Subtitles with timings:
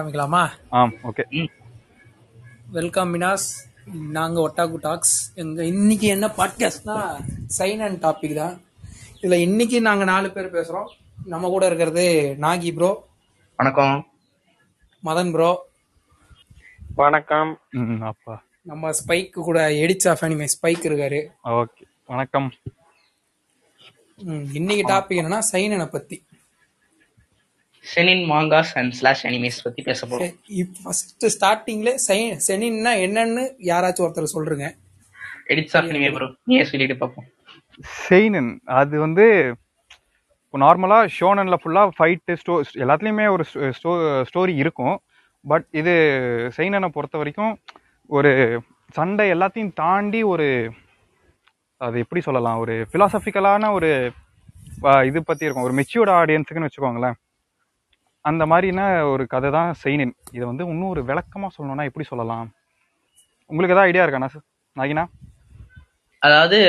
[0.00, 1.48] ஆரம்பிக்கலாமா ஆம் okay
[2.70, 3.46] welcome மினாஸ்
[4.10, 7.24] நாங்க ஒட்டாகு டாக்ஸ் எங்க இன்னைக்கு என்ன பாட்காஸ்ட்னா
[7.58, 8.60] சைன் அண்ட் டாபிக் தான்.
[9.20, 10.88] இதுல இன்னைக்கு நாங்க நாலு பேர் பேசுறோம்.
[11.24, 13.08] நம்ம கூட இருக்கிறது நாகி ப்ரோ
[13.56, 14.06] வணக்கம்.
[15.04, 15.68] மதன் ப்ரோ
[16.94, 17.60] வணக்கம்.
[17.70, 18.44] ம் அப்பா.
[18.62, 21.20] நம்ம ஸ்பைக் கூட எடிட்ஸ் ஆஃப் அனிமே ஸ்பைக் இருக்காரு.
[21.44, 22.52] ஓகே வணக்கம்.
[24.18, 26.24] ம், இன்னைக்கு டாபிக் என்னன்னா சைனனை பத்தி.
[27.84, 30.34] Seinen mangas and slash animes பத்தி பேச போறோம்.
[30.82, 34.66] ஃபர்ஸ்ட் ஸ்டார்டிங்ல சைன் செனின்னா என்னன்னு யாராச்சும் ஒருத்தர் சொல்றீங்க
[35.52, 37.28] எடிட்ஸ் ஆஃப் அனிமே ப்ரோ நீயே சொல்லிட்டு பார்ப்போம்
[38.06, 39.26] செயினன் அது வந்து
[40.44, 42.54] இப்போ நார்மலாக ஷோனனில் ஃபுல்லாக ஃபைட்டு ஸ்டோ
[42.84, 43.44] எல்லாத்துலேயுமே ஒரு
[43.78, 43.90] ஸ்டோ
[44.28, 44.96] ஸ்டோரி இருக்கும்.
[45.44, 45.92] பட் இது
[46.56, 47.52] செயினனை பொறுத்த வரைக்கும்
[48.10, 48.30] ஒரு
[48.96, 50.46] சண்டை எல்லாத்தையும் தாண்டி ஒரு
[51.80, 53.90] அது எப்படி சொல்லலாம் ஒரு ஃபிலாசபிக்கலான ஒரு
[55.10, 55.68] இது பற்றி இருக்கும்.
[55.68, 57.16] ஒரு மெச்சூர்ட் ஆடியன்ஸுக்குன்னு வச்சுக்கோங்களேன்.
[58.20, 60.12] அந்த மாதிரின ஒரு கதை தான் செயினின்.
[60.32, 62.52] இதை வந்து இன்னும் ஒரு விளக்கமாக சொல்லணும்னா எப்படி சொல்லலாம்?
[63.46, 64.28] உங்களுக்கு ஏதாவது ஐடியா இருக்காண்ணா
[64.78, 65.04] நாகினா?
[66.18, 66.60] அதாவது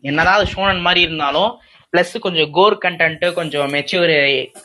[0.00, 1.60] என்னதான் அது ஷோனன் மாதிரி இருந்தாலும்
[1.96, 4.10] பிளஸ் கொஞ்சம் கோர் கண்டென்ட் கொஞ்சம் மெச்சூர்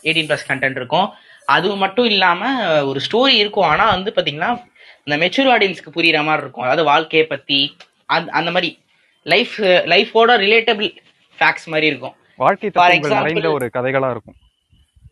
[0.03, 1.09] எயிட்டீன் பிளஸ் கண்டென்ட் இருக்கும்.
[1.45, 3.63] அது மட்டும் இல்லாம ஒரு ஸ்டோரி இருக்கும்.
[3.63, 4.63] ஆனா வந்து பாத்தீங்கன்னா
[5.03, 6.63] இந்த மெச்சூர் ஆடியன்ஸ்க்கு புரியுற மாதிரி இருக்கும்.
[6.63, 8.83] அதாவது வாழ்க்கையை பத்தி அந்த- அந்த மாதிரி.
[9.23, 10.97] லைஃப் லைஃபோட ரிலேட்டபிள்
[11.39, 12.15] ஃபேக்ட்ஸ் மாதிரி இருக்கும்.
[12.35, 12.69] வாழ்க்கை
[13.45, 14.35] ஒரு கதைகளா இருக்கும்.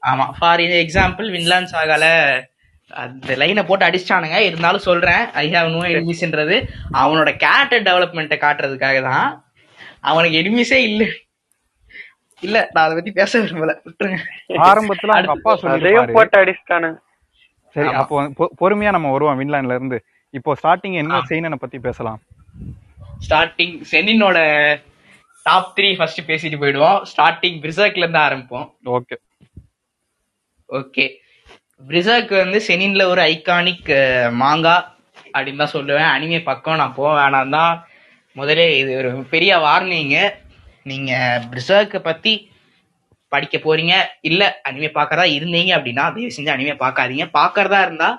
[0.03, 2.05] ஆமா ஃபார் எக்ஸாம்பிள் வின்லாண்ட் சாகால
[2.91, 4.37] அந்த லைனை போட்டு அடிச்சிட்டானுங்க.
[4.39, 6.55] இருந்தாலும் சொல்றேன் ஐ ஹாவ் நோ எனிமிஸ்ன்றது
[6.93, 9.43] அவனோட கேரக்டர் டெவலப்மெண்ட்டை காட்டுறதுக்காக தான்
[9.99, 11.03] அவனுக்கு எனிமிஸே இல்ல.
[12.41, 13.71] இல்ல நான் அதை பத்தி பேச விரும்பல.
[13.85, 14.19] விட்டுருங்க.
[14.69, 16.99] ஆரம்பத்துல அவங்க அப்பா சொல்லிருப்பாரு போட்டு அடிச்சிட்டானுங்க.
[17.75, 17.87] சரி.
[17.87, 19.97] அப்போ பொறுமையா நம்ம வருவோம் வின்லாண்ட்ல இருந்து.
[20.33, 22.19] இப்போ ஸ்டார்டிங் என்ன செய்யணும் பத்தி பேசலாம்.
[23.25, 24.37] ஸ்டார்டிங் செனினோட
[25.43, 27.01] டாப் த்ரீ ஃபர்ஸ்ட் பேசிட்டு போயிடுவோம்.
[27.11, 28.67] ஸ்டார்டிங் பிரிசர்க்ல இருந்து ஆரம்பிப்போம்.
[28.85, 29.17] ஓகே
[30.69, 31.05] ஓகே
[31.81, 33.89] பிரிசர்க் வந்து செனின்ல ஒரு ஐகானிக்
[34.41, 34.85] மாங்கா uh,
[35.33, 36.09] அப்படின்னு தான் சொல்லுவேன்.
[36.15, 37.73] அனிமே பக்கம் நான் போக வேணாம் தான்.
[38.35, 40.17] முதல்ல இது ஒரு பெரிய வார்னிங்க
[40.83, 41.11] நீங்க
[41.51, 42.33] பிரிசாக்கை பத்தி
[43.31, 43.95] படிக்க போறீங்க
[44.29, 47.27] இல்ல அனிமே பார்க்கறதா இருந்தீங்க அப்படின்னா தயவு செஞ்சு அனிமே பார்க்காதீங்க.
[47.39, 48.09] பார்க்கறதா இருந்தா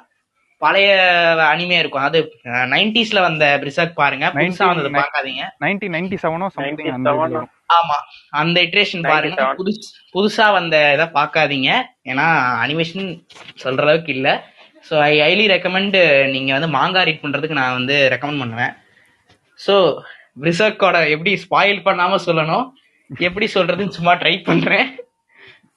[0.63, 0.89] பழைய
[1.53, 2.07] அனிமே இருக்கும்.
[2.09, 2.19] அது
[2.73, 4.27] நைன்டிஸ்ல வந்த பிரிசர்க் பாருங்க.
[4.37, 5.45] புதுசா வந்தது 1990 பார்க்காதீங்க.
[5.65, 7.35] நைன்டீன் நைன்டி செவனோ சம்திங் அந்த 97 இதுல.
[7.35, 7.51] வரும்.
[7.79, 7.97] ஆமா.
[8.41, 9.39] அந்த இட்ரேஷன் பாருங்க.
[9.41, 9.59] 97.
[9.61, 9.83] புதுசு
[10.15, 11.71] புதுசா வந்த இதை பார்க்காதீங்க.
[12.13, 12.27] ஏன்னா
[12.65, 13.09] அனிமேஷன்
[13.65, 14.29] சொல்ற அளவுக்கு இல்ல.
[14.89, 15.99] ஸோ ஐ ஹைலி ரெக்கமெண்ட்
[16.35, 18.75] நீங்க வந்து மாங்கா ரீட் பண்றதுக்கு நான் வந்து ரெக்கமெண்ட் பண்ணுவேன்
[19.59, 19.75] ஸோ
[20.43, 22.67] பிரிசர்க்கோட எப்படி ஸ்பாயில் பண்ணாம சொல்லணும்?
[23.11, 24.87] எப்படி சொல்றதுன்னு சும்மா ட்ரை பண்றேன்.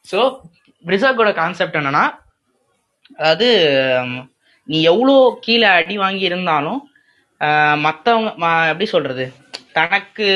[0.06, 0.20] ஸோ
[0.86, 2.06] பிரிசர்க்கோட கான்செப்ட் என்னன்னா
[3.20, 3.48] அதாவது
[4.70, 6.80] நீ எவ்வளோ கீழே அடி வாங்கி இருந்தாலும்
[7.42, 9.24] ஆஹ், மத்தவங்க ம- எப்படி சொல்றது?
[9.74, 10.28] தனக்கு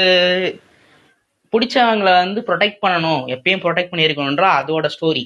[1.53, 5.23] பிடிச்சவங்கள வந்து ப்ரொடெக்ட் பண்ணணும் எப்பயும் ப்ரொடெக்ட் பண்ணியிருக்கணும்ன்ற அதோட ஸ்டோரி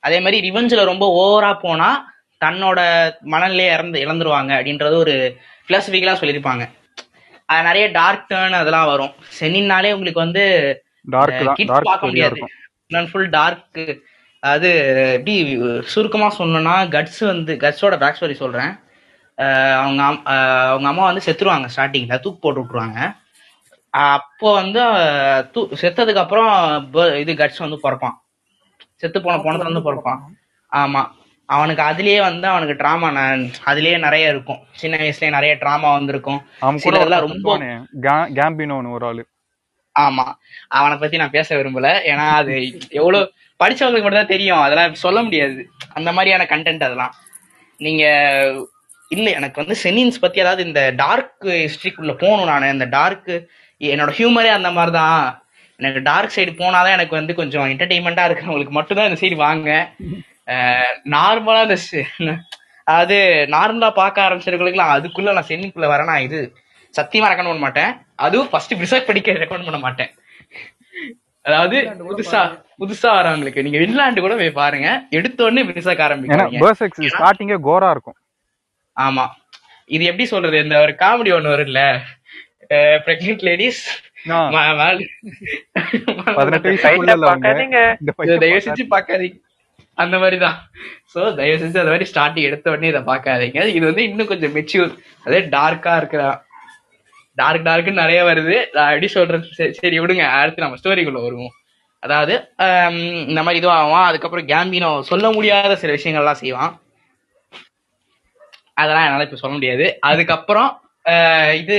[0.00, 1.88] அதே மாதிரி ரிவெஞ்சில் ரொம்ப ஓவரா போனா
[2.40, 2.80] தன்னோட
[3.24, 5.14] மனநிலையை இறந்து இழந்துருவாங்க அப்படின்றது ஒரு
[5.68, 6.64] பிலாசபிக்கலா சொல்லியிருப்பாங்க.
[7.48, 9.12] அது நிறைய டார்க் டேர்ன் அதெல்லாம் வரும்.
[9.40, 10.44] சென்னினாலே உங்களுக்கு வந்து
[11.54, 12.36] கிட்ஸ் பார்க்க முடியாது.
[13.10, 13.80] ஃபுல் டார்க்
[14.40, 14.70] அது
[15.12, 18.78] எப்படி சுருக்கமா சொல்லணும்னா கட்ஸ் வந்து கட்ஸோட பேக் ஸ்டோரி சொல்றேன்.
[19.36, 23.16] அஹ் அவங்க அவங்க அம்மா வந்து செத்துருவாங்க ஸ்டார்டிங்ல தூக்கு போட்டு விட்டுருவாங்க.
[23.90, 24.80] அப்போ வந்து
[25.50, 28.14] தூ செத்ததுக்கு அப்புறம் இது கட்ஸ் வந்து பிறப்பான்.
[28.94, 30.18] செத்து போன போனதுல வந்து பிறப்பான்.
[30.72, 31.10] ஆமா.
[31.44, 34.58] அவனுக்கு அதுலயே வந்து அவனுக்கு ட்ராமா அதுலயே நிறைய இருக்கும்.
[34.72, 36.42] சின்ன வயசுலயே நிறைய ட்ராமா வந்திருக்கும்.
[37.18, 37.58] ரொம்ப
[38.34, 39.26] கேம்பினோன்னு ஒரு ஆளு.
[40.04, 40.26] ஆமா.
[40.78, 41.88] அவனை பத்தி நான் பேச விரும்பல.
[42.10, 42.54] ஏன்னா அது
[43.00, 43.20] எவ்வளவு
[43.60, 44.62] படிச்சவங்களுக்கு மட்டும் தான் தெரியும்.
[44.64, 45.60] அதெல்லாம் சொல்ல முடியாது.
[45.98, 47.14] அந்த மாதிரியான கண்டென்ட் அதெல்லாம்.
[47.80, 48.04] நீங்க
[49.10, 52.72] இல்ல எனக்கு வந்து செனின்ஸ் பத்தி அதாவது இந்த டார்க் ஹிஸ்டரிக்குள்ள போகணும் நான்.
[52.76, 53.32] இந்த டார்க்
[53.80, 55.20] என்னோட ஹியூமரே அந்த மாதிரி தான்
[55.80, 59.70] எனக்கு டார்க் சைடு போனாதான் எனக்கு வந்து கொஞ்சம் என்டர்டெயின்மெண்டா இருக்கிறவங்களுக்கு மட்டும்தான் இந்த சைடு வாங்க.
[61.16, 61.76] நார்மலா இந்த
[62.86, 63.16] அதாவது
[63.54, 66.40] நார்மலா பார்க்க ஆரம்பிச்சிருக்கலாம் அதுக்குள்ள நான் சென்னிக்குள்ள வரேன் நான் இது
[66.94, 67.92] சத்தியமா ரெக்கமெண்ட் பண்ண மாட்டேன்.
[68.24, 70.12] அதுவும் ஃபர்ஸ்ட் பிரிசர்க் படிக்க ரெக்கமெண்ட் பண்ண மாட்டேன்.
[71.48, 71.76] அதாவது
[72.08, 72.40] புதுசா
[72.80, 74.88] புதுசா வரவங்களுக்கு நீங்க வின்லாண்டு கூட போய் பாருங்க.
[75.18, 75.62] எடுத்த உடனே
[76.06, 78.18] ஆரம்பிக்காதீங்க பேர்செக்ஸ் ஸ்டார்டிங்கே கோரா இருக்கும்.
[78.96, 79.24] ஆமா.
[79.94, 80.56] இது எப்படி சொல்றது?
[80.64, 81.82] இந்த ஒரு காமெடி ஒண்ணு வரும்ல
[83.06, 83.82] பிரெக்னென்ட் லேடிஸ்
[86.84, 87.80] தயவு பார்க்காதீங்க.
[88.66, 89.36] செஞ்சு பார்க்காதீங்க.
[90.02, 90.56] அந்த மாதிரிதான்.
[91.12, 93.60] சோ தயவு செஞ்சு அந்த மாதிரி ஸ்டார்டிங் எடுத்த உடனே இதை பார்க்காதீங்க.
[93.76, 94.90] இது வந்து இன்னும் கொஞ்சம் மெச்சூர்
[95.26, 96.22] அதே டார்க்கா இருக்கிற
[97.36, 98.56] டார்க் டார்க்னு நிறைய வருது.
[98.74, 99.46] நான் எப்படி சொல்றது?
[99.58, 100.24] சரி, சரி விடுங்க.
[100.40, 101.54] அடுத்து நம்ம ஸ்டோரிக்குள்ள வருவோம்.
[102.02, 102.34] அதாவது
[103.30, 103.78] இந்த மாதிரி இதுவும்
[104.08, 106.72] அதுக்கப்புறம் கேம்பினோ சொல்ல முடியாத சில விஷயங்கள்லாம் செய்வான்.
[108.76, 109.86] அதெல்லாம் என்னால் இப்போ சொல்ல முடியாது.
[110.10, 110.70] அதுக்கப்புறம்
[111.06, 111.74] ஆஹ், இது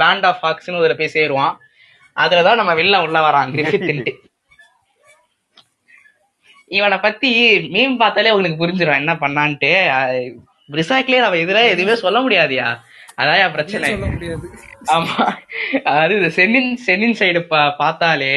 [0.00, 1.52] பேண்ட் ஆஃப் ஹாக்ஸ்னு அதுல போய் சேருவான்.
[2.16, 4.12] அதுலதான் நம்ம வெளில உள்ள வரான் கிரிஃபித்துன்ட்டு
[6.70, 7.30] இவனை பத்தி
[7.74, 9.70] மீம் பார்த்தாலே உங்களுக்கு புரிஞ்சிடும் என்ன பண்ணான்ட்டு.
[10.70, 12.68] ரிசாக்லயே அவன் எதிராக எதுவுமே சொல்ல முடியாதுயா?
[13.22, 13.88] அதான் என் பிரச்சனை.
[14.94, 15.16] ஆமா.
[15.88, 17.40] அதாவது இந்த சென்னின் சென்னின் சைடு
[17.80, 18.34] பார்த்தாலே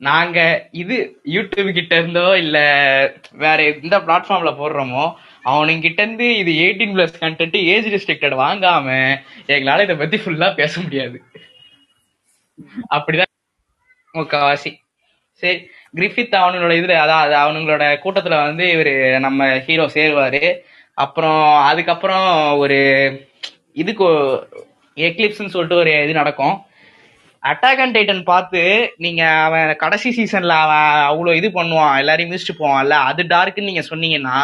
[0.00, 0.38] நாங்க
[0.82, 0.94] இது
[1.34, 2.58] யூடியூப் கிட்ட இருந்தோ இல்ல
[3.42, 5.04] வேற எந்த பிளாட்ஃபார்ம்ல போடுறோமோ
[5.44, 8.88] அவனுங்க கிட்ட இருந்து இது eighteen plus content age restricted வாங்காம
[9.54, 11.16] எங்களால இதை பத்தி ஃபுல்லா பேச முடியாது.
[12.96, 13.32] அப்படிதான்
[14.14, 14.72] முக்காவாசி.
[15.42, 15.56] சரி
[15.98, 18.92] கிரிஃபித் அவனுங்களோட இதுல அதாவது அவனுங்களோட கூட்டத்துல வந்து இவரு
[19.26, 20.42] நம்ம ஹீரோ சேருவாரு.
[20.98, 21.40] அப்புறம்
[21.70, 22.28] அதுக்கப்புறம்
[22.62, 22.78] ஒரு
[23.76, 24.06] இதுக்கு
[24.96, 26.56] எக்லிப்ஸ்னு சொல்லிட்டு ஒரு இது நடக்கும்.
[27.42, 28.60] அட்டாக் அண்ட் டைட்டன் பார்த்து
[28.96, 34.36] நீங்க அவன் கடைசி சீசன்ல அவன் அவ்வளவு இது பண்ணுவான் எல்லாரையும் மிதிச்சுட்டு போவான்ல அது டார்க்குன்னு நீங்க சொன்னீங்கன்னா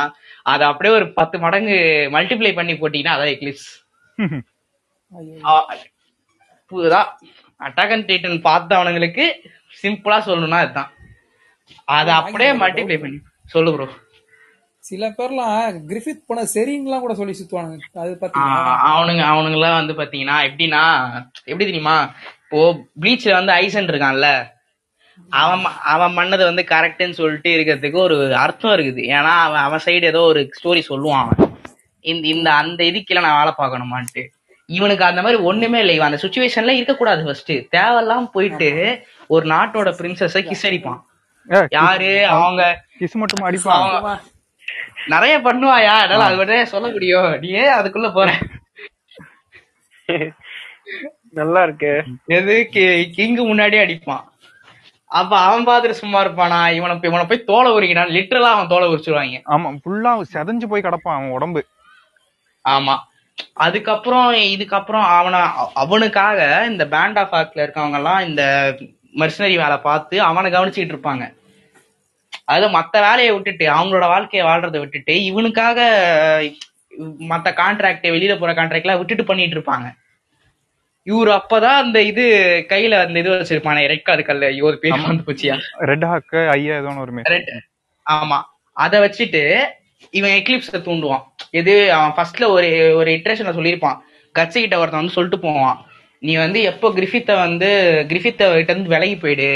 [0.42, 1.76] அதை அப்படியே ஒரு பத்து மடங்கு
[2.12, 3.68] மல்டிப்ளை பண்ணி போட்டீங்கன்னா அதான் எக்லிப்ஸ்.
[6.72, 7.08] புதுதான்
[7.60, 9.24] அட்டாக் அண்ட் டைட்டன் பார்த்தவனுங்களுக்கு
[9.74, 10.90] சிம்பிளா சொல்லணும்னா இதுதான்
[11.88, 13.86] அதை அப்படியே மல்டிப்ளை பண்ணி சொல்லு ப்ரோ
[14.88, 17.88] சில பேர்லாம் கிரிஃபித் போன சரின்னுலாம் கூட சொல்லி சுத்துவானுங்க.
[18.02, 18.76] அது பாத்தீங்களா?
[18.92, 20.82] அவனுங்க அவனுங்கெல்லாம் வந்து பாத்தீங்கன்னா எப்படின்னா
[21.50, 21.96] எப்படி தெரியுமா?
[22.44, 22.60] இப்போ
[23.02, 24.30] ப்ளீச்ல வந்து ஐசன் இருக்கான்ல.
[25.42, 29.02] அவன் அவன் பண்ணது வந்து கரெக்ட்னு சொல்லிட்டு இருக்கிறதுக்கு ஒரு அர்த்தம் இருக்குது.
[29.16, 31.52] ஏன்னா அவன் அவன் சைடு ஏதோ ஒரு ஸ்டோரி சொல்லுவான் அவன்.
[32.04, 34.24] இந்த இந்த அந்த இதுக்கெல்லாம் நான் வேலை பார்க்கணுமான்ட்டு.
[34.68, 35.94] இவனுக்கு அந்த மாதிரி ஒண்ணுமே இல்லை.
[35.98, 38.70] இவன் அந்த சுச்சுவேஷன்ல இருக்கக்கூடாது ஃபர்ஸ்ட் தேவையில்லாம போயிட்டு
[39.34, 41.00] ஒரு நாட்டோட பிரின்சஸ கிஸ் அடிப்பான்.
[41.78, 42.12] யாரு?
[42.34, 42.62] அவங்க
[43.00, 43.80] கிஸ் மட்டும் அடிப்பான்?
[43.80, 44.18] அவங்க
[45.06, 46.02] நிறைய பண்ணுவாயா?
[46.02, 47.38] என்னால அது மட்டும் சொல்ல முடியும்.
[47.38, 48.38] நீ ஏன் அதுக்குள்ள போற?
[51.30, 52.04] நல்லா இருக்கு.
[52.26, 52.68] எது?
[52.72, 54.28] கிங்கு முன்னாடியே அடிப்பான்.
[55.04, 56.72] அப்ப அவன் பாத்துட்டு சும்மா இருப்பானா?
[56.72, 59.42] இவனை போய் இவனை போய் தோலை உரிக்கிறான் லிட்டரலா அவன் தோலை உரிச்சிருவாங்க.
[59.48, 61.66] ஆமா ஃபுல்லா செதஞ்சு போய் கிடப்பான் அவன் உடம்பு.
[62.68, 62.98] ஆமா.
[63.52, 68.76] அதுக்கப்புறம் இதுக்கப்புறம் அவனை அவ- அவனுக்காக இந்த பேண்ட் ஆஃப் ஆக்ட்ல இருக்கவங்க எல்லாம் இந்த
[69.14, 71.39] மர்சனரி வேலை பார்த்து அவனை கவனிச்சுக்கிட்டு இருப்பாங்க.
[72.52, 75.78] அது மத்த வேலையை விட்டுட்டு அவங்களோட வாழ்க்கையை வாழ்றதை விட்டுட்டு இவனுக்காக
[77.32, 79.88] மத்த கான்ட்ராக்ட் வெளியில போற கான்ட்ராக்ட் எல்லாம் விட்டுட்டு பண்ணிட்டு இருப்பாங்க.
[81.06, 82.24] இவரு அப்பதான் அந்த இது
[82.72, 84.46] கையில அந்த இது வச்சிருப்பானே ரெட் கார்டு கல்ல.
[84.52, 85.54] ஐயோ பேர் வந்து போச்சியா?
[85.90, 86.90] ரெட் ஹாக்கு ஐயா ஏதோ
[87.34, 87.48] Red.
[88.06, 88.38] ஆமா.
[88.76, 89.42] அத வச்சுட்டு
[90.18, 91.24] இவன் எக்லிப்ஸ தூண்டுவான்.
[91.60, 92.68] எது அவன் ஃபர்ஸ்ட்ல ஒரு
[93.00, 93.98] ஒரு இட்ரேஷன்ல சொல்லியிருப்பான்.
[94.34, 95.78] கட்சி கிட்ட ஒருத்தன் வந்து சொல்லிட்டு போவான்.
[96.22, 97.68] நீ வந்து எப்போ கிரிஃபித்த வந்து
[98.10, 99.50] கிரிஃபித்த கிட்ட இருந்து விலகி போயிடு.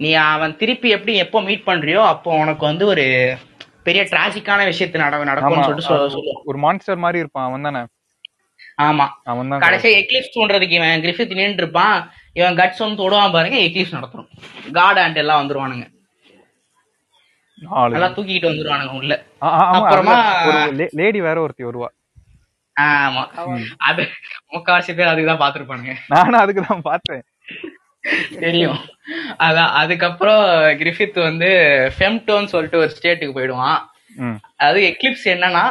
[0.00, 3.04] நீ அவன் திருப்பி எப்படி எப்போ மீட் பண்றியோ அப்போ உனக்கு வந்து ஒரு
[3.82, 7.82] பெரிய டிராஜிக்கான விஷயத்து நட நடக்கும்னு சொல்லிட்டு சொல்ல- சொல்லுவான் ஒரு மான்ஸ்டர் மாதிரி இருப்பான் அவன் தானே?
[8.78, 9.06] ஆமா.
[9.24, 11.96] அவன் தான் கடைசியா எக்லிப்ஸ் தோன்றதுக்கு இவன் கிரிஃபித் நின்று இருப்பான்
[12.32, 14.26] இவன் கட்ஸ் வந்து தொடுவான் பாருங்க எக்லிப்ஸ் நடத்தும்.
[14.72, 15.86] காட் ஆண்ட் எல்லாம் வந்துருவானுங்க.
[17.88, 19.14] நல்லா தூக்கிட்டு வந்துருவானுங்க உள்ள.
[19.78, 20.14] அப்புறமா
[20.92, 21.88] லேடி வேற ஒருத்தி வருவா.
[22.76, 23.22] ஆமா.
[23.82, 24.02] அது
[24.52, 27.22] முக்காவாசி பேர் அதுக்குதான் பாத்துருப்பானுங்க நானும் அதுக்கு தான் பார்த்தேன்.
[28.44, 28.80] தெரியும்.
[29.46, 30.42] அதான் அதுக்கப்புறம்
[30.80, 31.50] கிரிஃபித் வந்து
[31.96, 33.80] ஃபெம்டோன்னு சொல்லிட்டு ஒரு ஸ்டேட்டுக்கு போயிடுவான்.
[34.66, 35.64] அது எக்லிப்ஸ் என்னன்னா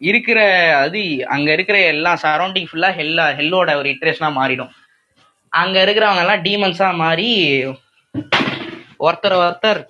[0.00, 0.38] இருக்கிற
[0.84, 1.00] அது
[1.34, 4.72] அங்க இருக்கிற எல்லா சரௌண்டிங் ஃபுல்லா ஹெல்லா ஹெல்லோட ஒரு இட்ரேஷனா மாறிடும்.
[5.52, 7.28] அங்க இருக்கிறவங்க எல்லாம் டீமன்ஸா மாறி
[9.06, 9.82] ஒருத்தர் ஒருத்தர்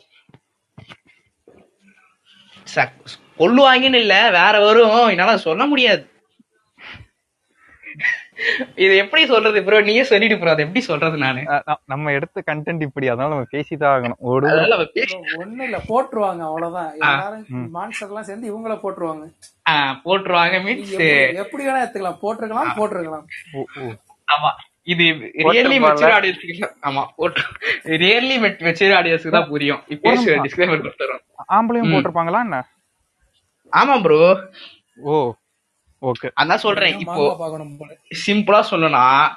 [3.40, 6.04] கொல்லுவாங்கன்னு இல்ல வேற வரும் என்னால சொல்ல முடியாது.
[8.74, 11.40] இது எப்படி சொல்றது ப்ரோ நீயே சொல்லிட்டு ப்ரோ அதை எப்படி சொல்றது நானு?
[11.84, 14.18] நம்ம எடுத்த கண்டென்ட் இப்படி அதனால நம்ம பேசிதான் ஆகணும்.
[14.18, 14.46] ஒரு
[15.36, 16.92] ஒண்ணு இல்ல போட்டுருவாங்க அவ்வளவுதான்.
[16.92, 19.24] எல்லாரும் மான்ஸ்டர் எல்லாம் சேர்ந்து இவங்கள போட்டுருவாங்க.
[20.04, 20.92] போட்டுருவாங்க மீன்ஸ்
[21.42, 22.18] எப்படி- வேணா எடுத்துக்கலாம்.
[22.22, 23.26] போட்டிருக்கலாம் போட்டிருக்கலாம்.
[24.34, 24.50] ஆமா.
[24.82, 25.04] இது
[25.52, 27.02] ரியர்லி மெச்சூர் ஆடியன்ஸ்க்கு ஆமா
[27.84, 29.82] ரியர்லி மெச்சூர் ஆடியன்ஸ்க்கு தான் புரியும்.
[29.86, 30.10] இப்போ
[30.44, 31.22] டிஸ்க்ளைமர் கொடுத்துறோம்.
[31.48, 32.58] ஆம்பளையும் போட்டிருப்பாங்களா என்ன?
[33.72, 34.18] ஆமா ப்ரோ
[35.02, 35.32] ஓ.
[36.02, 36.30] ஓகே.
[36.40, 36.98] அதான் சொல்றேன்.
[36.98, 37.36] இப்போ
[38.26, 39.28] சிம்பிளா சொல்லணும்னா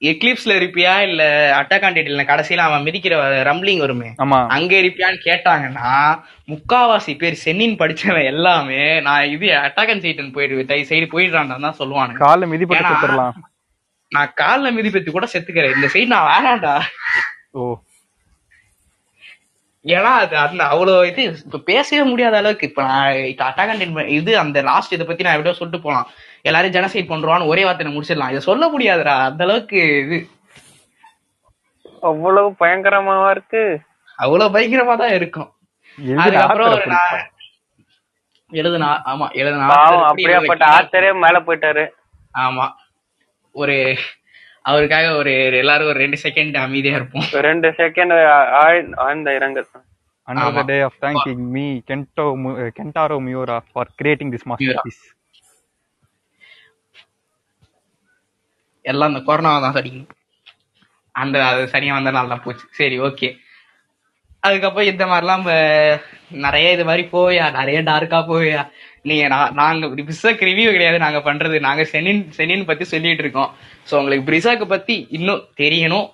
[0.00, 4.08] எக்லிப்ஸ்ல இருப்பியா இல்ல அட்டாக் ஆண்டிட்ல கடைசியில அவன் மிதிக்கிற ரம்லிங் வருமே?
[4.08, 4.46] ஆமா.
[4.46, 10.88] அங்க இருப்பியான்னு கேட்டாங்கன்னா முக்காவாசி பேர் சென்னின் படிச்சவன் எல்லாமே நான் இது அட்டாக் அண்ட் சைட்டன் போயிடுவேன் தயவு
[10.88, 11.74] சைடு போயிடுறான்னு தான்
[12.46, 13.32] மிதிப்பட்டு ஏன்னா- கொடுத்துடலாம்.
[14.08, 15.74] நான் கால்ல மிதிப்பத்தி கூட செத்துக்கிறேன்.
[15.74, 16.80] இந்த சைடு நான் வேணாம்டா.
[17.50, 17.76] ஓ.
[19.84, 22.68] ஏன்னா அது அந்த அவ்வளவு இது இப்ப பேசவே முடியாத அளவுக்கு.
[22.70, 23.18] இப்ப நான்
[23.48, 23.84] அட்டாக் அண்ட்
[24.18, 26.08] இது அந்த லாஸ்ட் இதை பத்தி நான் எப்படியோ சொல்லிட்டு போலாம்.
[26.48, 28.32] எல்லாரும் ஜெனசைட் பண்றோம்னு ஒரே வார்த்தை முடிச்சிடலாம்.
[28.34, 30.18] இதை சொல்ல முடியாதுடா அந்த அளவுக்கு இது.
[32.02, 33.62] அவ்வளவு பயங்கரமாவா இருக்கு?
[34.18, 35.48] அவ்வளவு பயங்கரமா தான் இருக்கும்
[36.22, 36.84] அதுக்கப்புறம் ஒரு.
[36.94, 37.24] நான்
[38.50, 39.64] எழுதுனா ஆமா எழுதுனா
[40.10, 41.84] அப்படியாப்பட்ட மேல போயிட்டாரு.
[42.44, 42.66] ஆமா.
[43.54, 43.76] ஒரு
[44.70, 45.32] அவருக்காக ஒரு
[45.62, 47.28] எல்லாரும் ஒரு ரெண்டு செகண்ட் அமைதியா இருப்போம்.
[47.48, 48.14] ரெண்டு செகண்ட்
[49.04, 49.68] ஆழ்ந்த இரங்கல்.
[50.28, 54.98] Another day of thanking me, Kento, uh, Kentaro Miura, for creating this masterpiece.
[58.90, 60.02] எல்லாம் அந்த கொரோனா தான் சரிங்க
[61.14, 62.64] அந்த அது சரியா வந்த நாள் தான் போச்சு.
[62.80, 63.28] சரி ஓகே
[64.48, 65.46] அதுக்கப்புறம் இந்த மாதிரிலாம்
[66.44, 68.60] நிறைய இது மாதிரி போயா நிறைய டார்க்கா போயா.
[69.08, 69.26] நீங்க
[69.62, 70.98] நாங்க பிரிசாக் ரிவ்யூ கிடையாது.
[71.04, 73.50] நாங்க பண்றது நாங்க செனின் செனின் பத்தி சொல்லிட்டு இருக்கோம்.
[73.90, 76.08] சோ உங்களுக்கு பிரிசாக் பத்தி இன்னும் தெரியணும்.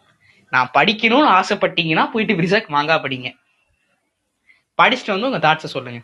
[0.50, 3.30] நான் படிக்கணும்னு ஆசைப்பட்டீங்கன்னா போயிட்டு பிரிசாக் மாங்கா படிங்க.
[4.82, 6.00] படிச்சுட்டு வந்து உங்க தாட்ஸை சொல்லுங்க.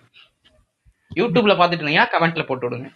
[1.17, 2.89] யூடியூப்ல பாத்துட்டு இருந்தீங்கன்னா கமெண்ட்ல போட்டு விடுங்க.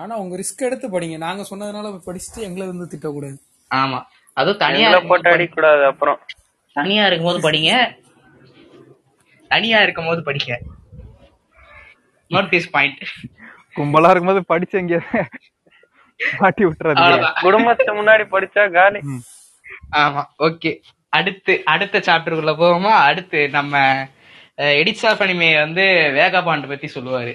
[0.00, 1.16] ஆனா உங்க ரிஸ்க் எடுத்து படிங்க.
[1.16, 3.36] நாங்க சொன்னதுனால படிச்சுட்டு எங்களை வந்து திட்டக்கூடாது.
[3.74, 3.98] ஆமா.
[4.32, 6.18] அதுவும் தனியா போட்டு அடிக்க கூடாது அப்புறம்.
[6.72, 7.72] தனியா இருக்கும்போது படிங்க.
[9.48, 10.52] தனியா இருக்கும்போது படிங்க.
[12.34, 13.00] நோட் திஸ் பாயிண்ட்
[13.76, 14.96] கும்பலா இருக்கும்போது படிச்சு எங்க
[16.40, 17.38] மாட்டி விட்டுறது அவ்வளவுதான்.
[17.46, 19.00] குடும்பத்து முன்னாடி படிச்சா காலி.
[20.02, 20.72] ஆமா ஓகே.
[21.18, 22.92] அடுத்து அடுத்த சாப்டருக்குள்ள போவோமா?
[23.08, 23.80] அடுத்து நம்ம
[24.80, 25.84] எடிட்ஸ் ஆஃப் அனிமே வந்து
[26.18, 27.32] வேகாபாண்ட் பத்தி சொல்லுவாரு.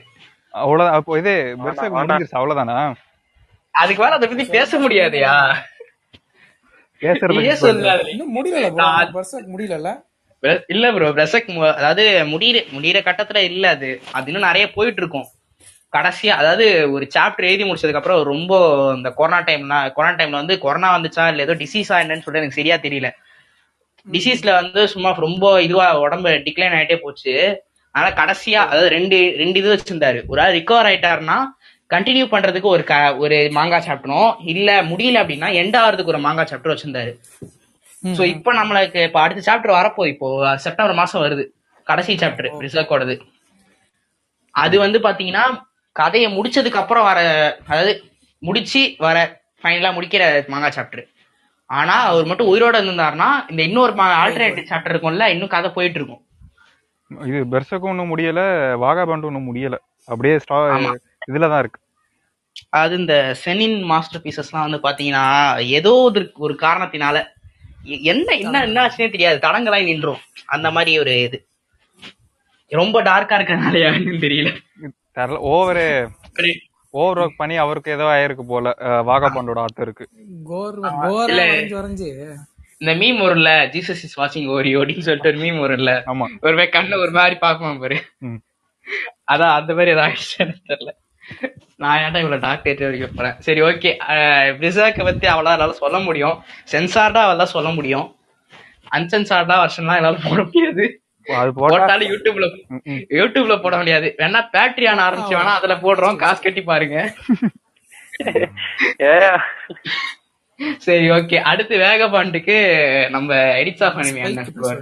[0.53, 2.77] அவ்வளவு அப்போ இது பெருசாக முடிஞ்சிருச்சு அவ்வளவுதானா?
[3.75, 5.33] அதுக்கு மேல அதை பத்தி பேச முடியாதுயா?
[7.01, 7.33] பேசுறது
[8.37, 8.85] முடியல bro.
[10.73, 13.89] இல்ல ப்ரோ பிரசக் அதாவது முடியிற முடியிற கட்டத்துல இல்ல அது.
[14.17, 15.27] அது இன்னும் நிறைய போயிட்டு இருக்கும்
[15.93, 16.65] கடைசியா அதாவது
[16.95, 18.53] ஒரு சாப்டர் எழுதி முடிச்சதுக்கு அப்புறம் ரொம்ப
[18.97, 22.77] இந்த கொரோனா டைம்னா கொரோனா டைம்ல வந்து கொரோனா வந்துச்சா இல்ல ஏதோ டிசீஸா என்னன்னு சொல்லிட்டு எனக்கு சரியா
[22.85, 23.09] தெரியல.
[24.07, 27.33] டிசீஸ்ல வந்து சும்மா ரொம்ப இதுவா உடம்பு டிக்ளைன் ஆயிட்டே போச்சு.
[27.95, 30.19] அதனால கடைசியா அதாவது ரெண்டு ரெண்டு இது வச்சிருந்தாரு.
[30.31, 31.37] ஒரு ஆள் ரிகவர் ஆயிட்டாருன்னா
[31.91, 36.73] கண்டினியூ பண்றதுக்கு ஒரு க ஒரு மாங்கா சாப்பிட்டணும் இல்ல முடியல அப்படின்னா எண்ட் ஆகிறதுக்கு ஒரு மாங்கா சாப்டர்
[36.73, 37.11] வச்சிருந்தாரு.
[38.03, 40.27] சோ இப்போ நம்மளுக்கு இப்ப அடுத்த சாப்டர் வரப்போகுது இப்போ
[40.65, 41.43] செப்டம்பர் மாசம் வருது.
[41.87, 43.15] கடைசி சாப்டர் ரிசர்க்கோடது
[44.55, 45.43] அது வந்து பாத்தீங்கன்னா
[45.95, 47.19] கதையை முடிச்சதுக்கு அப்புறம் வர
[47.69, 47.93] அதாவது
[48.41, 49.17] முடிச்சு வர
[49.63, 50.23] ஃபைனலா முடிக்கிற
[50.53, 51.03] மாங்கா சாப்டர்
[51.69, 56.21] ஆனா அவர் மட்டும் உயிரோட இருந்திருந்தாருன்னா இந்த இன்னொரு ஆல்டர்னேட்டிவ் சாப்டர் இருக்கும்ல இன்னும் கதை போயிட்டு இருக்கும்.
[57.11, 58.41] இது பெர்சக்கும் ஒன்றும் முடியல
[58.83, 59.75] வாகாபாண்ட் ஒன்றும் முடியல.
[60.07, 60.57] அப்படியே ஸ்டா.
[61.29, 61.79] இதுல தான் இருக்கு.
[62.79, 65.25] அது இந்த செனின் மாஸ்டர் பீசஸ்லாம் வந்து பாத்தீங்கன்னா
[65.79, 65.93] ஏதோ
[66.45, 67.17] ஒரு காரணத்தினால
[67.87, 69.37] என்ன என்ன என்ன ஆச்சுன்னே தெரியாது.
[69.47, 70.21] தடங்களாய் நின்றோம்.
[70.45, 71.37] அந்த மாதிரி ஒரு இது.
[72.71, 74.49] ரொம்ப டார்க்கா இருக்கறனாலயா என்னன்னு தெரியல.
[75.15, 75.85] தெரியல ஓவரு
[76.93, 78.73] ஓவர் ஒர்க் பண்ணி அவருக்கு ஏதோ ஆயிருக்கு போல.
[78.79, 80.05] அஹ், வாகாபாண்டோட ஆத்தருக்கு
[82.79, 85.91] இந்த மீம் வரும்ல ஜீசஸ் இஸ் வாட்சிங் ஓரி அப்படின்னு சொல்லிட்டு ஒரு மீம் வரும்ல.
[86.05, 86.25] ஆமா.
[86.41, 87.97] ஒரு மாதிரி கண்ணு ஒரு மாதிரி பாப்போம் பாரு.
[89.31, 90.91] அதான் அந்த மாதிரி ஏதாவது தெரியல.
[91.79, 93.35] நான் ஏன்டா இவ்வளவு டாக்டரேட் வரைக்கும் போறேன்?
[93.45, 93.89] சரி ஓகே
[94.59, 96.37] பிரிசாக்க பத்தி அவ்வளவு என்னால சொல்ல முடியும்.
[96.71, 98.07] சென்சார்டா அவெல்லாம் சொல்ல முடியும்.
[98.97, 100.85] அன்சென்சார்டா வருஷம்லாம் என்னால போட முடியாது.
[101.27, 102.47] அது போட்டா போட்டாலும் யூடியூப்ல.
[103.19, 104.09] யூடியூப்ல போட முடியாது.
[104.21, 106.19] வேணா பேட்ரியான் ஆரம்பிச்சு வேணா அதுல போடுறோம்.
[106.23, 106.97] காசு கட்டி பாருங்க.
[110.85, 112.55] சரி ஓகே அடுத்து வேகபாண்டுக்கு
[113.15, 113.29] நம்ம
[113.61, 114.81] எடிட்ஸ் அண்ணன் சொல்லுவாரு.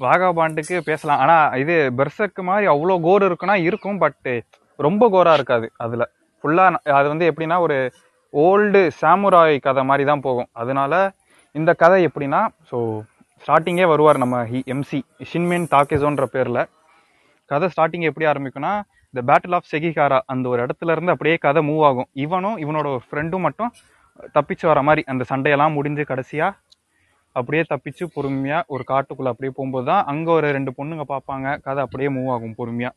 [0.00, 1.22] வாகாபாண்டுக்கு பேசலாம்.
[1.24, 4.30] ஆனா இது பெர்சக்கு மாதிரி அவ்வளோ கோர் இருக்குன்னா இருக்கும் பட்
[4.86, 6.06] ரொம்ப கோராக இருக்காது அதில்.
[6.44, 7.76] ஃபுல்லாக அது வந்து எப்படின்னா ஒரு
[8.32, 10.48] ஓல்டு சாமுராய் கதை மாதிரி தான் போகும்.
[10.62, 10.92] அதனால
[11.54, 12.78] இந்த கதை எப்படின்னா ஸோ
[13.42, 14.98] ஸ்டார்டிங்கே வருவார் நம்ம ஹி எம்சி
[15.30, 16.62] ஷின்மின் தாக்கேசோன்ற பேரில்.
[17.50, 18.72] கதை ஸ்டார்டிங் எப்படி ஆரம்பிக்கும்னா
[19.14, 22.08] இந்த பேட்டில் ஆஃப் செகிகாரா அந்த ஒரு இடத்துல இருந்து அப்படியே கதை மூவ் ஆகும்.
[22.24, 23.72] இவனும் இவனோட ஃப்ரெண்டும் மட்டும்
[24.36, 26.58] தப்பிச்சு வர மாதிரி அந்த சண்டையெல்லாம் முடிஞ்சு கடைசியாக
[27.36, 31.46] அப்படியே தப்பிச்சு பொறுமையாக ஒரு காட்டுக்குள்ளே அப்படியே போகும்போது தான் அங்கே ஒரு ரெண்டு பொண்ணுங்க பார்ப்பாங்க.
[31.66, 32.94] கதை அப்படியே மூவ் ஆகும் பொறுமையாக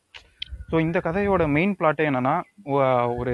[0.69, 2.35] ஸோ இந்த கதையோட மெயின் பிளாட்டே என்னன்னா
[3.19, 3.33] ஒரு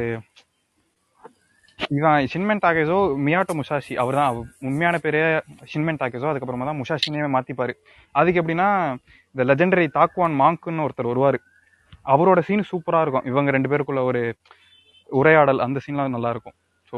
[1.98, 4.36] இவன் ஷின்மென் தாகேசோ மியாட்டோ முஷாஷி அவர் தான்
[4.70, 5.22] உண்மையான பேரே
[5.72, 7.74] ஷின்மென் தாகேசோ அதுக்கப்புறமா தான் முஷாஷினே மாற்றிப்பார்
[8.20, 8.68] அதுக்கு எப்படின்னா
[9.36, 11.38] இந்த லெஜெண்டரி தாக்குவான் மாங்க்குன்னு ஒருத்தர் வருவார்.
[12.14, 13.26] அவரோட சீன் சூப்பராக இருக்கும்.
[13.32, 14.22] இவங்க ரெண்டு பேருக்குள்ள ஒரு
[15.10, 16.56] உரையாடல் அந்த சீன்லாம் நல்லாயிருக்கும்.
[16.90, 16.98] ஸோ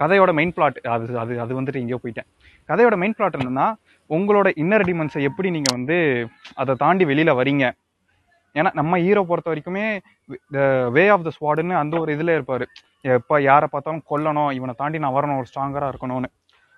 [0.00, 2.28] கதையோட மெயின் பிளாட் அது அது அது வந்துட்டு இங்கேயோ போயிட்டேன்.
[2.68, 3.66] கதையோட மெயின் பிளாட் என்னென்னா
[4.10, 5.96] உங்களோட இன்னர் டிமன்ஸை எப்படி நீங்கள் வந்து
[6.62, 7.64] அதை தாண்டி வெளியில் வரீங்க?
[8.54, 9.84] ஏன்னா நம்ம ஹீரோ பொறுத்த வரைக்குமே
[10.96, 12.64] வே ஆஃப் த ஸ்வாடுன்னு அந்த ஒரு இதில் இருப்பார்.
[13.16, 16.28] எப்போ யாரை பார்த்தாலும் கொல்லணும் இவனை தாண்டி நான் வரணும் ஒரு ஸ்ட்ராங்கராக இருக்கணும்னு.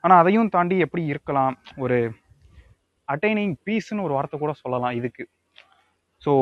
[0.05, 1.55] ஆனால் அதையும் தாண்டி எப்படி இருக்கலாம்?
[1.85, 1.99] ஒரு
[3.09, 5.25] அட்டைனிங் பீஸ்னு ஒரு வார்த்தை கூட சொல்லலாம் இதுக்கு.
[6.23, 6.33] ஸோ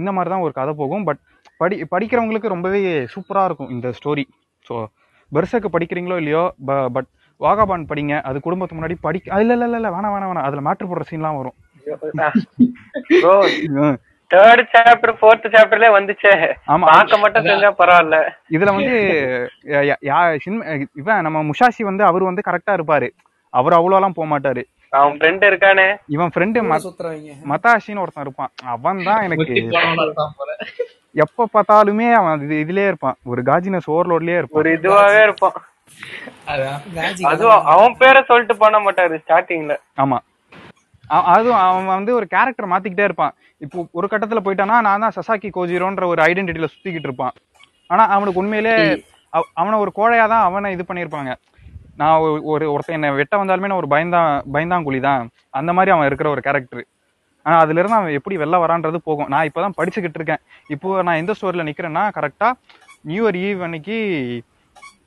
[0.00, 1.06] இந்த மாதிரி தான் ஒரு கதை போகும்.
[1.08, 1.20] பட்
[1.60, 2.80] படி படிக்கிறவங்களுக்கு ரொம்பவே
[3.14, 4.24] சூப்பராக இருக்கும் இந்த ஸ்டோரி
[4.66, 4.74] ஸோ
[5.32, 7.08] பெர்சக்கு படிக்கிறீங்களோ இல்லையோ ப பட்
[7.40, 8.14] வாகாபான் படிங்க.
[8.28, 10.46] அது குடும்பத்துக்கு முன்னாடி படிக்க இல்லை இல்லை இல்லை வேணாம் வேணாம் வேணாம்.
[10.48, 11.58] அதில் மேட்ரு போடுற சீன்லாம் வரும்.
[14.32, 16.34] தேர்ட் சாப்டர் ஃபோர்த் சாப்டர்ல வந்துச்சே.
[16.68, 18.18] ஆமா பார்க்க மட்டும் செஞ்சா பரவாயில்ல.
[18.50, 18.94] இதுல வந்து
[19.64, 23.08] ய- இவன் நம்ம முஷாஷி வந்து அவர் வந்து கரெக்டா இருப்பாரு.
[23.52, 24.62] அவர் அவ்வளோலாம் போக மாட்டாரு.
[24.90, 25.96] அவன் ஃப்ரெண்ட் இருக்கானே.
[26.06, 26.60] இவன் ஃப்ரெண்டு
[27.48, 28.52] மதாஷின்னு ஒருத்தன் இருப்பான்.
[28.64, 29.54] அவன் தான் எனக்கு.
[31.14, 33.16] எப்ப பார்த்தாலுமே அவன் இது இதுலயே இருப்பான்.
[33.24, 34.72] ஒரு காஜினஸ் ஓவர்லோட்லயே ஒரு இருப்பான்.
[34.72, 35.52] இதுவாவே இருப்பான்
[37.22, 40.18] அதுவும் அவன் பேரை சொல்லிட்டு பண்ண மாட்டாரு ஸ்டார்டிங்ல ஆமா.
[41.08, 43.34] அதுவும் அவன் வந்து ஒரு கேரக்டர் மாத்திக்கிட்டே இருப்பான்.
[43.58, 47.32] இப்போ ஒரு கட்டத்துல போயிட்டானா நான் தான் சசாக்கி கோஜிரோன்ற ஒரு ஐடென்டிட்டியில சுத்திக்கிட்டு இருப்பான்.
[47.86, 51.34] ஆனா அவனுக்கு உண்மையிலே அவ- அவனை ஒரு கோழையா தான் அவனை இது பண்ணியிருப்பாங்க.
[51.96, 55.28] நான் ஒரு- ஒரு ஒருத்தன் என்னை வெட்ட வந்தாலுமே நான் ஒரு பயந்தா பயந்தாங்குழி தான்.
[55.50, 56.86] அந்த மாதிரி அவன் இருக்கிற ஒரு கேரக்டர்
[57.42, 59.26] ஆனா அதுல இருந்து அவன் எப்படி வெளில வரான்றது போகும்.
[59.26, 60.38] நான் இப்பதான் படிச்சுக்கிட்டு இருக்கேன்.
[60.68, 62.52] இப்போ நான் எந்த ஸ்டோரியில நிக்கிறேன்னா கரெக்டா
[63.00, 64.42] நியூ இயர் ஈவ் அன்னைக்கு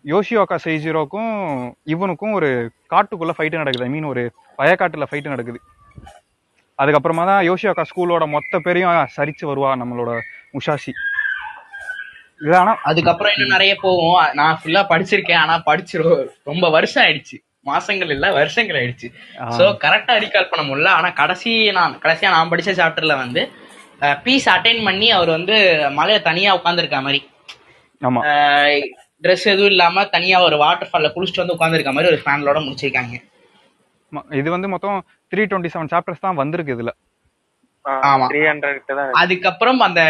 [0.05, 3.83] யோஷியோகா செய்ஜிரோக்கும் இவனுக்கும் ஒரு காட்டுக்குள்ள ஃபைட்டு நடக்குது.
[3.83, 5.59] ஐ மீன் ஒரு வயக்காட்டுல ஃபைட்டு நடக்குது.
[6.79, 10.11] அதுக்கப்புறமா தான் யோஷியோகா ஸ்கூலோட மொத்த பேரையும் சரிச்சு வருவா நம்மளோட
[12.43, 14.15] இது ஆனா அதுக்கப்புறம் இன்னும் நிறைய போகும்.
[14.39, 15.41] நான் ஃபுல்லா படிச்சிருக்கேன்.
[15.43, 15.95] ஆனா படிச்சு
[16.49, 17.37] ரொம்ப வருஷம் ஆயிடுச்சு.
[17.69, 19.07] மாசங்கள் இல்ல வருஷங்கள் ஆயிடுச்சு.
[19.57, 20.89] சோ கரெக்டா ரீகால் பண்ண முடியல.
[20.99, 23.43] ஆனா கடைசி நான் கடைசியா நான் படிச்ச சாப்டர்ல வந்து
[24.25, 25.55] பீஸ் அட்டைன் பண்ணி அவர் வந்து
[25.99, 27.21] மலையில தனியா உட்காந்துருக்க மாதிரி.
[29.23, 33.15] ட்ரெஸ் எதுவும் இல்லாம தனியா ஒரு வாட்டர் ஃபால்ல குளிச்சுட்டு வந்து உட்காந்துருக்க மாதிரி ஒரு ஃபேன்லோட முடிச்சிருக்காங்க.
[34.39, 34.97] இது வந்து மொத்தம்
[35.31, 36.93] த்ரீ டுவெண்ட்டி செவன் சாப்டர்ஸ் தான் வந்திருக்கு இதுல.
[39.21, 40.01] அதுக்கப்புறம் அந்த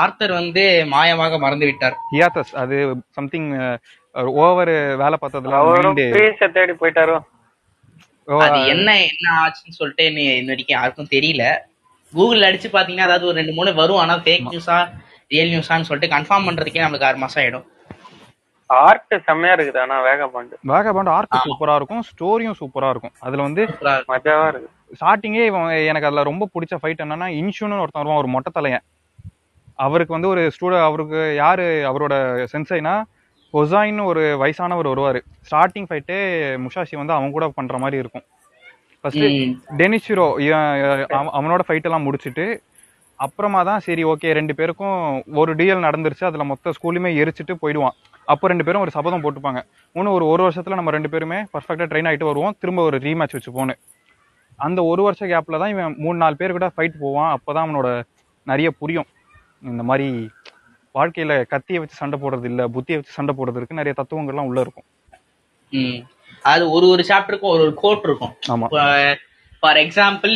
[0.00, 1.96] ஆர்த்தர் வந்து மாயமாக மறந்து விட்டார்.
[2.14, 2.76] ஹியாத்தஸ் அது
[3.18, 3.48] சம்திங்
[4.44, 5.60] ஓவர் வேலை பார்த்ததுல
[6.58, 7.16] தேடி போயிட்டாரோ?
[8.44, 11.44] அது என்ன என்ன ஆச்சுன்னு சொல்லிட்டு இன்ன வரைக்கும் யாருக்கும் தெரியல.
[12.12, 14.00] கூகுள் அடிச்சு பாத்தீங்கன்னா அதாவது ஒரு ரெண்டு மூணு வரும்.
[14.02, 14.78] ஆனா ஃபேக் நியூஸா
[15.34, 17.66] ரியல் நியூஸான்னு சொல்லிட்டு கன்ஃபார்ம் பண்றதுக்கே நம்மளுக்கு ஆறு மாசம் ஆயிடும்.
[18.70, 23.14] ஆர்ட் செம்மையா இருக்குது ஆனா வேகபாண்டு வேகபாண்ட் ஆர்க் சூப்பரா இருக்கும் ஸ்டோரியும் சூப்பரா இருக்கும்.
[23.26, 23.62] அதுல வந்து
[24.12, 28.52] மஜாவா இருக்கு ஸ்டார்டிங்கே இவன் எனக்கு அதுல ரொம்ப பிடிச்ச ஃபைட் என்னன்னா இன்ஷுன்னு ஒருத்தன் வருவான் ஒரு மொட்டை
[28.56, 28.84] தலையன்.
[29.86, 32.14] அவருக்கு வந்து ஒரு ஸ்டூடெண்ட் அவருக்கு யாரு அவரோட
[32.52, 32.94] சென்சைனா
[33.54, 35.20] ஹொசாயின்னு ஒரு வயசானவர் வருவாரு.
[35.48, 36.20] ஸ்டார்டிங் ஃபைட்டே
[36.66, 38.24] முஷாஷி வந்து அவன் கூட பண்ற மாதிரி இருக்கும்.
[39.00, 39.26] ஃபர்ஸ்ட்.
[39.80, 40.26] டெனிஷிரோ
[41.38, 42.46] அவனோட ஃபைட் எல்லாம் முடிச்சிட்டு
[43.24, 44.98] அப்புறமா தான் சரி ஓகே ரெண்டு பேருக்கும்
[45.34, 46.24] ஒரு டிஎல் நடந்துருச்சு.
[46.24, 47.96] அதுல மொத்த ஸ்கூலுமே எரிச்சிட்டு போயிடுவான்.
[48.28, 49.60] அப்போ ரெண்டு பேரும் ஒரு சபதம் போட்டுப்பாங்க.
[49.96, 52.56] இன்னும் ஒரு ஒரு வருஷத்துல நம்ம ரெண்டு பேருமே பர்ஃபெக்டா ட்ரெயின் ஆயிட்டு வருவோம்.
[52.60, 53.76] திரும்ப ஒரு ரீமேட்ச் வச்சு போன்னு
[54.58, 57.30] அந்த ஒரு வருஷ கேப்ல தான் இவன் மூணு நாலு பேர் கூட ஃபைட் போவான்.
[57.36, 57.88] அப்பதான் அவனோட
[58.46, 59.08] நிறைய புரியும்.
[59.62, 60.08] இந்த மாதிரி
[60.94, 64.86] வாழ்க்கையில கத்தியை வச்சு சண்டை போடுறது இல்ல புத்தியை வச்சு சண்டை போடுறது இருக்கு நிறைய தத்துவங்கள்லாம் உள்ள இருக்கும்.
[65.72, 66.00] ம்.
[66.42, 68.34] அது ஒரு ஒரு சாப்டருக்கும் ஒரு ஒரு கோட் இருக்கும்.
[68.48, 68.66] ஆமா.
[69.62, 70.34] ஃபார் எக்ஸாம்பிள்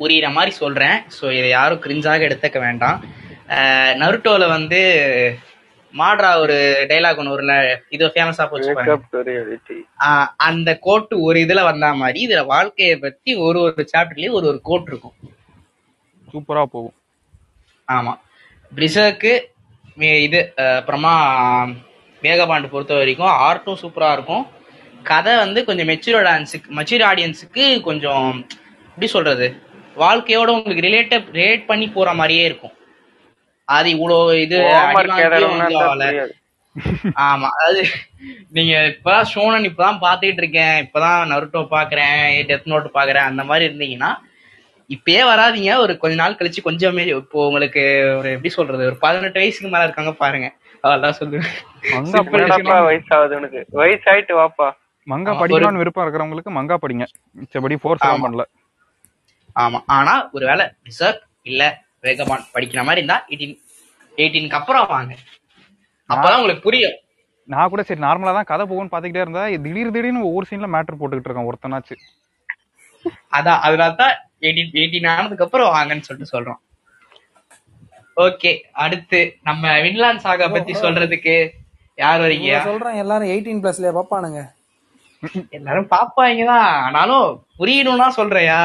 [0.00, 1.02] புரியுற மாதிரி சொல்றேன்.
[1.20, 3.04] ஸோ இதை யாரும் கிரிஞ்சாக எடுத்துக்க வேண்டாம்.
[4.02, 4.80] நருட்டோல வந்து
[5.94, 8.74] மாட்ரா ஒரு டைலாக் ஒன்று ஒரு ந- இது ஃபேமஸா போச்சு
[10.36, 14.84] அந்த கோட்டு ஒரு இதுல வந்தா மாதிரி இதுல வாழ்க்கைய பத்தி ஒரு ஒரு சாப்டர்லயும் ஒரு ஒரு கோட்
[14.86, 15.12] இருக்கும்.
[16.32, 16.94] சூப்பரா போகும்.
[17.88, 18.12] ஆமா.
[18.74, 19.32] பிரிசர்க்கு
[19.96, 21.14] இது அப்புறமா
[22.22, 24.46] வேகபாண்டு பொறுத்த வரைக்கும் ஆர்ட்டும் சூப்பரா இருக்கும்.
[25.02, 28.46] கதை வந்து கொஞ்சம் மெச்சூர் ஆடியன்ஸுக்கு மெச்சூர் ஆடியன்ஸுக்கு கொஞ்சம்
[28.88, 29.46] எப்படி சொல்றது?
[30.00, 32.74] வாழ்க்கையோட உங்களுக்கு ரிலேட் ரிலேட் பண்ணி போற மாதிரியே இருக்கும்.
[33.68, 34.58] அது இவ்வளோ இது.
[37.24, 37.80] ஆமா அதாவது
[38.48, 40.76] நீங்க இப்பதான் ஷோனன் இப்பதான் பாத்துக்கிட்டு இருக்கேன்.
[40.84, 42.18] இப்பதான் நருட்டோ பாக்குறேன்
[42.50, 44.10] டெத் நோட் பாக்குறேன் அந்த மாதிரி இருந்தீங்கன்னா
[44.90, 45.72] இப்பயே வராதீங்க.
[45.76, 47.82] ஒரு கொஞ்ச நாள் கழிச்சு கொஞ்சமே இப்போ உங்களுக்கு
[48.18, 48.84] ஒரு எப்படி சொல்றது?
[48.84, 50.48] ஒரு பதினெட்டு வயசுக்கு மேல இருக்காங்க பாருங்க.
[51.90, 53.60] என்னடாப்பா படிக்கணும் வயசாகுது உனக்கு.
[53.80, 54.68] வயசாயிட்டு வாப்பா.
[55.06, 57.04] மங்கா படிக்கணும்னு விருப்பம் இருக்கிறவங்களுக்கு மங்கா படிங்க.
[57.36, 58.04] மிச்சபடி ஃபோர்ஸ்.
[58.24, 58.44] பண்ணல.
[59.56, 59.78] ஆமா.
[59.96, 61.62] ஆனா ஒருவேளை ரிசர்வ் இல்ல
[62.04, 63.56] வேகமான் படிக்கிற மாதிரி இருந்தா எயிட்டீன்
[64.18, 65.12] எயிட்டீனுக்கு அப்புறம் வாங்க.
[66.10, 66.96] அப்பதான் உங்களுக்கு புரியும்.
[67.48, 71.30] நான் கூட சரி நார்மலா தான் கதை போகும்னு பாத்துக்கிட்டே இருந்தா திடீர் திடீர்னு ஒவ்வொரு சீன்ல மேட்டர் போட்டுக்கிட்டு
[71.30, 71.94] இருக்கான் ஒருத்தனாச்சு.
[73.36, 76.60] அதான் அதனால தான் எயிட்டீன் எயிட்டீன் ஆனதுக்கு அப்புறம் வாங்கன்னு சொல்லிட்டு சொல்றோம்.
[78.16, 78.50] ஓகே
[78.84, 81.34] அடுத்து நம்ம வின்லாண்ட் சாகா பத்தி சொல்றதுக்கு
[81.98, 82.50] யார் வரீங்க?
[82.68, 84.40] சொல்றேன் எல்லாரும் எயிட்டீன் பிளஸ்ல பாப்பானுங்க.
[85.50, 87.26] எல்லாரும் பாப்பாங்கதான் ஆனாலும்
[87.58, 88.60] புரியணும்னா சொல்றியா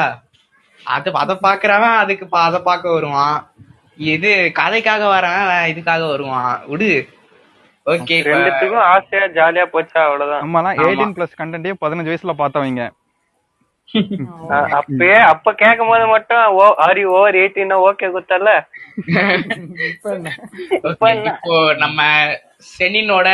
[0.85, 3.51] அது அத பாக்குறவன் அதுக்கு பா- அத பார்க்க வருவான்.
[3.97, 6.61] இது கதைக்காக வரவன் இதுக்காக வருவான்.
[6.67, 7.07] விடு.
[7.85, 10.43] ஓகே ரெண்டுத்துக்கும் ஆசையா ஜாலியா போச்சா அவ்வளவுதான்.
[10.43, 12.83] நம்மலாம் எயிட்டீன் பிளஸ் கண்டென்ட்டே பதினஞ்சு வயசுல பார்த்தவங்க.
[14.71, 18.49] அப்பயே அப்ப கேட்கும் போது மட்டும் ஓ ஆரி ஓவர் எயிட்டீன் ஓகே குத்தல
[20.71, 21.13] இப்ப
[21.77, 22.01] நம்ம
[22.79, 23.27] சென்னினோட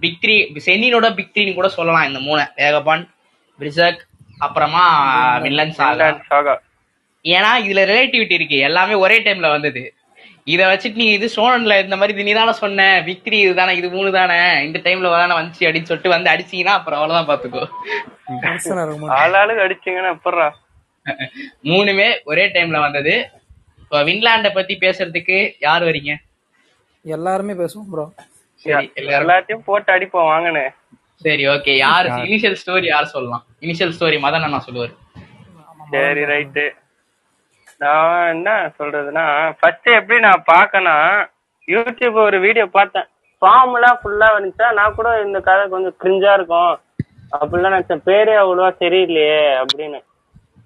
[0.00, 2.40] பிக் த்ரீ சென்னினோட பிக் த்ரீன்னு கூட சொல்லலாம் இந்த மூணு.
[2.56, 3.08] வேகபான்
[3.58, 4.06] பிரிசக்
[4.38, 4.84] அப்புறமா
[5.38, 6.08] வில்லன் சாகா.
[7.24, 8.58] ஏன்னா இதுல ரிலேட்டிவிட்டி இருக்கு.
[8.68, 9.82] எல்லாமே ஒரே டைம்ல வந்தது.
[10.52, 12.84] இத வச்சுட்டு நீ இது சோழன்ல இந்த மாதிரி நீ தானே சொன்ன?
[13.08, 17.28] விக்ரி இதுதானே இது மூணு தானே இந்த டைம்ல தானே வந்துச்சு அப்படின்னு சொல்லிட்டு வந்து அடிச்சீங்கன்னா அப்புறம் அவ்வளவுதான்
[17.30, 17.64] பாத்துக்கோ.
[19.18, 20.46] ஆளாளுக்கு அடிச்சீங்கன்னா எப்படா
[21.72, 23.14] மூணுமே ஒரே டைம்ல வந்தது.
[23.82, 26.14] இப்போ வின்லாண்ட பத்தி பேசுறதுக்கு யார் வரீங்க?
[27.04, 28.06] எல்லாருமே பேசுவோம் ப்ரோ
[29.20, 30.64] எல்லாத்தையும் போட்டு அடிப்போம் வாங்கன்னு
[31.24, 33.44] சரி ஓகே யாரு இனிஷியல் ஸ்டோரி யார் சொல்லலாம்?
[33.64, 34.94] இனிஷியல் ஸ்டோரி மதன் நான் சொல்லுவாரு.
[35.94, 36.64] சரி ரைட்டு
[37.82, 41.28] நான் என்ன சொல்றதுன்னா ஃபர்ஸ்ட் எப்படி நான் பார்க்கணும்
[41.66, 43.08] யூடியூப் ஒரு வீடியோ பார்த்தேன்.
[43.38, 44.72] ஃபார்முலா ஃபுல்லா வந்துச்சா?
[44.72, 46.80] நான் கூட இந்த கதை கொஞ்சம் கிரிஞ்சா இருக்கும்.
[47.40, 48.06] அப்படிலாம் நினைச்சேன்.
[48.06, 50.00] பேரே அவ்வளவா சரியில்லையே அப்படின்னு.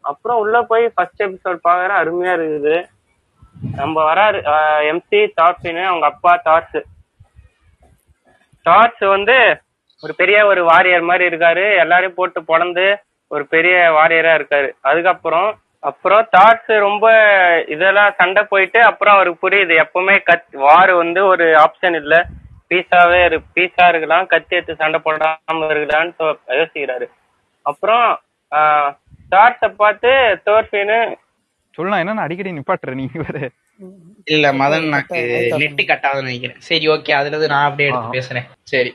[0.01, 2.77] அப்புறம் உள்ள போய் ஃபர்ஸ்ட் எபிசோட் பாக்குறேன் அருமையா இருக்குது.
[3.77, 4.39] நம்ம வராரு
[4.93, 6.79] எம்சி டார்ஸின்னு அவங்க அப்பா டார்ஸ்
[8.63, 9.61] டார்ஸ் வந்து
[10.03, 11.79] ஒரு பெரிய ஒரு வாரியர் மாதிரி இருக்காரு.
[11.79, 12.97] எல்லாரையும் போட்டு பொழந்து
[13.29, 14.71] ஒரு பெரிய வாரியரா இருக்காரு.
[14.81, 17.07] அதுக்கப்புறம் அப்புறம் தாட்ஸ் ரொம்ப
[17.69, 19.85] இதெல்லாம் சண்டை போயிட்டு அப்புறம் அவருக்கு புரியுது.
[19.85, 22.27] எப்பவுமே கத் வார் வந்து ஒரு ஆப்ஷன் இல்ல.
[22.71, 24.27] பீஸாவே இரு பீஸா இருக்கலாம்.
[24.27, 27.07] கத்தி எடுத்து சண்டை போடாம இருக்கலாம்னு சொ- யோசிக்கிறாரு.
[27.63, 28.21] அப்புறம்
[29.31, 30.09] தாட்ஸை பார்த்து
[30.47, 31.15] தோர்ஃபின்னு
[31.71, 33.51] சொல்லலாம் என்ன அடிக்கடி நிப்பாட்டுற நீ வேற?
[34.25, 36.61] இல்ல மதன் எனக்கு நெட்டு கட்டாதுன்னு நினைக்கிறேன்.
[36.61, 38.49] சரி ஓகே அதுல நான் அப்படியே எடுத்து பேசுறேன்.
[38.63, 38.95] சரி.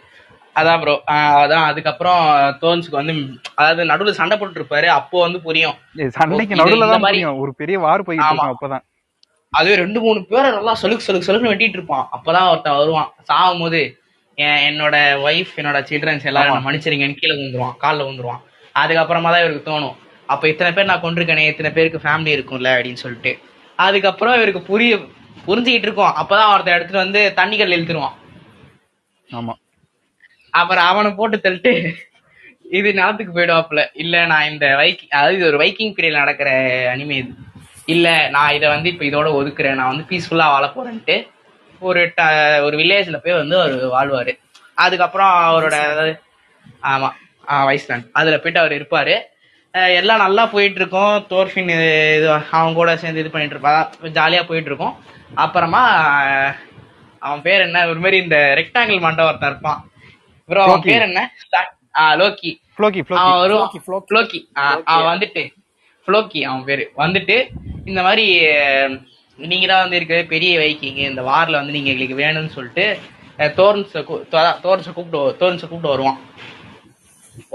[0.60, 0.94] அதான் ப்ரோ
[1.42, 1.66] அதான்.
[1.70, 2.22] அதுக்கப்புறம்
[2.62, 3.14] தோன்ஸுக்கு வந்து
[3.60, 4.88] அதாவது நடுவுல சண்டை போட்டு இருப்பாரு.
[5.00, 5.76] அப்போ வந்து புரியும்.
[6.18, 7.40] சண்டைக்கு நடுவுல தான் புரியும்.
[7.44, 8.28] ஒரு பெரிய வார் போயிட்டு.
[8.30, 8.86] இருக்கும் அப்பதான்.
[9.54, 12.06] அது ரெண்டு மூணு பேரை நல்லா சலுக்கு சலுக்கு சலுக்குன்னு வெட்டிட்டு இருப்பான்.
[12.16, 13.10] அப்பதான் ஒருத்தன் வருவான்.
[13.30, 13.82] சாகும் போது
[14.38, 14.96] என் என்னோட
[15.28, 17.78] ஒய்ஃப் என்னோட சில்ட்ரன்ஸ் எல்லாரும் மன்னிச்சிருங்கன்னு கீழே விழுந்துருவான்.
[17.84, 18.42] காலில் விழுந்துருவான்.
[18.76, 19.96] அதுக்கப்புறமா தான் இவருக்கு தோணும்.
[20.30, 23.32] அப்ப இத்தனை பேர் நான் கொண்டிருக்கேனே இத்தனை பேருக்கு ஃபேமிலி இருக்கும்ல அப்படின்னு சொல்லிட்டு.
[23.80, 24.94] அதுக்கப்புறம் இவருக்கு புரிய
[25.48, 26.14] புரிஞ்சுக்கிட்டு இருக்கோம்.
[26.22, 28.16] அப்பதான் ஒருத்தன் எடுத்துட்டு வந்து தண்ணிகள் இழுத்துருவான்.
[29.30, 29.54] ஆமா.
[30.58, 31.94] அப்புறம் அவனை போட்டு தள்ளிட்டு
[32.72, 33.88] இது நிலத்துக்கு போயிடுவாப்புல.
[33.94, 36.50] இல்ல நான் இந்த வைக் அதாவது இது ஒரு வைக்கிங் பீரியட் நடக்கிற
[36.96, 37.30] அனிமே இது.
[37.86, 39.74] இல்ல நான் இதை வந்து இப்ப இதோட ஒதுக்குறேன்.
[39.74, 41.28] நான் வந்து பீஸ்ஃபுல்லா வாழ போறேன்ட்டு
[41.80, 44.40] ஒரு ட- ஒரு வில்லேஜ்ல போய் வந்து அவர் வாழ்வாரு.
[44.76, 46.22] அதுக்கப்புறம் அவரோட அதாவது
[46.84, 47.10] ஆமா
[47.48, 49.16] வைஸ்லாண்ட் அதுல போயிட்டு அவர் இருப்பாரு.
[49.72, 51.70] எல்லாம் நல்லா போயிட்டு இருக்கோம் தோர்ஃபின்
[52.18, 54.96] இது அவங்க அவன் கூட சேர்ந்து இது பண்ணிட்டு இருப்பா ஜாலியா போயிட்டு இருக்கோம்
[55.36, 55.84] அப்புறமா
[57.20, 57.88] அவன் பேர் என்ன?
[57.88, 59.92] ஒரு மாதிரி இந்த ரெக்டாங்கிள் மண்டை ஒருத்தன் இருப்பான்.
[60.50, 60.90] ப்ரோ அவன் லோக்கி.
[60.92, 61.22] பேர் என்ன
[62.22, 63.80] லோக்கி ஃப்ளோக்கி ஃப்ளோக்கி
[64.10, 64.40] ஃப்ளோக்கி,
[64.94, 65.44] அவன் வந்துட்டு
[66.08, 66.84] ஃப்ளோக்கி அவன் பேரு.
[67.04, 67.36] வந்துட்டு
[67.90, 68.26] இந்த மாதிரி
[69.40, 72.86] நீங்க தான் வந்து இருக்க பெரிய வைக்கிங்க இந்த வார்ல வந்து நீங்க எங்களுக்கு வேணும்னு சொல்லிட்டு
[73.58, 74.04] தோர்ன்ஸ
[74.66, 76.20] தோர்ன்ஸ கூப்பிட்டு தோர்ன்ஸ கூப்பிட்டு வருவான்.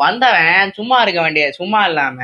[0.02, 2.18] வந்தவன் சும்மா இருக்க வேண்டிய சும்மா இல்லாம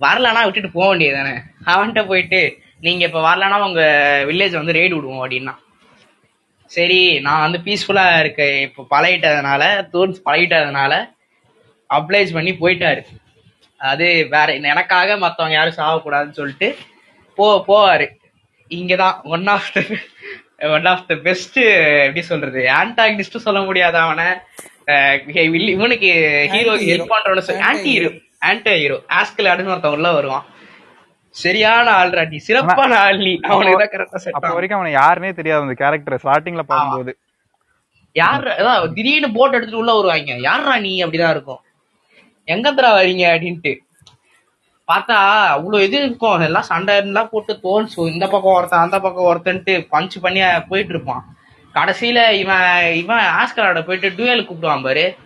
[0.00, 1.34] வரலனா விட்டுட்டு போக வேண்டியது தானே
[1.72, 2.40] அவன்கிட்ட போயிட்டு
[2.86, 3.82] நீங்க இப்ப வரலனா உங்க
[4.28, 5.54] வில்லேஜ் வந்து ரெய்டு விடுவோம் அப்படின்னா.
[6.74, 9.62] சரி நான் வந்து பீஸ்ஃபுல்லா இருக்க இப்ப பழகிட்டதுனால
[9.94, 10.92] தோர்ன்ஸ் பழகிட்டதுனால
[11.90, 13.02] அப்ளைஸ் பண்ணி போயிட்டாரு.
[13.80, 16.68] அது வேற எனக்காக மத்தவங்க யாரும் சாகக்கூடாதுன்னு சொல்லிட்டு
[17.38, 18.06] போ போவாரு.
[18.70, 19.80] இங்கதான் one of the
[20.76, 21.58] one of the best
[22.06, 24.28] எப்படி சொல்றது ஆன்டாகனிஸ்ட் சொல்ல முடியாத அவனை.
[25.76, 26.10] இவனுக்கு
[26.54, 28.10] ஹீரோக்கு ஹெல்ப் பண்றவன ஆன்டி ஹீரோ
[28.50, 30.46] ஆன்டி ஹீரோ ஆஸ்கல் அப்படின்னு ஒருத்தன் உள்ள வருவான்.
[31.32, 33.40] சரியான ஆள்ரா நீ சிறப்பான ஆள் நீ.
[33.42, 37.18] அவனுக்கு தான் கரெக்டா செட் அப்ப வரைக்கும் அவனை யாருனே தெரியாது அந்த கேரக்டர் ஸ்டார்டிங்ல பார்க்கும்போது.
[38.12, 40.32] யார் அதான் திடீர்னு போட் எடுத்துட்டு உள்ள வருவாங்க.
[40.38, 41.04] யாரா நீ?
[41.04, 41.60] அப்படிதான் இருக்கும்.
[42.46, 43.72] எங்கந்திரா வரீங்க அப்படின்ட்டு.
[44.88, 45.16] பார்த்தா
[45.48, 46.40] அவ்வளவு இது இருக்கும்.
[46.40, 51.22] எல்லாம் சண்டை எல்லாம் போட்டு தோல்சு இந்த பக்கம் ஒருத்தன் அந்த பக்கம் ஒருத்தன்ட்டு பஞ்ச் பண்ணி போயிட்டு இருப்பான்.
[51.74, 55.16] கடைசியில இவன் இவன் ஆஸ்கரோட போயிட்டு டூயல் கூப்பிடுவான் பாரு.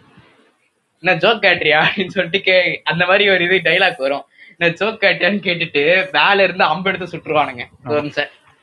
[1.03, 4.25] என்ன ஜோக் கேட்ரியா அப்படின்னு சொல்லிட்டு கே அந்த மாதிரி ஒரு இது டைலாக் வரும்.
[4.59, 7.65] என்ன ஜோக் கேட்டியான்னு கேட்டுட்டு மேல இருந்து அம்பு எடுத்து சுட்டுருவானுங்க.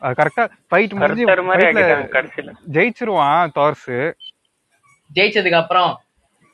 [0.01, 1.25] கரெக்டா ஃபைட் முடிஞ்சு
[2.71, 4.13] ஜெயிச்சிருவான் தார்ஸ்
[5.15, 6.01] ஜெயிச்சதுக்கு அப்புறம்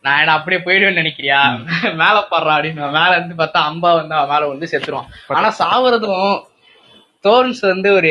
[0.01, 1.63] நான் என்ன அப்படியே போயிடுவேன்னு நினைக்கிறியா?
[1.81, 5.05] மேல பாடுறா அப்படின்னு மேல இருந்து பார்த்தா அம்பா வந்து அவன் மேல வந்து செத்துருவான்.
[5.27, 6.43] ஆனா சாவறதும்
[7.23, 8.09] தோர்ன்ஸ் வந்து ஒரு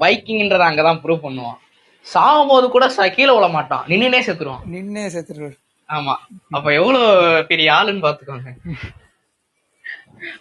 [0.00, 1.56] வைக்கிங்ன்றத அங்கதான் ப்ரூவ் பண்ணுவான்.
[2.00, 3.84] சாகும் போது கூட ச- கீழே விழ மாட்டான்.
[3.88, 4.60] நின்னுனே செத்துருவான்.
[4.72, 5.56] நின்னே செத்துருவாரு.
[5.88, 6.14] ஆமா.
[6.50, 8.52] அப்ப எவ்வளவு பெரிய ஆளுன்னு பாத்துக்கோங்க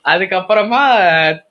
[0.06, 0.82] அதுக்கப்புறமா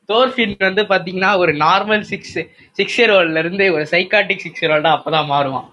[0.09, 2.39] தோர்ஃபின் வந்து பாத்தீங்கன்னா ஒரு நார்மல் சிக்ஸ்
[2.79, 5.69] சிக்ஸ் இயர் ஓல்ட்ல இருந்து ஒரு சைக்காட்டிக் சிக்ஸ் இயர் ஓல்டா அப்பதான் மாறுவான்.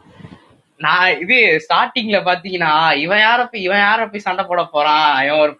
[0.79, 5.09] நான் இது ஸ்டார்டிங்ல பாத்தீங்கன்னா இவன் யார போய் இவன் யார போய் சண்டை போட போறான்?
[5.25, 5.53] இவன் ஒரு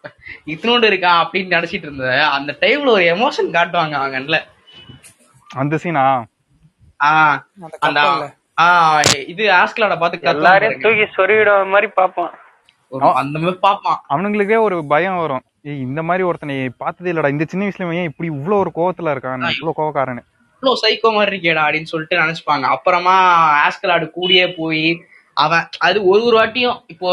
[0.48, 4.40] இத்தினோண்டு இருக்கான் அப்படின்னு நினைச்சிட்டு இருந்த அந்த டைம்ல ஒரு எமோஷன் காட்டுவாங்க அவங்கல
[5.58, 6.04] அந்த சீனா
[7.00, 7.38] ஆஹ்
[7.82, 8.00] அந்த.
[8.58, 12.32] ஆஹ் இது ஆஸ்கலோட பாத்து எல்லாரையும் தூக்கி சொருவிட மாதிரி பாப்பான்
[13.18, 15.44] அந்த மாதிரி பாப்பான் அவனுங்களுக்கே ஒரு பயம் வரும்.
[15.66, 17.32] ஏய் இந்த மாதிரி ஒருத்தனை பார்த்ததே இல்லடா.
[17.36, 19.46] இந்த சின்ன வயசுல ஏன் இப்படி இவ்வளவு ஒரு கோவத்துல இருக்கான்?
[19.58, 20.24] இவ்வளவு கோவக்காரன்னு
[20.64, 22.66] இவ்வளவு சைக்கோ மாதிரி இருக்கேடா அப்படின்னு சொல்லிட்டு நினைச்சுப்பாங்க.
[22.76, 23.16] அப்புறமா
[23.66, 24.86] ஆஸ்கலாடு கூடியே போய்
[25.38, 27.10] அவன் அது ஒரு ஒரு வாட்டியும் இப்போ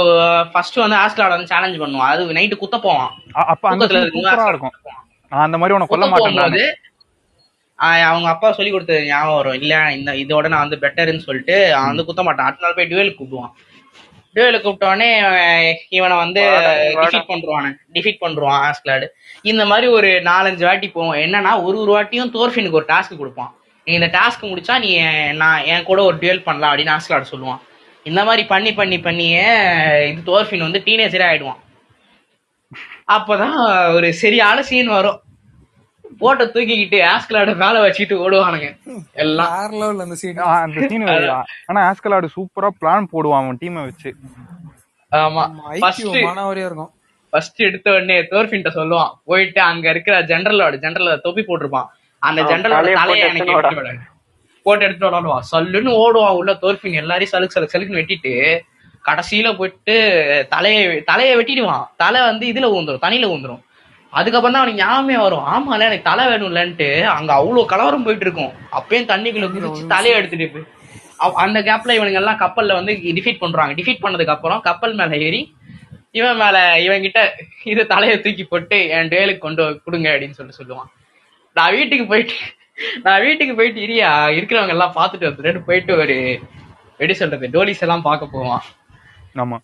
[0.52, 2.12] ஃபர்ஸ்ட் வந்து ஆஸ்கலாட வந்து சேலஞ்ச் பண்ணுவான்.
[2.14, 3.12] அது நைட்டு குத்த போவான்.
[3.52, 4.74] அப்ப அந்த சூப்பரா இருக்கும்.
[5.32, 6.74] நான் அந்த மாதிரி உனக்கு கொல்ல மாட்டேன்
[8.08, 9.58] அவங்க அப்பா சொல்லி கொடுத்தது ஞாபகம் வரும்.
[9.62, 13.16] இல்ல இந்த இதோட நான் வந்து பெட்டர்னு சொல்லிட்டு அவன் வந்து குத்த மாட்டான் அடுத்த நாள் போய் டுவெல்
[13.18, 13.52] கூப்பிடுவான்.
[14.36, 15.10] டுவெல் கூப்பிட்டோடனே
[15.98, 16.42] இவனை வந்து.
[17.02, 19.06] டிஃபீட் பண்றான் டிஃபீட் பண்றான் ஆஸ்கலாடு
[19.50, 21.18] இந்த மாதிரி ஒரு நாலஞ்சு வாட்டி போவோம்.
[21.26, 23.52] என்னன்னா ஒரு ஒரு வாட்டியும் தோர்ஃபினுக்கு ஒரு டாஸ்க் கொடுப்பான்.
[23.86, 24.90] நீ இந்த டாஸ்க் முடிச்சா நீ
[25.42, 27.60] நான் என் கூட ஒரு டுவெல் பண்ணலாம் அப்படின்னு ஆஸ்கலாடு சொல்லுவான்.
[28.10, 29.46] இந்த மாதிரி பண்ணி பண்ணி பண்ணியே
[30.10, 31.60] இது தோர்ஃபின் வந்து டீனேஜரே ஆயிடுவான்.
[33.14, 33.56] அப்பதான்
[33.96, 35.18] ஒரு சரியான சீன் வரும்.
[36.18, 38.68] போட்டை தூக்கிக்கிட்டு ஆஸ்கலாட மேல வச்சுட்டு ஓடுவானுங்க.
[39.12, 39.52] எல்லாம்.
[39.56, 41.06] வேற லெவல் அந்த சீன் அந்த சீன்
[41.70, 44.12] ஆனா ஆஸ்கலாடு சூப்பரா பிளான் போடுவான் அவன் டீமை வச்சு.
[45.12, 45.44] ஆமா.
[45.82, 46.92] ஃபர்ஸ்ட் மானாவரியா இருக்கும்.
[47.32, 49.12] ஃபர்ஸ்ட் எடுத்த உடனே தோர்ஃபின்ட்ட சொல்லுவான்.
[49.24, 51.88] போயிட்டு அங்க இருக்கிற ஜெனரலோட ஜெனரல் தொப்பி போட்டிருப்பான்.
[52.22, 54.14] அந்த ஜெனரலோட தலையை போட்டு எனக்கு எடுத்து
[54.66, 58.32] போட்டு எடுத்துட்டு விளாடுவான் சல்லுன்னு ஓடுவான் உள்ள தோர்ஃபின் எல்லாரையும் சலுக்கு சலுக்கு சலுக்குன்னு வெட்டிட்டு
[59.04, 59.96] கடைசியில போயிட்டு
[60.48, 61.84] தலையை தலையை வெட்டிடுவான்.
[61.96, 63.62] தலை வந்து இதுல ஊந்துரும் தண்ணியில ஊந்துரும்.
[64.18, 65.44] அதுக்கப்புறம் தான் அவனுக்கு ஞாபகமே வரும்.
[65.54, 70.66] ஆமால எனக்கு தலை வேணும்லன்ட்டு அங்க அவ்வளவு கலவரம் போயிட்டு இருக்கும் அப்பயும் தண்ணிக்குள்ள குதிச்சு தலையை எடுத்துட்டு போய்.
[71.44, 73.74] அந்த கேப்ல இவனுங்க எல்லாம் கப்பல்ல வந்து டிஃபீட் பண்றாங்க.
[73.80, 75.42] டிஃபீட் பண்ணதுக்கு அப்புறம் கப்பல் மேல ஏறி
[76.18, 77.20] இவன் மேல இவன் கிட்ட
[77.72, 80.90] இது தலையை தூக்கி போட்டு என் டேலுக்கு கொண்டு கொடுங்க அப்படின்னு சொல்லிட்டு சொல்லுவான்.
[81.56, 82.36] நான் வீட்டுக்கு போயிட்டு
[83.04, 86.16] நான் வீட்டுக்கு போயிட்டு இரியா இருக்கிறவங்க எல்லாம் பாத்துட்டு வந்துட்டு போயிட்டு ஒரு
[86.98, 88.64] எப்படி சொல்றது டோலிஸ் எல்லாம் பார்க்க போவான்.
[89.36, 89.56] ஆமா.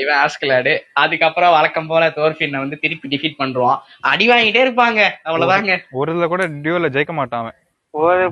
[0.00, 3.78] இவன் ஆஸ்கலாடு அதுக்கப்புறம் வழக்கம் போல தோர்ஃபினை வந்து திருப்பி டிஃபீட் பண்றான்
[4.10, 5.00] அடி வாங்கிட்டே இருப்பாங்க.
[5.28, 5.74] அவ்வளவுதாங்க.
[5.92, 7.50] ஒரு இதுல கூட டியூல ஜெயிக்க மாட்டான்
[7.94, 8.24] போது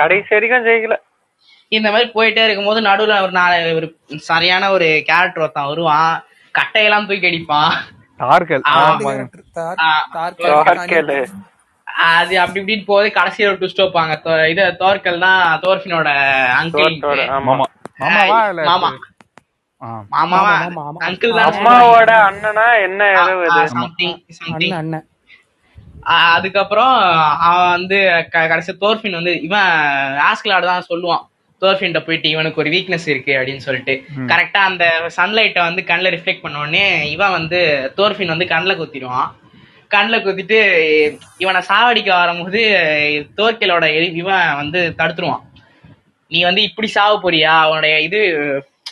[0.00, 0.96] கடைசி வரைக்கும் ஜெயிக்கல.
[1.72, 3.86] இந்த மாதிரி போயிட்டே இருக்கும்போது நடுவுல ஒரு நாலு ஒரு
[4.28, 6.12] சரியான ஒரு கேரக்டர் ஒருத்தன் வருவான்.
[6.54, 7.72] கட்டையெல்லாம் தூக்கி அடிப்பான்.
[12.10, 14.14] அது அப்படி இப்படின்னு போது கடைசியில ஒரு ட்விஸ்ட் வைப்பாங்க.
[14.52, 16.08] இது தோர்க்கல் தான் தோர்ஃபினோட
[16.60, 16.86] அங்கிள்
[18.00, 18.16] ஆமா.
[18.70, 18.90] மாமா.
[21.50, 25.06] அம்மாவோட அண்ணனா என்ன அண்ணன் அண்ணன்.
[26.34, 26.94] அதுக்கப்புறம்
[27.46, 27.98] அவன் வந்து
[28.34, 29.70] கடைசி தோர்ஃபின் வந்து இவன்
[30.28, 31.24] ஆஸ்கலாடு தான் சொல்லுவான்.
[31.62, 33.94] தோர்ஃபின்ட்ட போயிட்டு இவனுக்கு ஒரு வீக்னஸ் இருக்கு அப்படின்னு சொல்லிட்டு.
[34.30, 34.84] கரெக்டா அந்த
[35.16, 37.60] சன்லைட்டை வந்து கண்ணில் ரிஃப்ளெக்ட் பண்ண உடனே இவன் வந்து
[37.98, 39.28] தோர்ஃபின் வந்து கண்ணில் குத்திடுவான்.
[39.94, 40.58] கண்ணில் குத்திட்டு
[41.42, 42.62] இவனை சாவடிக்க வரும்போது
[43.40, 43.86] தோர்க்கலோட
[44.22, 45.44] இவன் வந்து தடுத்துருவான்.
[46.30, 47.54] நீ வந்து இப்படி சாவ போறியா?
[47.70, 48.20] உன்னுடைய இது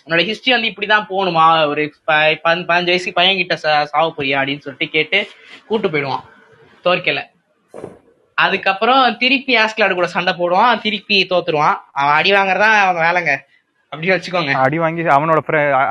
[0.06, 1.66] உன்னோட ஹிஸ்டரி வந்து இப்படிதான் போகணுமா?
[1.66, 5.28] ஒரு பதினஞ்சு வயசுக்கு பையன் கிட்ட சாவ போறியா அப்படின்னு சொல்லிட்டு கேட்டு
[5.66, 6.24] கூட்டு போயிடுவான்.
[6.84, 7.20] தோற்கல.
[8.38, 11.76] அதுக்கப்புறம் திருப்பி ஆஸ்கலாடு கூட சண்டை போடுவான் திருப்பி தோத்துருவான்.
[11.92, 13.32] அவன் அடி வாங்குறதான் அவன் வேலைங்க.
[13.92, 14.52] அப்படின்னு வச்சுக்கோங்க.
[14.66, 15.38] அடி வாங்கி அவனோட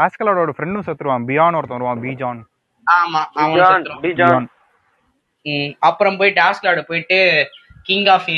[0.05, 1.25] ஆஸ்கலோட ஃப்ரெண்டும் செத்துருவான்.
[1.29, 2.41] பியான் ஒருத்தன் வருவான் பீஜான்.
[2.87, 4.01] ஆமா அவன் ஜான், செத்துருவான்.
[4.01, 4.47] டி ஜான்.
[5.41, 7.17] ம், அப்புறம் போயிட்டு ஆஸ்கலாடு போயிட்டு
[7.83, 8.29] கிங் ஆஃப்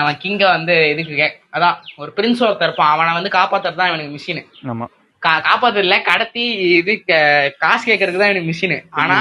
[0.00, 2.92] அவன் கிங்க வந்து இதுக்கு அதான் ஒரு பிரின்ஸ் ஒருத்தர் இருப்பான்.
[2.94, 4.86] அவனை வந்து காப்பாத்துறது தான் இவனுக்கு மிஷின் ஆமா.
[5.26, 6.42] கா காப்பாத்து இல்ல கடத்தி
[6.76, 7.20] இது க-
[7.58, 9.18] காசு கேட்கறதுக்கு தான் எனக்கு மிஷின் ஆனா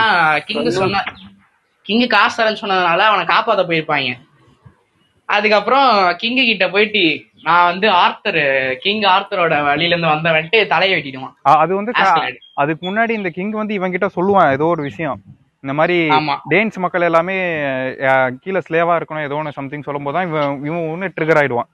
[0.47, 1.03] கிங் சொன்ன
[1.85, 4.13] கிங் காசு தரேன்னு சொன்னதுனால அவனை காப்பாத்த போயிருப்பாங்க.
[5.29, 7.03] அதுக்கப்புறம் கிங் கிட்ட போயிட்டு
[7.41, 8.39] நான் வந்து ஆர்த்தர்
[8.77, 11.33] கிங் ஆர்த்தரோட வழியில இருந்து வந்தவன்ட்டு தலையை வெட்டிடுவான்.
[11.55, 11.91] அது வந்து.
[12.53, 15.19] அதுக்கு முன்னாடி இந்த கிங் வந்து இவன் கிட்ட சொல்லுவான் ஏதோ ஒரு விஷயம்.
[15.63, 15.97] இந்த மாதிரி.
[16.49, 17.35] டேன்ஸ் மக்கள் எல்லாமே
[18.39, 21.69] கீழே ஸ்லேவா இருக்கணும் ஏதோ ஒன்று சம்திங் சொல்லும் தான் இவன் இவன் ஒன்று ட்ரிகர் ஆயிடுவான்.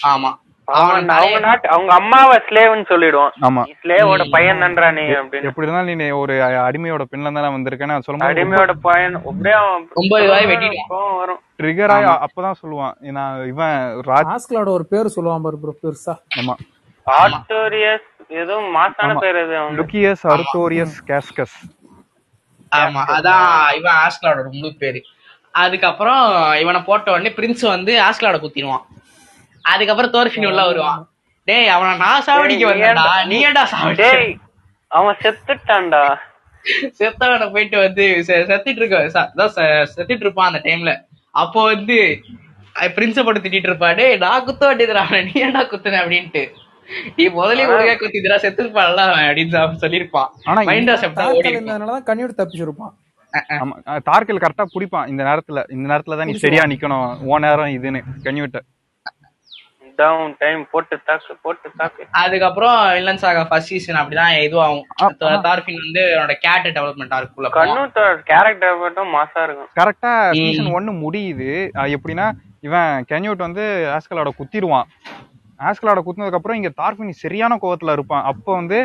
[0.00, 0.30] ஆமா.
[0.68, 3.34] அவன் அவங்க நாட்டு அவங்க அம்மாவை ஸ்லேவ்னு சொல்லிடுவான்.
[3.46, 3.62] ஆமா.
[3.82, 5.48] ஸ்லேவோட பையன் நன்றா நீ அப்படின்னு.
[5.50, 6.34] எப்படி இருந்தாலும் நீ ஒரு
[6.66, 9.56] அடிமையோட பெண்ல தானே வந்திருக்கேன்னு சொல்லும்போது அடிமையோட பையன் அப்படியே
[9.98, 11.40] ரூபாய் வெட்டிடுவான் கோவம் வரும்.
[11.60, 12.94] ட்ரிகர் ஆகி அப்பதான் சொல்லுவான்.
[13.18, 13.78] நான் இவன்
[14.10, 16.14] ராஜ் ஆஸ்கலோட ஒரு பேர் சொல்லுவான் பாரு ப்ரோ பெருசா.
[16.40, 16.56] ஆமா.
[17.06, 18.06] ஆர்டோரியஸ்
[18.42, 21.56] ஏதோ மாசான பேர் அவன் லுக்கியஸ் அருத்தோரியஸ் கேஸ்கஸ்.
[22.72, 25.00] ஆமா அதான் இவன் ஆஸ்கலாடோட முழு பேரு.
[25.52, 26.22] அதுக்கப்புறம்
[26.54, 28.84] இவனை போட்ட உடனே பிரின்ஸ் வந்து ஆஸ்கலாட குத்திடுவான்.
[29.72, 31.02] அதுக்கப்புறம் தோர்ஃபின் உள்ள வருவான்.
[31.48, 33.04] டேய் அவனை நான் சாவடிக்க வந்தேன்டா?
[33.30, 34.30] நீ ஏன்டா சாவடி டேய்
[34.90, 36.02] அவன் செத்துட்டான்டா.
[36.98, 39.24] செத்தவனை போயிட்டு வந்து செத்துட்டு இருக்க
[39.96, 40.94] செத்துட்டு இருப்பான் அந்த டைம்ல
[41.34, 41.98] அப்போ வந்து
[42.96, 43.88] பிரின்ஸ போட்டு திட்டிட்டு இருப்பா.
[44.00, 44.72] டேய் நான் குத்த
[45.04, 46.00] அவனை, நீ ஏன்டா குத்துன?
[46.02, 46.42] அப்படின்ட்டு.
[47.16, 50.30] நீ முதலே ஒழுங்கா குத்திதுடா செத்துருப்பான்ல அவன் அப்படின்னு அவன் சொல்லியிருப்பான்.
[50.50, 51.26] ஆனா மைண்ட் செப்டா
[52.40, 52.94] தப்பிச்சிருப்பான்.
[54.08, 55.08] தார்கல் கரெக்டா பிடிப்பான்.
[55.12, 57.08] இந்த நேரத்துல இந்த நேரத்துல தான் நீ சரியா நிக்கணும்.
[57.30, 58.60] ஓ நேரம் இதுன்னு கன்யூட்ட
[60.00, 62.02] டவுன் டைம் போட்டு தாக்கு போட்டு தாக்கு.
[62.22, 64.84] அதுக்கப்புறம் வில்லன் சாகா ஃபர்ஸ்ட் சீசன் அப்படிதான் இதுவாகும்.
[65.46, 67.84] தார்பின் வந்து அவனோட கேட் டெவலப்மெண்ட் இருக்குள்ள கண்ணு
[68.32, 69.70] கேரக்டர் மட்டும் மாசா இருக்கும்.
[69.80, 71.50] கரெக்டா சீசன் ஒன்னு முடியுது.
[71.96, 72.26] எப்படின்னா
[72.68, 73.64] இவன் கென்யூட் வந்து
[73.96, 74.88] ஆஸ்கலோட குத்திடுவான்.
[75.68, 78.26] ஆஸ்கலோட குத்துனதுக்கு அப்புறம் இங்க தார்பின் சரியான கோவத்துல இருப்பான்.
[78.30, 78.78] அப்போ வந்து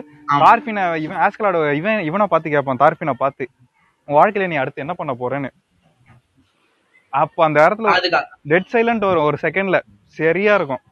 [0.43, 3.45] தார்பினை இவன் ஆஸ்கலோட இவன் இவனை பார்த்து கேட்பான் தார்பினை பார்த்து.
[4.07, 5.51] உன் வாழ்க்கையில நீ அடுத்து என்ன பண்ண போறேன்னு?
[7.13, 8.21] அப்ப அந்த இடத்துல
[8.51, 9.79] டெட் சைலண்ட் ஒரு ஒரு செகண்ட்ல
[10.19, 10.83] சரியா இருக்கும்.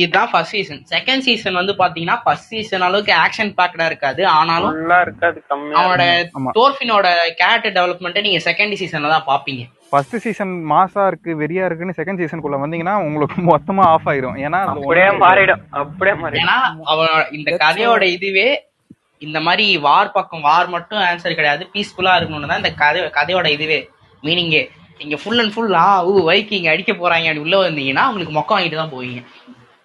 [0.00, 4.22] இதுதான் ஃபர்ஸ்ட் சீசன் செகண்ட் சீசன் வந்து பாத்தீங்கன்னா ஃபர்ஸ்ட் சீசன் அளவுக்கு ஆக்ஷன் பேக்டா இருக்காது.
[4.38, 6.04] ஆனாலும் ஃபுல்லா இருக்காது கம்மியா அவனோட
[6.38, 6.50] ஆமா.
[6.58, 7.06] தோர்ஃபினோட
[7.40, 9.64] கேரக்டர் டெவலப்மெண்ட்டை நீங்க செகண்ட் சீசன்ல தான் பாப்பீங்க.
[9.90, 14.38] ஃபர்ஸ்ட் சீசன் மாசா இருக்கு வெறியா இருக்குன்னு செகண்ட் சீசனுக்குள்ள வந்தீங்கன்னா உங்களுக்கு மொத்தமா ஆஃப் ஆயிரும்.
[14.46, 16.42] ஏன்னா அப்படியே மாறிடும் அப்படியே மாறிடும்.
[16.44, 16.56] ஏன்னா
[16.92, 18.48] அவன் இந்த கதையோட இதுவே
[19.22, 21.62] இந்த மாதிரி வார் பக்கம் வார் மட்டும் ஆன்சர் கிடையாது.
[21.74, 23.78] பீஸ்ஃபுல்லா இருக்கணும்னு தான் இந்த கதை கதையோட இதுவே
[24.22, 24.62] மீனிங்கே
[25.00, 28.80] நீங்க ஃபுல் அண்ட் ஃபுல் ஆ ஊ வைக்கிங்க அடிக்க போறாங்க அப்படி உள்ள வந்தீங்கன்னா உங்களுக்கு மொக்கம் வாங்கிட்டு
[28.80, 29.20] தான் போவீங்க.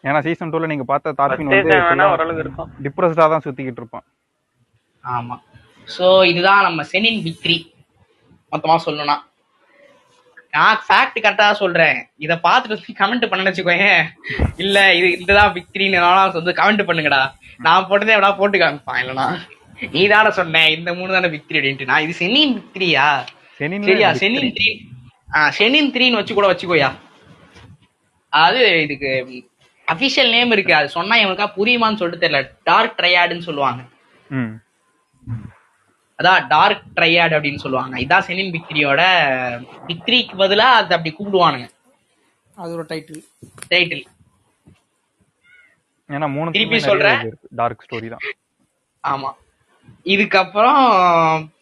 [0.03, 1.75] ஏன்னா சீசன் டூல நீங்க பார்த்த தார்பின் வந்து
[2.85, 4.05] டிப்ரெஸ்டா தான் சுத்திக்கிட்டு இருப்பான்
[5.03, 5.35] ஆமா.
[5.87, 7.57] சோ இதுதான் நம்ம செனின் விக்ரி
[8.51, 9.15] மொத்தமா சொல்லணும்னா.
[10.55, 11.97] நான் ஃபேக்ட் கரெக்டா சொல்றேன்.
[12.25, 13.87] இத பார்த்துட்டு கமெண்ட் பண்ண வச்சுக்கோங்க
[14.63, 16.01] இல்ல இது இதுதான் விக்ரின்னு
[16.39, 17.21] வந்து கமெண்ட் பண்ணுங்கடா.
[17.65, 19.27] நான் போட்டதே எவ்வளோ போட்டு காமிப்பான் இல்லனா
[19.95, 21.89] நீ தானே சொன்ன இந்த மூணு தானே விக்ரி அப்படின்ட்டு.
[21.91, 23.07] நான் இது செனின் விக்ரியா
[23.59, 24.21] சரியா victory.
[24.21, 24.69] செனின் த்ரீ
[25.37, 26.89] ஆ செனின் த்ரீன்னு வச்சு கூட வச்சுக்கோயா.
[28.33, 29.11] அது இதுக்கு
[29.87, 30.75] அபிஷியல் நேம் இருக்கு.
[30.75, 32.51] அது சொன்னா இவனுக்கா புரியுமான்னு சொல்லிட்டு தெரியல.
[32.63, 33.81] டார்க் ட்ரையாடுன்னு சொல்லுவாங்க.
[34.29, 34.53] ம்.
[36.19, 37.95] அதான் டார்க் ட்ரையாட் அப்படின்னு சொல்லுவாங்க.
[37.99, 39.01] இதான் செனின் பிக்ரியோட
[39.87, 41.67] பிக்ரிக்கு பதிலா அது அப்படி கூப்பிடுவானுங்க.
[42.55, 43.23] அது ஒரு டைட்டில்
[43.71, 44.03] டைட்டில்
[46.09, 47.21] ஏன்னா மூணு திருப்பி சொல்றேன்.
[47.55, 48.25] டார்க் ஸ்டோரி தான்.
[49.03, 49.29] ஆமா.
[50.05, 50.81] இதுக்கப்புறம்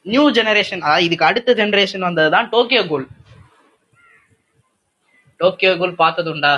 [0.04, 3.08] நியூ ஜெனரேஷன் அதாவது இதுக்கு அடுத்த ஜெனரேஷன் வந்ததுதான் டோக்கியோ கோல்
[5.40, 6.52] டோக்கியோ கோல் பார்த்ததுண்டா?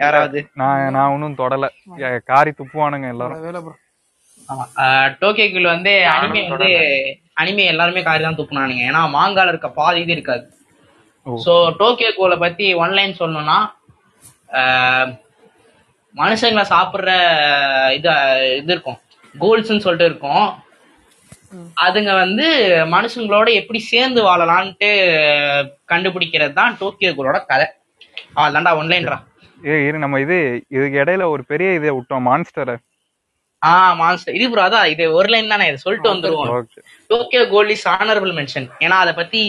[0.00, 0.38] யாராவது?
[0.60, 1.66] நான் நான் ஒன்றும் தொடல.
[2.30, 3.42] காரி துப்புவானுங்க எல்லாரும்.
[3.46, 3.74] வேலை ப்ரோ.
[4.48, 4.64] ஆமா.
[4.82, 6.70] ஆஹ் டோக்கியோ கோல் வந்து அனிமே வந்து
[7.40, 8.84] அனிமே எல்லாருமே காரி தான் துப்புனானுங்க.
[8.90, 10.44] ஏன்னா மாங்கால இருக்க பாதி இது இருக்காது.
[11.26, 13.58] சோ டோக்கியோ கோலை பத்தி ஒன்லைன் சொல்லணும்னா
[16.14, 17.10] மனுஷங்களை சாப்பிடுற
[17.98, 18.08] இது
[18.60, 18.98] இது இருக்கும்.
[19.34, 20.46] கோல்ஸ்ன்னு சொல்லிட்டு இருக்கும்.
[21.84, 22.46] அதுங்க வந்து
[22.94, 24.88] மனுஷங்களோட எப்படி சேர்ந்து வாழலான்ட்டு
[25.92, 27.66] கண்டுபிடிக்கிறது தான் டோக்கியோ கோலோட கதை
[28.36, 29.18] அவ்வளோதான்டா ஒன்லைன்ரா
[29.58, 30.36] ஏ இரு நம்ம இது
[30.76, 32.76] இதுக்கு இடையில ஒரு பெரிய இதை விட்டோம் மான்ஸ்டரை
[33.62, 36.50] ஆ மான்ஸ்டர் இது ப்ரோ அதான் இது ஒரு லைன் தானே இது சொல்லிட்டு வந்துருவோம்.
[36.58, 39.40] Okay Tokyo ghoul is honourable mention ஏன்னா அதை பத்தி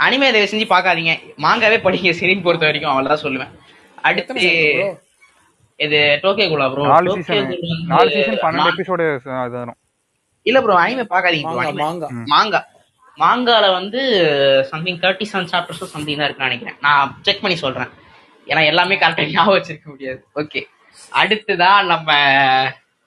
[0.00, 1.12] அனிமே தயவு செஞ்சு பார்க்காதீங்க.
[1.44, 3.52] மாங்காவே படிங்க சிரின் பொறுத்த வரைக்கும் அவ்வளவுதான் சொல்லுவேன்.
[4.08, 4.44] அடுத்து
[5.80, 9.06] இது டோக்கியோ கோலா ப்ரோ நாலு டோக்கியோ சீசன் நாலு சீசன் பன்னெண்டு எபிசோடு
[9.44, 9.78] அது வரும்.
[10.46, 11.56] இல்ல ப்ரோ அனிமே பார்க்காதீங்க bro.
[11.56, 11.82] மாங்கா.
[11.84, 12.60] மாங்கா மாங்கா
[13.18, 14.00] மாங்கால வந்து
[14.70, 16.78] சம்திங் தேர்ட்டி செவன் சாப்டர்ஸும் சம்திங் தான் இருக்குன்னு நினைக்கிறேன்.
[16.86, 17.90] நான் செக் பண்ணி சொல்றேன்.
[18.50, 20.20] ஏன்னா எல்லாமே கரெக்டா ஞாபகம் வச்சிருக்க முடியாது.
[20.40, 20.60] ஓகே
[21.20, 22.10] அடுத்துதான் நம்ம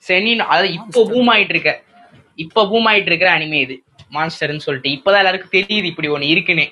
[0.04, 1.72] செனின் அதாவது இப்போ பூம் ஆயிட்டு இருக்க
[2.44, 3.76] இப்போ பூம் ஆயிட்டு இருக்கிற அனிமே இது
[4.16, 4.90] மான்ஸ்டர்னு சொல்லிட்டு.
[4.98, 6.66] இப்பதான் எல்லாருக்கும் தெரியுது இப்படி ஒண்ணு இருக்குன்னு.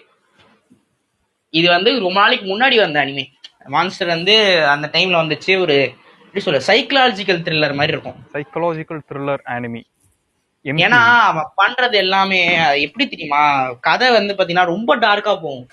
[1.60, 3.26] இது வந்து ரொம்ப நாளைக்கு முன்னாடி வந்த அனிமே
[3.76, 4.34] மான்ஸ்டர் வந்து
[4.74, 5.76] அந்த டைம்ல வந்துச்சு ஒரு
[6.26, 8.18] எப்படி சொல்ல சைக்கலாஜிக்கல் த்ரில்லர் மாதிரி இருக்கும்.
[8.36, 9.82] சைக்கலாஜிக்கல் த்ரில்லர் ஆனிமி
[10.66, 11.00] ஏன்னா
[11.30, 12.40] அவன் பண்றது எல்லாமே
[12.86, 13.42] எப்படி தெரியுமா
[13.88, 15.66] கதை வந்து பாத்தீங்கன்னா ரொம்ப டார்க்கா போகும்.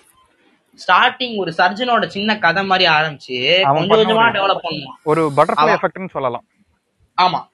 [0.73, 5.03] ஸ்டார்டிங் ஒரு சர்ஜனோட சின்ன கதை மாதிரி ஆரம்பிச்சு கொஞ்சம் கொஞ்சமா டெவலப் பண்ணுவான்.
[5.03, 5.77] ஒரு பட்டர்ஃப்ளை.
[5.77, 6.45] எஃபெக்ட்னு சொல்லலாம்.
[7.23, 7.51] ஆமா.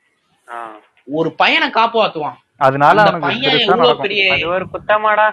[1.04, 2.34] ஒரு பையனை காப்பாத்துவான்.
[2.56, 5.32] அதனால அந்த பையன் எவ்வளவு பெரிய ஒரு குத்தமாடா.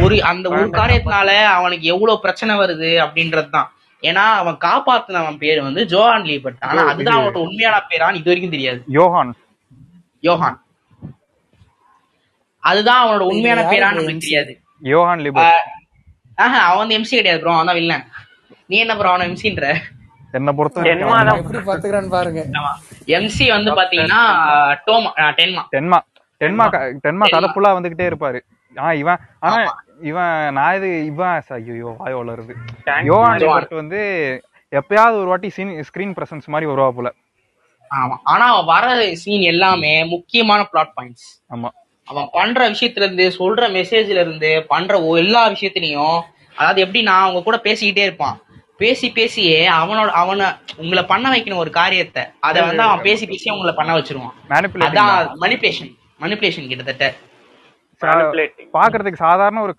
[0.00, 3.66] ஒரு அந்த ஒரு காரியத்தினால அவனுக்கு எவ்வளவு பிரச்சனை வருது அப்படின்றதுதான்.
[4.00, 6.56] ஏன்னா அவன் காப்பாத்துனவன் பேரு வந்து ஜோஹான் லீபர்ட்.
[6.60, 8.84] ஆனா அதுதான் அவனோட உண்மையான பேரான்னு இது வரைக்கும் தெரியாது.
[8.88, 9.34] யோஹான்.
[10.22, 10.62] யோஹான்.
[12.58, 14.18] அதுதான் அவனோட உண்மையான பேரான்னு நமக்கு?
[14.18, 14.60] தெரியாது.
[14.82, 15.50] யோஹான் லிபர்
[16.38, 18.04] ஆஹ் ஆஹா அவன் வந்து எம்சி கிடையாது ப்ரோ அவன் தான் வில்லன்
[18.70, 19.66] நீ என்ன ப்ரோ அவன எம்சின்ற
[20.34, 20.78] என்ன பொறுத்த
[22.14, 22.40] பாருங்க.
[23.16, 24.20] எம்சி வந்து பாத்தீங்கன்னா
[24.86, 25.62] டோமா ஆஹ் டென்மா.
[25.74, 25.98] டென்மா.
[26.40, 26.64] டென்மா
[27.04, 27.26] டென்மா.
[27.34, 28.38] கதை ஃபுல்லா வந்துகிட்டே இருப்பாரு.
[28.76, 29.58] ஆ இவன் ஆனா
[30.02, 32.54] இவன் நான் இது இவன் ஐயோ வாய் வளருது.
[33.42, 34.00] லிபர்ட் வந்து
[34.72, 35.48] எப்பயாவது ஒரு வாட்டி
[35.88, 37.08] ஸ்கிரீன் பிரசன்ஸ் மாதிரி வருவா போல.
[37.90, 38.16] ஆமா.
[38.24, 38.84] ஆனா வர
[39.22, 41.70] சீன் எல்லாமே முக்கியமான பிளாட் பாயிண்ட்ஸ் ஆமா.
[42.10, 46.18] அவன் பண்ற விஷயத்துல இருந்து சொல்ற மெசேஜ்ல இருந்து பண்ற எல்லா விஷயத்திலையும்
[46.58, 48.36] அதாவது எப்படி நான் அவங்க கூட பேசிக்கிட்டே இருப்பான்.
[48.82, 50.46] பேசி பேசியே அவனோட அவனை
[50.82, 52.22] உங்களை பண்ண வைக்கணும் ஒரு காரியத்தை.
[52.46, 54.34] அதை வந்து அவன் பேசி பேசி அவங்கள பண்ண வச்சிருவான்.
[54.86, 55.12] அதான்
[55.44, 55.92] மணிபுலேஷன்
[56.24, 57.06] மணிபுலேஷன் கிட்டத்தட்ட.
[58.76, 59.74] பாக்குறதுக்கு சாதாரண ஒரு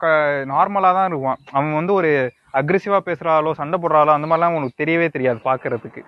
[0.53, 1.39] நார்மலா தான் இருப்பான்.
[1.55, 2.11] அவன் வந்து ஒரு
[2.59, 6.03] அக்ரெசிவா பேசுறாளோ சண்டை போடுறாளோ அந்த மாதிரிலாம் உனக்கு தெரியவே தெரியாது பாக்குறதுக்கு.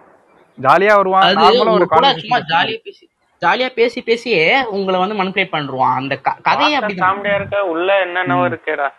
[0.57, 1.27] ஜாலியா வருவான்.
[1.43, 1.87] நார்மலா ஒரு
[2.23, 3.03] சும்மா ஜாலியா பேசி
[3.41, 6.81] ஜாலியா பேசி பேசியே உங்களை வந்து மனிபுலேட் பண்றான் அந்த க- கதையே அப்படிதான்.
[6.81, 7.63] காமெடியா இருக்க?
[7.63, 8.89] உள்ள என்னென்னவோ இருக்குடா.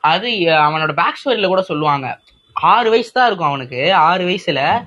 [0.00, 2.18] அது அவனோட பேக் ஸ்டோரியில கூட சொல்லுவாங்க.
[2.52, 3.94] ஆறு வயசு தான் இருக்கும் அவனுக்கு.
[3.94, 4.84] ஆறு வயசுல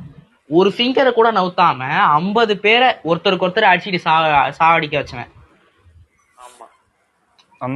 [0.47, 5.33] ஒரு ஃபிங்கரை கூட நவுத்தாம ஐம்பது பேரை ஒருத்தருக்கு ஒருத்தர் அடிச்சிட்டு சா சாவடிக்க வச்சவன்.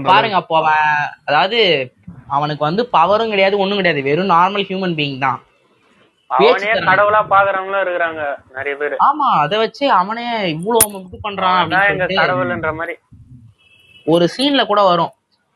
[0.04, 1.92] பாருங்க அப்போ அவன் அதாவது
[2.28, 4.04] அவனுக்கு வந்து பவரும் கிடையாது ஒண்ணும் கிடையாது.
[4.04, 5.44] வெறும் நார்மல் ஹியூமன் பீயிங் தான்.
[6.32, 6.72] அவனே.
[6.89, 8.22] கடவுளா பாக்குறவங்களும் இருக்கிறாங்க
[8.56, 8.96] நிறைய பேரு.
[9.08, 11.72] ஆமா அத வச்சு அவனே இவ்வளவு இது பண்றான்
[12.22, 12.96] கடவுள்ன்ற மாதிரி.
[14.08, 15.13] ஒரு சீன்ல கூட வரும்.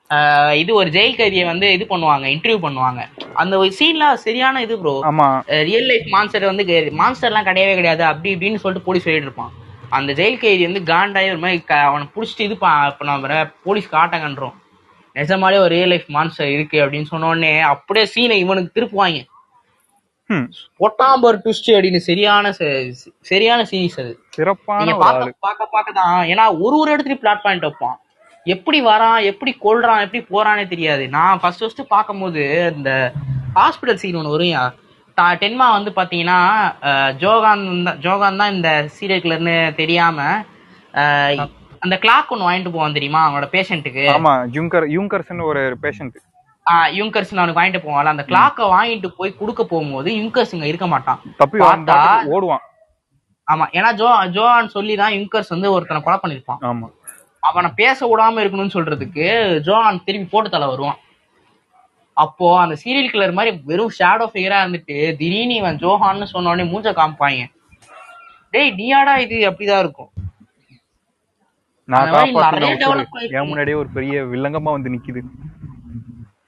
[0.10, 3.02] ஆஹ் இது ஒரு ஜெயில் கைதியை வந்து இது பண்ணுவாங்க இன்டர்வியூ பண்ணுவாங்க.
[3.34, 5.28] அந்த ஒரு சீன்ல சரியான இது ப்ரோ ஆமா.
[5.70, 6.64] ரியல் லைஃப் மான்ஸ்டர் வந்து
[7.00, 9.54] மான்ஸ்டர்லாம் கிடையவே கிடையாது அப்படி இப்படின்னு சொல்லிட்டு போலீஸ் சொல்லிட்டு இருப்பான்.
[9.90, 14.56] அந்த ஜெயில் கைதி வந்து காண்டாயி ஒரு மாதிரி அவனை புடிச்சிட்டு இது பண்ண வர போலீஸ் காட்டங்கன்றோம்.
[15.16, 19.20] நிஜமாலே ஒரு ரியல் லைஃப் மான்ஸ்டர் இருக்கு அப்படின்னு சொன்ன உடனே அப்படியே சீனை இவனுக்கு திருப்புவாங்க.
[20.30, 20.46] ஹம்,
[20.80, 22.52] பொட்டாம்பர் ட்விஸ்ட் அப்படின்னு சரியான
[23.24, 24.13] சரியான சீரிஸ் அது.
[24.30, 24.86] சிறப்பான
[25.42, 26.21] பார்க்க பார்க்க தான்.
[26.30, 27.98] ஏன்னா ஒரு ஒரு இடத்துலயும் பிளாட் பாயிண்ட் வைப்பான்.
[28.46, 31.04] எப்படி வரான் எப்படி கொல்றான் எப்படி போறானே தெரியாது.
[31.10, 32.42] நான் ஃபர்ஸ்ட் ஃபர்ஸ்ட் பார்க்கும்போது
[32.74, 32.92] இந்த
[33.56, 34.80] ஹாஸ்பிட்டல் சீன் ஒன்று வரும்
[35.17, 36.38] டா- டென்மா வந்து பாத்தீங்கன்னா
[36.84, 40.19] அஹ், ஜோகான் தான் ஜோகான் தான் இந்த சீரியல் கிளர்னு தெரியாம
[41.82, 43.21] அந்த கிளாக் ஒன்று வாங்கிட்டு போவான் தெரியுமா?
[43.28, 46.17] அவனோட பேஷண்ட்டுக்கு ஆமா யூங்கர் யூங்கர்ஸ்னு ஒரு பேஷண்ட்
[46.98, 51.20] யூங்கர்ஸ் அவனுக்கு வாங்கிட்டு போவான்ல அந்த கிளாக்கை வாங்கிட்டு போய் கொடுக்க போகும்போது யூங்கர்ஸ் இங்க இருக்க மாட்டான்.
[51.64, 51.98] பார்த்தா
[52.36, 52.64] ஓடுவான்.
[53.48, 56.88] ஆமா ஏன்னா ஜோ ஜோவான் சொல்லி தான் யூங்கர்ஸ் வந்து ஒருத்தனை கொலை பண்ணிருப்பான் ஆமா.
[57.50, 59.26] அவனை பேச விடாம இருக்கணும்னு சொல்றதுக்கு
[59.68, 61.00] ஜோஹான் திரும்பி போட்டு தலை வருவான்.
[62.18, 66.94] அப்போ அந்த சீரியல் கில்லர் மாதிரி வெறும் ஷேடோ ஃபிகரா இருந்துட்டு திடீர்னு இவன் ஜோஹான்னு சொன்ன உடனே மூஞ்ச
[67.00, 67.44] காமிப்பாங்க.
[68.54, 69.38] டேய் நீயாடா இது?
[69.50, 70.12] அப்படிதான் இருக்கும்.
[71.88, 75.22] நான் நிறைய முன்னாடியே ஒரு பெரிய வில்லங்கமா வந்து நிக்குது.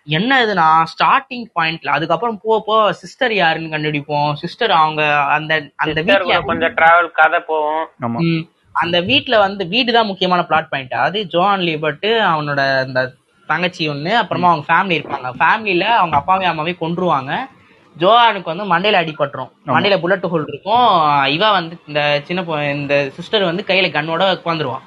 [0.08, 4.34] என்ன இதுனா ஸ்டார்டிங் பாயிண்ட்ல அதுக்கப்புறம் போக போக சிஸ்டர் யாருன்னு கண்டுபிடிப்போம்.
[4.34, 7.88] சிஸ்டர் அவங்க அந்த அந்த வீட்ல கொஞ்சம் டிராவல் கதை போகும்.
[8.02, 8.40] ஆமா.
[8.40, 13.14] ம், அந்த வீட்ல வந்து வீடு தான் முக்கியமான பிளாட் பாயிண்ட் அது ஜோன் லீபர்ட் அவனோட அந்த
[13.48, 15.32] தங்கச்சி ஒண்ணு அப்புறமா அவங்க ஃபேமிலி இருப்பாங்க.
[15.40, 17.38] ஃபேமிலில அவங்க அப்பாவே அம்மாவே கொன்றுவாங்க.
[18.00, 21.26] ஜோவானுக்கு வந்து மண்டையில அடிபட்டுரும் மண்டையில புல்லட் ஹோல் இருக்கும்.
[21.26, 24.78] இவ வந்து இந்த சின்ன பொ- இந்த சிஸ்டர் வந்து கையில கண்ணோட உட்காந்துருவா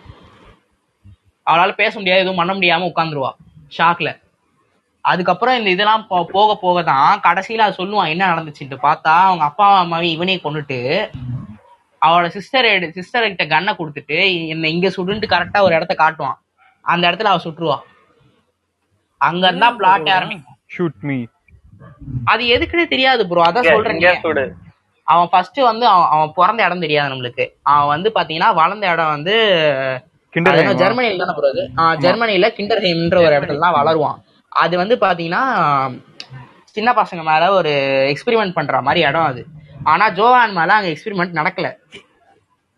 [1.50, 3.30] அவளால பேச முடியாது எதுவும் பண்ண முடியாம உட்காந்துருவா
[3.78, 4.26] ஷாக்ல
[5.04, 9.66] அதுக்கப்புறம் இந்த இதெல்லாம் போ- போக போக தான் கடைசியில அது சொல்லுவான் என்ன நடந்துச்சுன்ட்டு பார்த்தா அவங்க அப்பா
[9.78, 10.78] அம்மாவை இவனே கொண்டுட்டு
[12.02, 14.18] அவளோட சிஸ்டர் சிஸ்டர் கிட்ட கண்ணை கொடுத்துட்டு
[14.48, 16.36] என்ன இங்க சுடுன்ட்டு கரெக்டா ஒரு இடத்த காட்டுவான்.
[16.84, 17.78] அந்த இடத்துல அவ சுட்டுருவா.
[19.20, 21.18] அங்க இருந்தா பிளாட் ஆரம்பிக்கும் ஷூட் மீ
[22.26, 23.98] அது எதுக்குன்னே தெரியாது ப்ரோ அதான் சொல்றேன்
[25.06, 27.44] அவன் ஃபர்ஸ்ட் வந்து அவன் அவன் பிறந்த இடம் தெரியாது நம்மளுக்கு.
[27.70, 29.34] அவன் வந்து பாத்தீங்கன்னா வளர்ந்த இடம் வந்து
[30.62, 31.62] அது ஜெர்மனில தானே போறது
[32.02, 34.18] ஜெர்மனில கிண்டர்ஹெய்ம்ன்ற ஒரு இடத்துல தான் வளருவான்.
[34.62, 35.42] அது வந்து பார்த்தீங்கன்னா
[36.76, 37.72] சின்ன பசங்க மேலே ஒரு
[38.12, 39.42] எக்ஸ்பெரிமெண்ட் பண்ணுற மாதிரி இடம் அது.
[39.92, 41.68] ஆனால் ஜோவான் மேலே அங்கே எக்ஸ்பெரிமெண்ட் நடக்கல.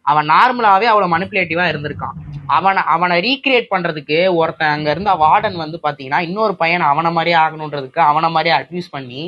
[0.07, 2.17] அவன் நார்மலாகவே அவ்வளோ மனிப்புலேட்டிவாக இருந்திருக்கான்.
[2.57, 8.01] அவனை அவனை ரீக்ரியேட் பண்ணுறதுக்கு ஒருத்தன் அங்கே இருந்த வார்டன் வந்து பார்த்தீங்கன்னா இன்னொரு பையனை அவனை மாதிரியே ஆகணுன்றதுக்கு
[8.11, 9.23] அவனை மாதிரியே அட்யூஸ் பண்ணி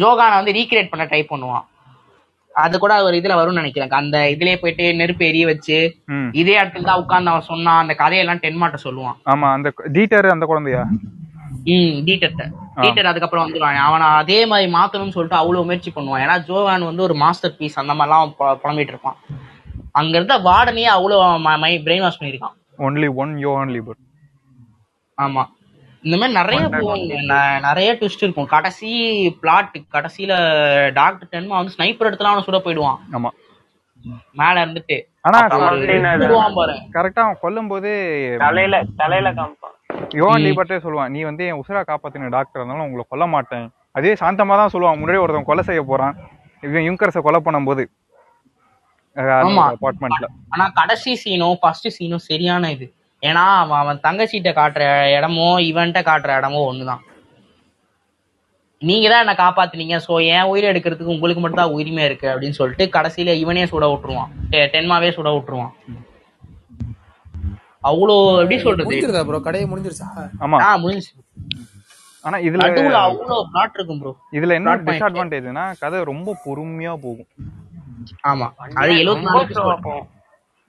[0.00, 1.64] ஜோகானை வந்து ரீக்ரியேட் பண்ண ட்ரை பண்ணுவான்.
[2.56, 3.90] அது கூட ஒரு இதுல வரும்னு நினைக்கிறேன்.
[4.00, 5.78] அந்த இதுலயே போயிட்டு நெருப்பு எரிய வச்சு
[6.08, 6.28] ம்.
[6.32, 9.16] இதே இடத்துல தான் உட்கார்ந்து அவன் சொன்னான் அந்த கதையெல்லாம் டென்மாட்ட சொல்லுவான்.
[9.26, 10.82] ஆமா அந்த டீட்டர் அந்த குழந்தையா?
[11.74, 12.44] ம் டீட்டர்ட்ட.
[12.82, 16.22] டீட்டர் அதுக்கப்புறம் வந்துடுவான் அவனை அதே மாதிரி மாத்தணும்னு சொல்லிட்டு அவ்வளவு முயற்சி பண்ணுவான்.
[16.24, 18.32] ஏன்னா ஜோவான் வந்து ஒரு மாஸ்டர் பீஸ் அந்த மாதிரிலாம்
[18.62, 19.18] புலம்பிட்டு இருப்பான்.
[19.92, 22.56] அங்க இருந்த வார்டனே அவ்வளவு பிரெயின் வாஷ் பண்ணியிருக்கான்.
[22.78, 24.02] Only one yo only but
[25.18, 25.42] ஆமா.
[26.02, 28.46] இந்த மாதிரி நிறைய போவாங்க ந- நிறைய ட்விஸ்ட் இருக்கும்.
[28.46, 30.32] கடைசி பிளாட் கடைசியில
[30.92, 32.98] டாக்டர் டென்மா வந்து ஸ்னைப்பர் எடுத்துலாம் அவனை சுட போயிடுவான்.
[33.12, 33.28] ஆமா.
[34.32, 35.00] மேல இருந்துட்டு.
[35.20, 35.38] ஆனா
[36.92, 39.74] கரெக்டா அவன் கொல்லும் போது தலையில தலையில காமிப்பான்.
[40.08, 43.70] யோவான் லீபர்ட்டே சொல்லுவான் நீ வந்து என் உசுரா காப்பாத்தின டாக்டர் இருந்தாலும் உங்களை கொல்ல மாட்டேன்.
[43.92, 45.02] அதே சாந்தமா தான் சொல்லுவான்.
[45.02, 46.16] முன்னாடி ஒருத்தன் கொலை செய்ய போறான்.
[46.60, 47.86] இவன் யுங்கர்ஸை கொலை பண்ணும்போது.
[49.14, 49.72] ஆமா.
[49.72, 52.94] அபார்ட்மெண்ட்ல ஆனா கடைசி சீனும் ஃபர்ஸ்ட் சீனும் சரியான இது.
[53.28, 54.84] ஏன்னா அவன் அவன் தங்கச்சிட்ட காட்டுற
[55.16, 57.02] இடமோ இவன்ட்ட காட்டுற இடமோ ஒண்ணுதான்.
[58.82, 59.96] நீங்க தான் என்ன காப்பாத்துனீங்க.
[60.06, 64.32] சோ என் உயிரை எடுக்கிறதுக்கு உங்களுக்கு மட்டும் தான் உரிமை இருக்கு அப்படின்னு சொல்லிட்டு கடைசியில இவனே சுட விட்டுருவான்.
[64.74, 65.72] டென்மாவே சுட விட்டுருவான்.
[67.90, 68.86] அவ்வளோ எப்படி சொல்றது?
[68.88, 70.08] முடிஞ்சிருதா ப்ரோ கடையை முடிஞ்சிருச்சா?
[70.44, 70.58] ஆமா.
[70.66, 71.12] ஆ முடிஞ்சு
[72.24, 72.68] ஆனா இதுல
[73.06, 74.76] அவ்வளோ பிளாட் இருக்கும் ப்ரோ இதுல என்ன.
[74.88, 77.28] டிஸ்அட்வான்டேஜ்னா கதை ரொம்ப பொறுமையா போகும்.
[78.32, 78.46] ஆமா.
[78.80, 79.96] அது எழுபத்தி நாலு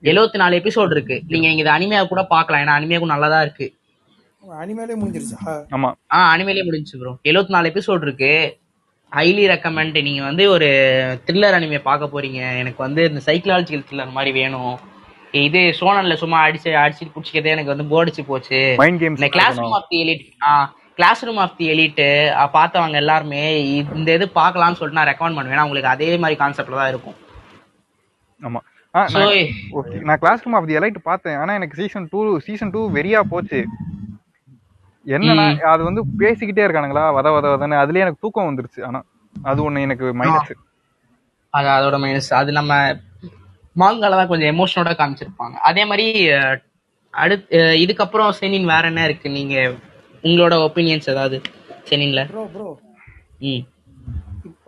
[0.02, 1.16] எழுபத்தி நாலு எபிசோட் இருக்கு.
[1.32, 3.66] நீங்க இங்க இது அனிமையா கூட பாக்கலாம் ஏன்னா அனிமையாக்கும் நல்லதா இருக்கு.
[4.62, 5.38] அனிமேலே முடிஞ்சிருச்சா.
[5.76, 5.88] ஆமா.
[6.14, 8.32] ஆ அனிமேலே முடிஞ்சுச்சு ப்ரோ எழுபத்தி நாலு எபிசோட் இருக்கு.
[9.12, 10.68] ஹைலி ரெக்கமெண்ட் நீங்க வந்து ஒரு
[11.26, 12.40] த்ரில்லர் அனிமே பார்க்க போறீங்க.
[12.62, 14.74] எனக்கு வந்து இந்த சைக்கலாஜிக்கல் த்ரில்லர் மாதிரி வேணும்.
[15.46, 18.60] இது சோனன்ல சும்மா அடிச்சு அடிச்சு பிடிச்சிக்கிறதே எனக்கு வந்து போடிச்சு போச்சு.
[18.82, 19.30] மைண்ட் கேம்ஸ் இந்த
[19.62, 20.52] classroom of the elite ah
[21.26, 22.00] classroom of the elite
[22.56, 23.42] பார்த்தவங்க எல்லாருமே
[23.98, 25.64] இந்த இது பார்க்கலாம்னு சொல்லிட்டு நான் ரெக்கமெண்ட் பண்ணுவேன்.
[25.66, 27.18] உங்களுக்கு அதே மாதிரி கான்செப்ட்ல தான் இருக்கும்.
[28.40, 28.62] ஆமா.
[28.94, 31.36] நான்- class room of the elite பார்த்தேன்.
[31.36, 33.60] ஆனா எனக்கு சீசன் டூ சீசன் டூ வெறியா போச்சு.
[35.06, 37.04] என்னன்னா அது வந்து பேசிக்கிட்டே இருக்கானுங்களா?
[37.16, 37.82] வத வத வதன்னு.
[37.82, 38.80] அதுலயே எனக்கு தூக்கம் வந்துருச்சு.
[38.84, 39.00] ஆனா
[39.36, 40.52] அது ஒண்ணு எனக்கு மைனஸ்
[41.54, 42.72] அது அதோட மைனஸ் அது நம்ம
[43.76, 45.56] மாங்கால தான் கொஞ்சம் எமோஷனோட காமிச்சிருப்பாங்க.
[45.68, 46.06] அதே மாதிரி
[47.14, 49.28] அடுத்து இதுக்கப்புறம் செனின் வேற என்ன இருக்கு?
[49.30, 49.54] நீங்க
[50.24, 51.36] உங்களோட ஒப்பீனியன்ஸ் ஏதாவது?
[51.90, 52.22] செனின்ல?
[52.30, 52.68] ப்ரோ ப்ரோ
[53.50, 53.62] ம்.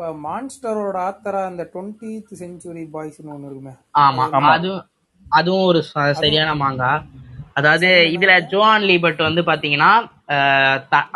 [0.00, 3.72] இப்ப மான்ஸ்டரோட ஆத்தரா அந்த டுவெண்ட்டி செஞ்சுரி பாய்ஸ்னு ஒண்ணு இருக்குமே.
[4.00, 4.22] ஆமா
[4.52, 4.84] அதுவும்
[5.26, 5.80] அதுவும் ஒரு
[6.20, 6.92] சரியான மாங்கா
[7.52, 9.90] அதாவது இதுல ஜோன் லீபர்ட் வந்து பாத்தீங்கன்னா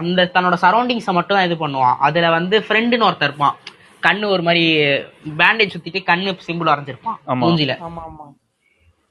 [0.03, 1.97] அந்த தன்னோட சரௌண்டிங்ஸை மட்டும் தான் இது பண்ணுவான்.
[2.09, 3.57] அதுல வந்து ஃப்ரெண்டுன்னு ஒருத்தர் இருப்பான்.
[4.03, 4.65] கண்ணு ஒரு மாதிரி
[5.39, 7.19] பேண்டேஜ் சுத்திட்டு கண்ணு சிம்பிள் வரைஞ்சிருப்பான்.
[7.43, 7.77] மூஞ்சில.
[7.89, 8.27] ஆமா ஆமா.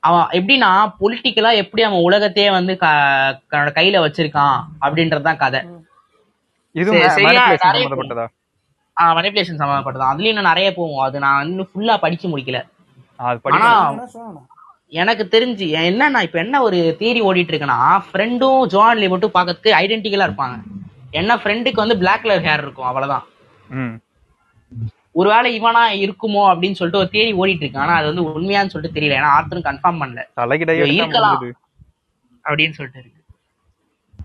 [0.03, 0.71] அவன் எப்படின்னா
[1.01, 2.93] பொலிட்டிக்கலா எப்படி அவன் உலகத்தையே வந்து க-
[3.51, 5.61] தன்னோட கையில வச்சிருக்கான் அப்படின்றதுதான் கதை.
[6.75, 7.45] சரி, சரியா,
[8.97, 10.97] மனிப்புலேஷன் சம்மந்தப்பட்டது அதுலயும் இன்னும் நிறைய போகும்.
[10.97, 12.59] அது நான் இன்னும் ஃபுல்லா படிச்சு முடிக்கல.
[13.57, 13.69] ஆனா
[14.87, 17.77] எனக்கு தெரிஞ்சு என்னன்னா இப்ப என்ன ஒரு தியரி ஓடிட்டு இருக்குன்னா
[18.07, 20.57] ஃப்ரெண்டும் ஜோன் மட்டும் பார்க்கறதுக்கு ஐடென்டிக்கலா இருப்பாங்க.
[21.11, 23.25] என்ன ஃப்ரெண்டுக்கு வந்து பிளாக் கலர் ஹேர் இருக்கும் அவ்வளவுதான்.
[25.11, 29.17] ஒருவேளை இவனா இருக்குமோ அப்படின்னு சொல்லிட்டு ஒரு தியரி ஓடிட்டு இருக்கு ஆனா அது வந்து உண்மையான்னு சொல்லிட்டு தெரியல.
[29.19, 30.21] ஏன்னா ஆத்தரும் கன்ஃபார்ம் பண்ணல.
[30.93, 31.35] இருக்கலாம்.
[32.45, 33.19] அப்படின்னு சொல்லிட்டு இருக்கு.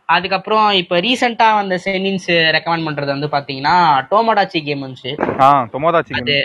[0.09, 3.75] அதுக்கப்புறம் இப்ப ரீசெண்டா வந்த சென்னின்ஸ் ரெக்கமெண்ட் பண்றது வந்து பாத்தீங்கன்னா
[4.11, 5.11] டோமோடாச்சி கேம் வந்துச்சு.
[5.41, 6.37] ஆ தொமோதாச்சி அது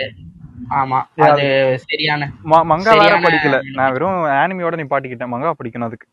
[0.80, 1.44] ஆமா அது
[1.86, 2.28] சரியான
[2.64, 3.56] மங்கா வேற படிக்கல.
[3.78, 6.06] நான் வெறும் ஆனிமியோட நீ பாட்டிக்கிட்டேன் மங்கா படிக்கணும் அதுக்கு.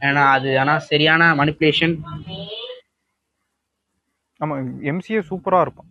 [0.00, 1.94] ஏன்னா அது ஆனா சரியான மனிப்புலேஷன்
[4.40, 4.54] ஆமா
[4.90, 5.88] எம்சிஏ சூப்பரா இருப்பான்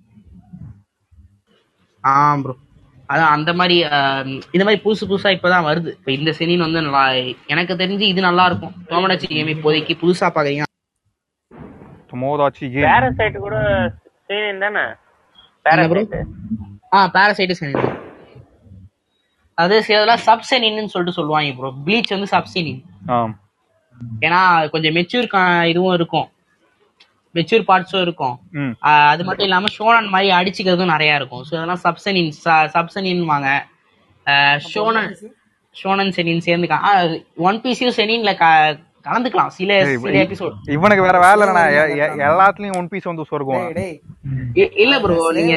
[2.04, 2.14] ஆ
[2.44, 2.54] ப்ரோ
[3.10, 3.76] அதான் அந்த மாதிரி
[4.54, 5.92] இந்த மாதிரி புதுசு புதுசா இப்பதான் வருது.
[5.98, 7.04] இப்ப இந்த செனின் வந்து நல்லா
[7.54, 8.76] எனக்கு தெரிஞ்சு இது நல்லா இருக்கும்.
[8.92, 10.66] தோமனாச்சி கேம் இப்போதைக்கு புதுசா பாக்குறீங்க
[12.22, 13.56] மோதாச்சி கேம் பேரசைட் கூட
[14.30, 14.84] சீனின் தானே?
[15.66, 16.16] பேரசைட்
[16.96, 17.96] ஆ பாராசைட்டு செனின்
[19.58, 22.82] அது சிலதெல்லாம் சப்செனின்னு சொல்லிட்டு சொல்லுவாங்க ப்ரோ ப்ளீச் வந்து சப்செனின்
[23.16, 23.34] ஆம்.
[24.26, 24.42] ஏன்னா
[24.74, 25.28] கொஞ்சம் மெச்சூர்
[25.72, 26.28] இதுவும் இருக்கும்.
[27.36, 28.36] மெச்சூர் பார்ட்ஸும் இருக்கும்.
[29.10, 31.44] அது மட்டும் இல்லாம ஷோனன் மாதிரி அடிச்சுக்கிறதும் நிறைய இருக்கும்.
[31.48, 32.32] ஸோ அதெல்லாம் சப்சனின்
[32.76, 33.50] சப்சனின் வாங்க
[34.72, 35.12] ஷோனன்
[35.76, 37.14] ஷோனன் செனின் சேர்ந்துக்கலாம்
[37.48, 38.32] ஒன் பீஸையும் செனின்ல
[39.06, 39.52] கலந்துக்கலாம்.
[39.58, 39.72] சில
[40.04, 41.64] சில எபிசோட் இவனுக்கு வேற வேலை இல்லைண்ணா.
[42.30, 43.96] எல்லாத்துலயும் ஒன் பீஸ் வந்து சொருக்குவான் டேய்
[44.58, 44.72] டேய்.
[44.84, 45.56] இல்ல ப்ரோ நீங்க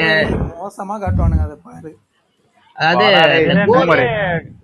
[0.60, 1.92] மோசமா காட்டுவானுங்க அதை பாரு.
[2.78, 3.06] அதாவது.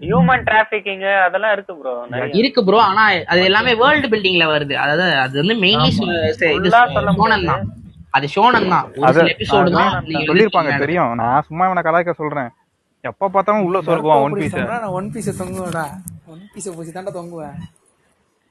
[0.04, 1.94] ஹியூமன் டிராபிகிங் அதெல்லாம் இருக்கு ப்ரோ
[2.40, 3.02] இருக்கு ப்ரோ ஆனா
[3.32, 4.76] அது எல்லாமே வேர்ல்டு பில்டிங்ல வருது.
[4.84, 5.90] அதாவது அது வந்து மெயின்லி
[7.16, 7.64] ஷோனன் தான்.
[8.16, 8.86] அது ஷோனன் தான்.
[9.08, 9.90] ஒரு எபிசோடு தான்
[10.30, 11.12] சொல்லிருப்பாங்க தெரியும்.
[11.22, 12.50] நான் சும்மா இவனை கலாய்க்க சொல்றேன்.
[13.04, 15.84] எப்ப பார்த்தாலும் உள்ள சொருக்குவான் ஒன் பீஸ் நான் ஒன் பீஸை தொங்குவேடா
[16.32, 17.58] ஒன் பீஸை பூசி தாண்டா தொங்குவேன்.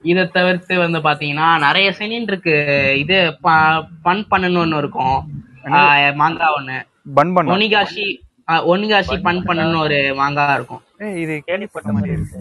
[0.01, 2.95] இதை தவிர்த்து வந்து பாத்தீங்கன்னா நிறைய செனின் இருக்கு.
[2.99, 5.31] இது பன் பண்ணனு ஒண்ணு இருக்கும்.
[5.63, 6.83] ஆஹ் மாங்கா ஒண்ணு.
[7.13, 7.57] பன் பண்ண?
[7.57, 8.17] ஒனிகாஷி
[8.47, 10.81] ஆஹ் ஒனிகாஷி பன் பண்ணனு ஒரு மாங்கா இருக்கும்.
[10.97, 12.39] இது கேள்விப்பட்ட மாதிரி இருக்கு.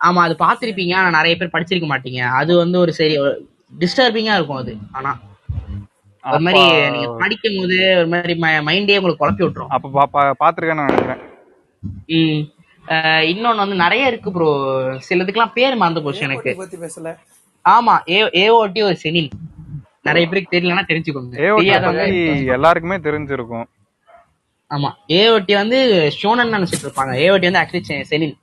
[0.00, 2.18] ஆமா அது பாத்திருப்பீங்க ஆனா நிறைய பேர் படிச்சிருக்க மாட்டீங்க.
[2.18, 3.18] அது வந்து ஒரு சரி
[3.78, 5.18] டிஸ்டர்பிங்கா இருக்கும் அது ஆனா.
[6.30, 9.66] ஒரு மாதிரி நீங்க படிக்கும் போது ஒரு மாதிரி மைண்டே உங்களுக்கு குழப்பி விட்டுரும்.
[9.68, 11.18] அப்ப பா- பா- பாத்திருக்கேன்னு நான் நினைக்கிறேன்.
[13.32, 14.48] இன்னொன்னு வந்து நிறைய இருக்கு ப்ரோ
[15.08, 16.50] சிலதுக்கெல்லாம் பேர் மறந்து போச்சு எனக்கு.
[16.84, 17.12] பேசல.
[17.64, 19.30] ஆமா ஏ ஏஓடி ஒரு செனின்
[20.02, 21.36] நிறைய பேருக்கு தெரியலன்னா தெரிஞ்சுக்கோங்க.
[22.56, 23.66] எல்லாருக்குமே தெரிஞ்சிருக்கும்.
[24.70, 25.78] ஆமா ஏஓடி வந்து
[26.20, 27.14] ஷோனன் நினைச்சிட்டு இருப்பாங்க.
[27.24, 28.36] ஏஓடி வந்து ஆக்சுவலி செனின்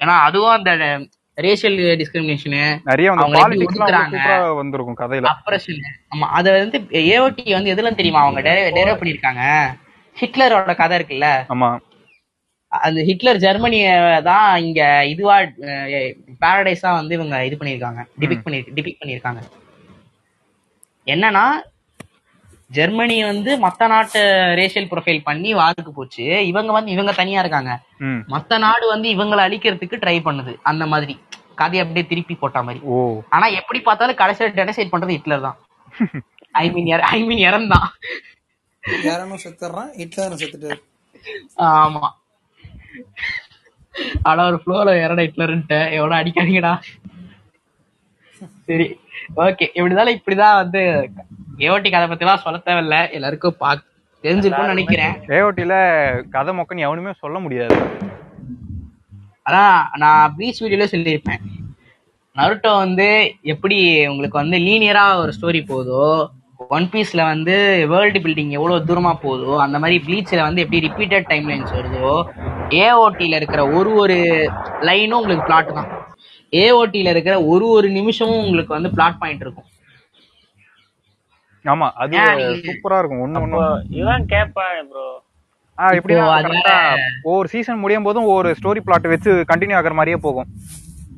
[0.00, 0.70] ஏன்னா அதுவும் அந்த
[1.38, 3.10] ரேஷியல் டிஸ்கிரிமினேஷனு நிறைய
[4.60, 5.30] வந்திருக்கும் கதையில.
[5.34, 5.80] அப்ரஷன்
[6.14, 6.78] ஆமா அத வந்து
[7.12, 8.22] ஏஓடி வந்து எதுல தெரியுமா?
[8.24, 9.42] அவங்க டெரைவ் பண்ணிருக்காங்க
[10.16, 11.28] ஹிட்லரோட கதை இருக்குல்ல?
[11.54, 11.70] ஆமா.
[12.72, 15.40] அந்த ஹிட்லர் ஜெர்மனிய தான் இங்க இதுவா
[16.40, 19.40] பாரடைஸா வந்து இவங்க இது பண்ணிருக்காங்க டிபிக் பண்ணி டிபிக் பண்ணிருக்காங்க
[21.06, 21.44] என்னன்னா
[22.70, 24.20] ஜெர்மனி வந்து மத்த நாட்டு
[24.56, 26.46] ரேஷியல் ப்ரொஃபைல் பண்ணி வாருக்கு போச்சு.
[26.46, 27.80] இவங்க வந்து இவங்க தனியா இருக்காங்க.
[27.98, 28.22] ம்.
[28.28, 30.56] மத்த நாடு வந்து இவங்களை அழிக்கிறதுக்கு ட்ரை பண்ணுது.
[30.62, 31.18] அந்த மாதிரி.
[31.54, 32.84] கதையை அப்படியே திருப்பி போட்ட மாதிரி.
[32.84, 33.20] ஓ.
[33.28, 35.58] ஆனா எப்படி பார்த்தாலும் கடைசியில டெனசைட் பண்றது ஹிட்லர் தான்.
[36.50, 37.88] ஐ மீன் ஐ மீன் இறந்தான்.
[39.02, 40.80] யாரும் செத்துறான் ஹிட்லரும் செத்துட்டாரு
[41.56, 42.08] ஆமா.
[44.22, 46.74] ஆனா ஒரு ஃப்ளோல இறட ஹிட்லர்ன்ட்டு எவ்வளவு அடிக்காதீங்கடா.
[48.66, 48.86] சரி
[49.36, 50.82] ஓகே இப்படிதால இப்படிதான் வந்து
[51.64, 52.96] ஏஓடி கதை பத்தி எல்லாம் சொல்ல தேவையில்ல.
[53.10, 53.70] எல்லாருக்கும் பா
[54.22, 55.14] தெரிஞ்சிருக்கும்னு நினைக்கிறேன்.
[55.36, 55.74] ஏஓடில
[56.30, 57.76] கதை மொக்கன்னு எவனுமே சொல்ல முடியாது.
[59.48, 61.42] அதான் நான் ப்ரீச் வீடியோல சொல்லியிருப்பேன்.
[62.36, 63.08] நருட்டோ வந்து
[63.52, 66.04] எப்படி உங்களுக்கு வந்து லீனியரா ஒரு ஸ்டோரி போகுதோ
[66.74, 67.54] ஒன் பீஸ்ல வந்து
[67.92, 72.12] வேர்ல்டு பில்டிங் எவ்வளவு தூரமா போகுதோ அந்த மாதிரி ப்ளீச்ல வந்து எப்படி ரிப்பீட்டட் டைம் லைன்ஸ் வருதோ
[72.84, 74.16] ஏஓடில இருக்கிற ஒரு ஒரு
[74.88, 75.90] லைனும் உங்களுக்கு பிளாட் தான்.
[76.52, 79.68] ஏஓடில இருக்கிற ஒரு ஒரு நிமிஷமும் உங்களுக்கு வந்து பிளாட் பாயிண்ட் இருக்கும்.
[81.64, 82.14] ஆமா அது
[82.68, 83.22] சூப்பரா இருக்கும்.
[83.24, 83.58] ஒண்ணு ஒண்ணு.
[84.00, 85.06] இவன் கேட்பான் ப்ரோ
[85.78, 86.80] ஆ எப்படின்னா இப்போ அது correct ஆ
[87.28, 90.48] ஒவ்வொரு சீசன் முடியும் போதும் ஒவ்வொரு ஸ்டோரி பிளாட் வச்சு கண்டினியூ ஆகுற மாதிரியே போகும்.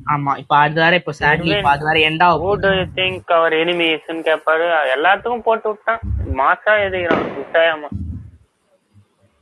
[0.05, 3.55] ஆமா இப்ப அது வேற இப்ப சேட்லி இப்ப அது வேற and who do you think our
[3.59, 6.01] எனிமீஸ்னு கேட்பாரு எல்லாத்துக்கும் போட்டு விட்டான்.
[6.39, 7.89] மாசா எதுகிறான் விட்டாயாமா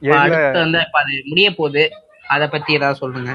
[0.01, 1.83] அடுத்து வந்து இப்ப அது முடிய போகுது.
[2.33, 3.31] அத பத்தி ஏதாவது சொல்லுங்க.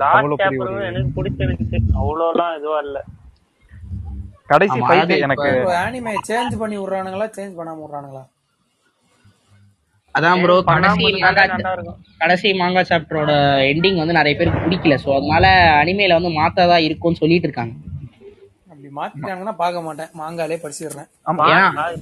[0.00, 1.78] லாஸ்ட் சாப்டரும் எனக்கு பிடிச்சிருந்துச்சு.
[1.98, 2.98] அவ்வளோலாம் இதுவா இல்ல.
[4.50, 5.50] கடைசி ஃபைட் எனக்கு
[5.80, 8.24] ஆனிமே சேஞ்ச் பண்ணி விடுறானுங்களா சேஞ்ச் பண்ணாம விடுறானுங்களா?
[10.16, 13.32] அதான் ப்ரோ கடைசி இருக்கும் கடைசி மாங்கா சாப்டரோட
[13.70, 14.96] எண்டிங் வந்து நிறைய பேருக்கு பிடிக்கல.
[15.04, 15.46] சோ அதனால
[15.80, 17.74] அனிமேல வந்து மாத்தாதா இருக்கும்னு சொல்லிட்டு இருக்காங்க.
[18.70, 20.10] அப்படி மாத்திட்டாங்கன்னா பார்க்க மாட்டேன்.
[20.20, 21.08] மாங்காலே படிச்சிடுறேன்.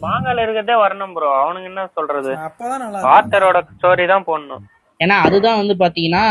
[0.05, 2.33] மாங்கால இருக்கிறதே வரணும் ப்ரோ அவனுங்க என்ன சொல்றது?
[2.49, 3.09] அப்பதான்.
[3.15, 4.65] ஆத்தரோட ஸ்டோரி தான் போடணும்.
[5.01, 6.25] ஏன்னா அதுதான் வந்து பாத்தீங்கன்னா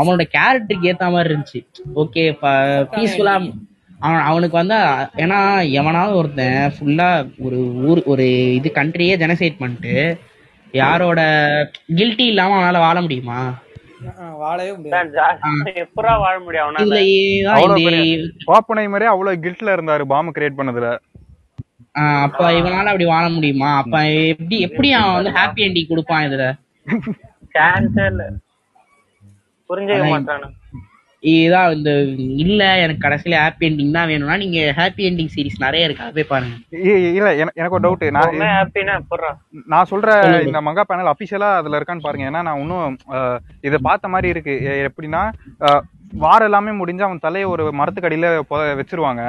[0.00, 1.60] அவனோட கேரக்டருக்கு ஏத்த மாதிரி இருந்துச்சு.
[2.02, 2.22] ஓகே
[2.94, 3.34] பீஸ்ஃபுல்லா
[4.06, 4.76] அவன் அவனுக்கு வந்து
[5.22, 5.38] ஏன்னா
[5.80, 7.08] எவனாவது ஒருத்தன் ஃபுல்லா
[7.46, 7.58] ஒரு
[7.88, 8.26] ஊர் ஒரு
[8.58, 9.94] இது கண்ட்ரியே ஜெனசைட் பண்ணிட்டு
[10.72, 11.20] யாரோட
[11.94, 13.54] கில்ட்டி இல்லாம அவனால வாழ முடியுமா?
[14.38, 15.18] வாழவே முடியாது.
[18.46, 18.62] வாழ
[19.06, 20.98] அவ்வளவு கில்ட்ல இருந்தாரு பாம்பு கிரியேட் பண்ணதுல.
[21.98, 23.76] ஆஹ் அப்ப இவனால அப்படி வாழ முடியுமா?
[23.76, 26.46] அப்ப எப்படி எப்படி அவன் வந்து ஹாப்பி எண்டிங் கொடுப்பான் இதுல?
[27.54, 28.30] சான்ஸே இல்ல.
[29.70, 30.48] புரிஞ்சுக்க மாட்டானு.
[31.22, 31.90] இதுதான் இந்த
[32.42, 36.04] இல்ல எனக்கு கடைசியில ஹாப்பி எண்டிங் தான் வேணும்னா நீங்க ஹாப்பி எண்டிங் சீரிஸ் நிறைய இருக்கு.
[36.04, 36.54] அதை போய் பாருங்க.
[37.18, 38.94] இல்ல என- எனக்கு ஒரு டவுட் நான் ஹாப்பினா
[39.66, 40.10] நான் சொல்ற
[40.46, 42.30] இந்த மங்கா பேனல் அபிஷியலா அதுல இருக்கான்னு பாருங்க.
[42.30, 42.96] ஏன்னா நான் இன்னும்
[43.60, 44.54] இதை பார்த்த மாதிரி இருக்கு.
[44.70, 45.22] எ- எப்படின்னா
[46.16, 48.28] வாரம் எல்லாமே முடிஞ்சு அவன் தலையை ஒரு மரத்துக்கடியில
[48.80, 49.22] வச்சிருவாங்க.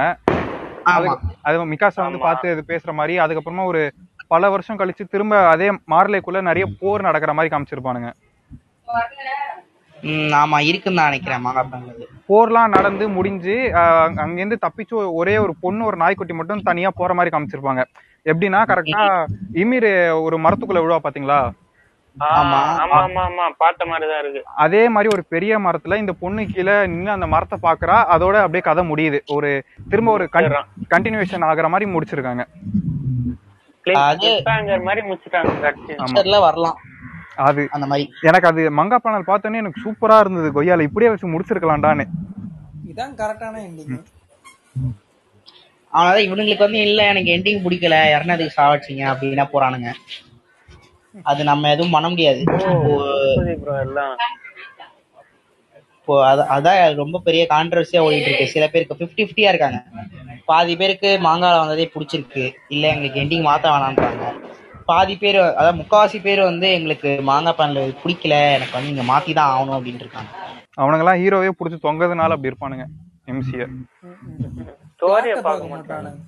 [1.41, 3.81] அது மிகாசா வந்து பார்த்து இது பேசுற மாதிரி அதுக்கப்புறமா ஒரு
[4.27, 8.09] பல வருஷம் கழிச்சு திரும்ப அதே மார்லேக்குள்ள நிறைய போர் நடக்கிற மாதிரி காமிச்சிருப்பானுங்க.
[10.35, 13.55] ஆமா இருக்குன்னு நினைக்கிறேன் மகாபாரதம் போர்லாம் நடந்து முடிஞ்சு
[14.23, 17.83] அங்கேருந்து தப்பிச்சு ஒரே ஒரு பொண்ணு ஒரு நாய்க்குட்டி மட்டும் தனியா போற மாதிரி காமிச்சிருப்பாங்க.
[18.25, 19.03] எப்படின்னா கரெக்டா
[19.55, 19.89] இமீர்
[20.21, 21.39] ஒரு மரத்துக்குள்ள விழுவா பாத்தீங்களா?
[22.17, 22.57] ஆ, ஆமா.
[22.79, 24.41] ஆமா ஆமா ஆமா பார்த்த மாதிரிதான் இருக்கு.
[24.55, 28.83] அதே மாதிரி ஒரு பெரிய மரத்துல இந்த பொண்ணு கீழே நின்னு அந்த மரத்தை பாக்குறா அதோட அப்படியே கதை
[28.89, 29.19] முடியுது.
[29.31, 29.49] ஒரு
[29.89, 30.25] திரும்ப ஒரு
[30.89, 32.45] கண்டினியூஷன் ஆகுற மாதிரி முடிச்சிருக்காங்க.
[36.41, 36.77] வரலாம்.
[37.41, 38.09] அது அந்த மாதிரி.
[38.21, 40.81] எனக்கு அது மங்கா பேனல் பார்த்தோன்னே எனக்கு சூப்பரா இருந்தது கொய்யால.
[40.81, 42.05] இப்படியே வச்சு முடிச்சிருக்கலாம்டான்னு.
[42.91, 44.01] இதான் கரெக்டான எண்டிங்
[45.93, 47.95] அதனால இவனுங்களுக்கு வந்து இல்ல எனக்கு எண்டிங் பிடிக்கல.
[48.15, 49.89] இறனதுக்கு சாவச்சிங்க அப்படின்னா போறானுங்க.
[51.23, 52.39] அது நம்ம எதுவும் பண்ண முடியாது.
[52.39, 52.57] இப்போ
[53.61, 54.15] ப்ரோ எல்லாம்.
[55.99, 59.83] இப்போ அத- அதான் ரொம்ப பெரிய கான்ட்ரவர்சியா ஓடிட்டு இருக்கு சில பேருக்கு பிப்டி பிப்டியா இருக்காங்க.
[60.45, 62.53] பாதி பேருக்கு மாங்கால வந்ததே பிடிச்சிருக்கு.
[62.69, 64.25] இல்ல எங்களுக்கு எண்டிங் மாத்த வேணான்றாங்க
[64.91, 69.51] பாதி பேர் அதாவது முக்காவாசி பேர் வந்து எங்களுக்கு மாங்காய் பேன்ல பிடிக்கல எனக்கு வந்து நீங்க மாத்தி தான்
[69.53, 70.29] ஆகணும் அப்படின்ட்டு இருக்காங்க.
[70.81, 72.85] அவனுங்கெல்லாம் ஹீரோவே புடிச்சு தொங்கதுனால அப்படி இருப்பானுங்க
[73.31, 73.63] எம்சிய
[74.93, 76.19] ஸ்டோரிய பார்க்க மாட்டானுங்க.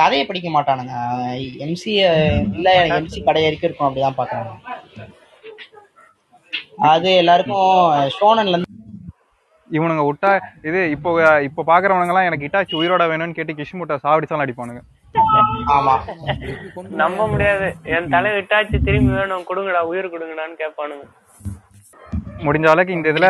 [0.00, 0.94] கதையை படிக்க மாட்டானுங்க.
[1.64, 1.92] எம்சி
[2.56, 2.68] இல்ல
[2.98, 4.52] எம்சி கடை வரைக்கும் இருக்கும் அப்படிதான் பாக்குறாங்க
[6.92, 7.70] அது எல்லாருக்கும்
[8.18, 8.70] ஷோனன்ல இருந்து
[9.70, 10.30] இவனுங்க விட்டா
[10.68, 11.10] இது இப்போ
[11.48, 14.82] இப்போ பாக்குறவனுங்க எல்லாம் எனக்கு இட்டாச்சி உயிரோட வேணும்னு கேட்டு கிஷ்முட்டை சாவடிச்சாலும் அடிப்பானுங்க.
[16.94, 17.66] நம்ப முடியாது.
[17.94, 19.44] என் தலை விட்டாச்சு திரும்பி வேணும்.
[19.48, 21.04] கொடுங்கடா உயிர் கொடுங்கடான்னு கேட்பானுங்க
[22.44, 23.28] முடிஞ்ச அளவுக்கு இந்த இதுல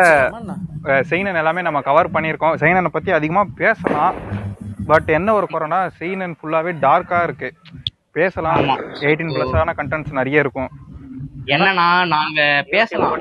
[0.85, 2.55] அஹ், செயினன் எல்லாமே நம்ம கவர் பண்ணியிருக்கோம்.
[2.61, 4.15] செயினனை பத்தி அதிகமா பேசலாம்.
[4.87, 7.49] பட் என்ன ஒரு குறைனா செயினன் ஃபுல்லாவே டார்க்கா இருக்கு.
[8.11, 8.57] பேசலாம்.
[8.59, 8.75] ஆமா.
[9.01, 10.69] எயிட்டீன் பிளஸான கண்டென்ட்ஸ் நிறைய இருக்கும்.
[11.47, 13.15] என்னன்னா நாங்க பேசலாம்.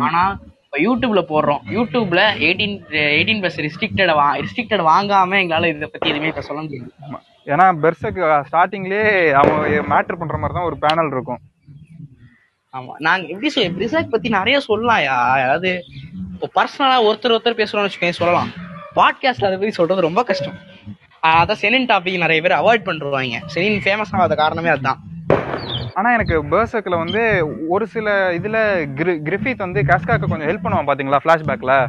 [0.00, 0.22] ஆனா
[0.64, 1.62] இப்ப யூடியூப்ல போடுறோம்.
[1.70, 2.76] யூடியூப்ல எயிட்டீன்
[3.10, 6.90] எயிட்டீன் பிளஸ் ரிஸ்ட்ரிக்டட் வா ரிஸ்ட்ரிக்டட் வாங்காம எங்களால இதை பத்தி எதுவுமே இப்ப சொல்ல முடியாது.
[7.06, 7.20] ஆமா.
[7.48, 11.38] ஏன்னா பெர்சக்கு ஸ்டார்டிங்லயே அவன் மேட்டர் பண்ற மாதிரி தான் ஒரு பேனல் இருக்கும்.
[12.72, 12.92] ஆமா.
[12.98, 15.82] நாங்க எப்படி சொல்ல பிரிசாக் பத்தி நிறைய சொல்லலாம்யா அதாவது
[16.40, 18.48] இப்போ பர்சனலா ஒருத்தர் ஒருத்தர் பேசுறோம்னு வச்சுக்கோங்க சொல்லலாம்.
[18.96, 20.54] பாட்காஸ்ட்ல அதை பத்தி சொல்றது ரொம்ப கஷ்டம்.
[21.22, 23.40] அதான் செனின் டாபிக் நிறைய பேர் அவாய்ட் பண்ணிருவாங்க.
[23.54, 24.98] செனின் ஃபேமஸ் ஆகாத காரணமே அதுதான்
[25.94, 28.56] ஆனா எனக்கு பேர்சக்ல வந்து ஒரு சில இதுல
[28.94, 31.88] கிரி- கிரிஃபித் வந்து கஸ்காக்கு கொஞ்சம் ஹெல்ப் பண்ணுவான் பாத்தீங்களா பிளாஷ்பேக்ல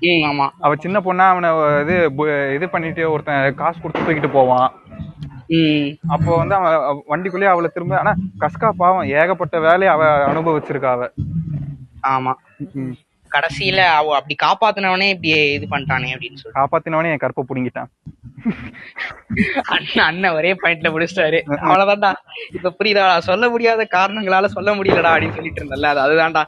[0.00, 0.50] ம் ஆமா.
[0.60, 2.10] அவ சின்ன பொண்ணா அவனை இது
[2.54, 4.72] இது பண்ணிட்டு ஒருத்தன் காசு கொடுத்து தூக்கிட்டு போவான்.
[6.08, 11.06] அப்போ வந்து அவன் அவ- வண்டிக்குள்ளேயே அவளை திரும்ப ஆனா கஸ்கா பாவம் ஏகப்பட்ட வேலையை அவ அனுபவிச்சிருக்கா அவ.
[12.08, 12.32] ஆமா.
[13.32, 17.90] கடைசியில அவ அப்படி காப்பாத்தினவனே இப்படி இது பண்ணிட்டானே அப்படின்னு சொல்லி காப்பாத்தினவனே என் கற்பை புடுங்கிட்டான்.
[19.66, 21.38] அண்ணன் அண்ணன் ஒரே பாயிண்ட்ல முடிச்சிட்டாரு.
[21.60, 22.10] அவ்வளவுதான்டா.
[22.52, 23.18] இப்ப புரியுதா?
[23.18, 26.42] சொல்ல முடியாத காரணங்களால சொல்ல முடியலடா அப்படின்னு சொல்லிட்டு இருந்தல அது அதுதான்டா.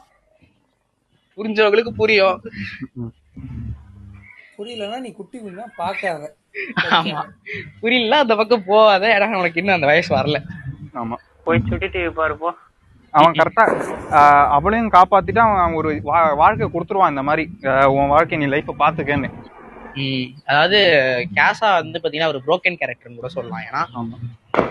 [1.38, 2.38] புரிஞ்சவங்களுக்கு புரியும்.
[4.58, 6.24] புரியலன்னா நீ குட்டி மீனா பார்க்காத.
[6.90, 7.22] ஆமா.
[7.80, 9.06] புரியல அந்த பக்கம் போகாத.
[9.06, 10.42] ஏன்னா உனக்கு இன்னும் அந்த வயசு வரல.
[10.94, 11.14] ஆமா.
[11.44, 12.50] போய் சுட்டி டிவி பாருப்போ
[13.10, 13.64] அவன் கரெக்டா
[14.48, 17.50] அவளையும் காப்பாத்திட்டு அவன் அவன் ஒரு வா- வாழ்க்கை கொடுத்துருவான் இந்த மாதிரி.
[17.86, 19.30] உன் வாழ்க்கை நீ லைஃப்பை பாத்துக்கன்னு.
[19.94, 20.40] ம்.
[20.46, 20.78] அதாவது
[21.34, 23.60] கேசா வந்து பாத்தீங்கன்னா ஒரு புரோக்கன் கேரக்டர்னு கூட சொல்லலாம்.
[23.72, 23.84] ஏன்னா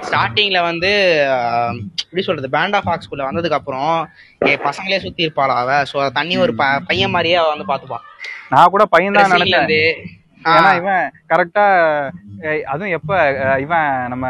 [0.02, 0.92] ஸ்டார்டிங்ல வந்து
[2.04, 5.84] எப்படி சொல்றது பேண்ட் ஆஃப் ஆக்ஸ்குள்ள வந்ததுக்கு அப்புறம் என் பசங்களே சுத்தி இருப்பாளா அவ?
[5.94, 8.06] சோ தண்ணி ஒரு ப- பையன் மாதிரியே அவ வந்து பாத்துப்பான்
[8.50, 10.21] நான் கூட பையன் தான் நினைச்சேன்.
[10.52, 11.64] ஏன்னா இவன் கரெக்டா
[12.66, 13.12] அதுவும் எப்ப
[13.44, 14.26] அஹ் இவன் நம்ம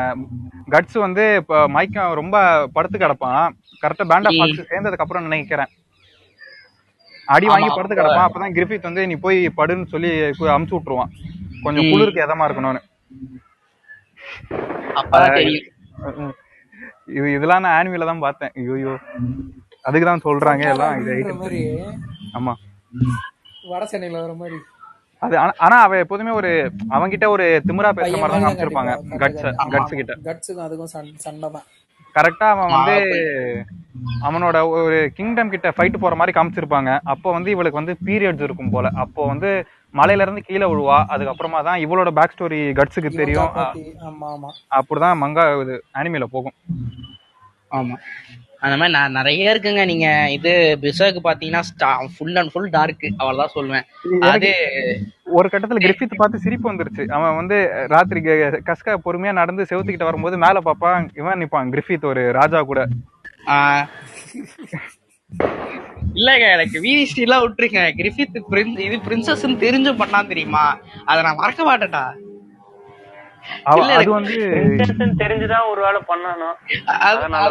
[0.69, 2.37] கட்ஸ் வந்து இப்ப மைக்கம் ரொம்ப
[2.73, 3.45] படுத்து கிடப்பான்.
[3.83, 5.71] கரெக்டா பேண்ட் ஆஃப் பாக்ஸ் சேர்ந்ததுக்கு அப்புறம் நினைக்கிறேன்.
[7.27, 8.27] அடி வாங்கி படுத்து கிடப்பான்.
[8.27, 10.11] அப்பதான் கிரிஃபித் வந்து நீ போய் படுன்னு சொல்லி
[10.55, 11.11] அமுச்சு விட்டுருவான்.
[11.63, 12.81] கொஞ்சம் குளிருக்கு எதமா இருக்கணும்னு.
[15.01, 15.67] அப்பதான் தெரியும்.
[16.21, 16.35] ம்.
[17.17, 18.53] இது இதெல்லாம் நான் ஆனிமில தான் பார்த்தேன்.
[18.73, 18.93] ஐயோ
[19.85, 20.95] அதுக்கு தான் சொல்றாங்க எல்லாம்
[22.37, 22.53] ஆமா
[23.71, 24.57] வட சென்னையில வர மாதிரி.
[25.21, 28.91] அது ஆனா- அவ எப்போதுமே ஒரு அவன்கிட்ட ஒரு திமிரா பேசுற மாதிரி தான் காமிச்சிருப்பாங்க.
[29.19, 29.53] கட்ஸ்.
[29.69, 30.15] கட்ஸ் கிட்ட.
[30.23, 31.61] கட்ஸுக்கும் அதுக்கும் சண்- சண்டை தான்.
[32.15, 33.65] கரெக்டா அவன் வந்து
[34.21, 36.99] அவனோட ஒரு கிங்டம் கிட்ட ஃபைட் போற மாதிரி காமிச்சிருப்பாங்க.
[37.03, 38.89] அப்போ வந்து இவளுக்கு வந்து பீரியட்ஸ் இருக்கும் போல.
[38.95, 41.05] அப்போ வந்து மலையில இருந்து கீழே விழுவா.
[41.09, 43.49] அதுக்கப்புறமா தான் இவளோட பேக் ஸ்டோரி கட்ஸுக்கு தெரியும்.
[44.75, 46.53] அப்படிதான் மங்கா இது அனிமில போகும்.
[47.71, 47.93] ஆமா.
[48.61, 49.85] அந்த மாதிரி ந- நிறைய இருக்குங்க.
[49.85, 54.53] நீங்க இது பிசர்க்கு பாத்தீங்கன்னா ஃபுல் அண்ட் ஃபுல் டார்க் அவ்வளவுதான் சொல்லுவேன் அது
[55.25, 57.11] ஒரு கட்டத்துல கிரிஃபித் பார்த்து சிரிப்பு வந்துருச்சு.
[57.11, 61.69] அவன் வந்து ராத்திரி கஸ்கா பொறுமையா நடந்து செவுத்துக்கிட்ட வரும்போது மேல பாப்பான் இவன் நிப்பான்.
[61.71, 62.87] கிரிஃபித் ஒரு ராஜா கூட.
[66.13, 67.91] இல்லங்க எனக்கு விவிசி எல்லாம் விட்டுருங்க.
[67.97, 70.79] கிரிஃபித் இது பிரின்சஸ்ன்னு தெரிஞ்சு பண்ணான் தெரியுமா?
[71.05, 72.13] அதை நான் மறக்க மாட்டேன்டா.
[73.63, 74.33] அது எனக்கு- வந்து
[75.17, 76.49] தெரிஞ்சுதான் ஒரு வேலை பண்ணானோ?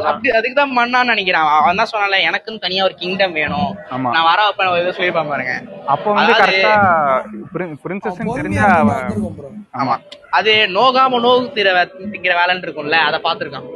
[0.05, 0.76] அப்படி அதுக்கு தான்.
[0.76, 1.42] பண்ணான்னு நினைக்கிறேன்.
[1.42, 3.76] அவன் தான் சொன்னால எனக்குன்னு தனியா ஒரு கிங்டம் வேணும்.
[3.90, 4.11] ஆமா.
[4.11, 5.62] நான் வர வைப்பேன் ஏதோ சொல்லிருப்பான் பாருங்க.
[5.86, 6.74] அப்போ வந்து கரெக்டா
[7.55, 8.61] பிரின்சஸ் தெரிஞ்ச
[9.78, 9.96] ஆமா.
[10.30, 13.68] அது நோகாம நோகு திங்கிற வேலைன்னு இருக்கும்ல அதை பாத்துருக்கான்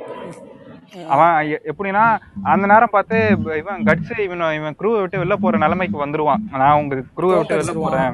[1.08, 6.06] அவன் எப்படின்னா அந்த நேரம் பார்த்து ப- இவன் கட்ஸ் இவன் இவன் குரூவை விட்டு வெளில போற நிலைமைக்கு
[6.06, 6.36] வந்துருவான்.
[6.50, 8.12] நான் உங்க குரூவை விட்டு வெளில போறேன்.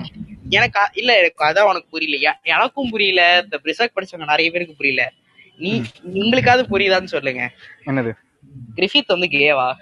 [0.49, 2.33] எனக்கு இல்ல எனக்கு அதான் உனக்கு புரியலையா?
[2.43, 3.41] எனக்கும் புரியல.
[3.45, 5.12] இந்த பிரிசாக் படிச்சவங்க நிறைய பேருக்கு புரியல.
[5.57, 5.83] நீ
[6.14, 7.51] உங்களுக்காவது புரியுதான்னு சொல்லுங்க.
[7.87, 8.12] என்னது?
[8.76, 9.74] கிரிஃபித் வந்து கேவா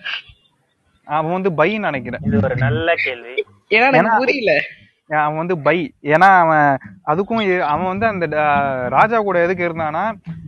[1.05, 2.21] அவன் வந்து பைன்னு நினைக்கிறேன்.
[2.25, 3.45] இது ஒரு நல்ல கேள்வி.
[3.69, 4.63] ஏன்னா எனக்கு புரியல.
[5.11, 5.77] அவன் வந்து பை.
[6.13, 6.67] ஏன்னா அவன்
[7.07, 8.27] அதுக்கும் அவன் வந்து அந்த
[8.91, 10.03] ராஜா கூட எதுக்கு இருந்தானா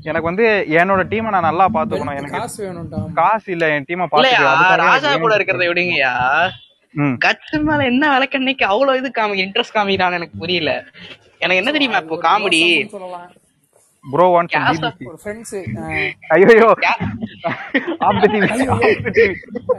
[0.04, 0.46] எனக்கு வந்து
[0.78, 2.42] என்னோட டீமை நான் நல்லா பாத்துக்கணும் எனக்கு
[3.20, 4.40] காசு இல்ல என் டீமை இல்லையா?
[4.48, 6.12] பாத்துக்க ராஜா கூட இருக்கிறத விடுங்கயா
[6.94, 7.16] ம்.
[7.20, 10.70] கட்ஸ் மேல என்ன விளக்கண்ணைக்கு அவ்வளவு இது காமி இன்ட்ரெஸ்ட் காமிக்கிறான்னு எனக்கு புரியல.
[11.40, 12.62] எனக்கு என்ன தெரியுமா இப்போ காமெடி
[14.04, 14.54] ப்ரோ வாண்ட்
[15.08, 15.54] ஒரு ஃப்ரெண்ட்ஸ்
[16.34, 16.68] ஐயோ
[18.06, 18.46] ஆஃப் தி டிவி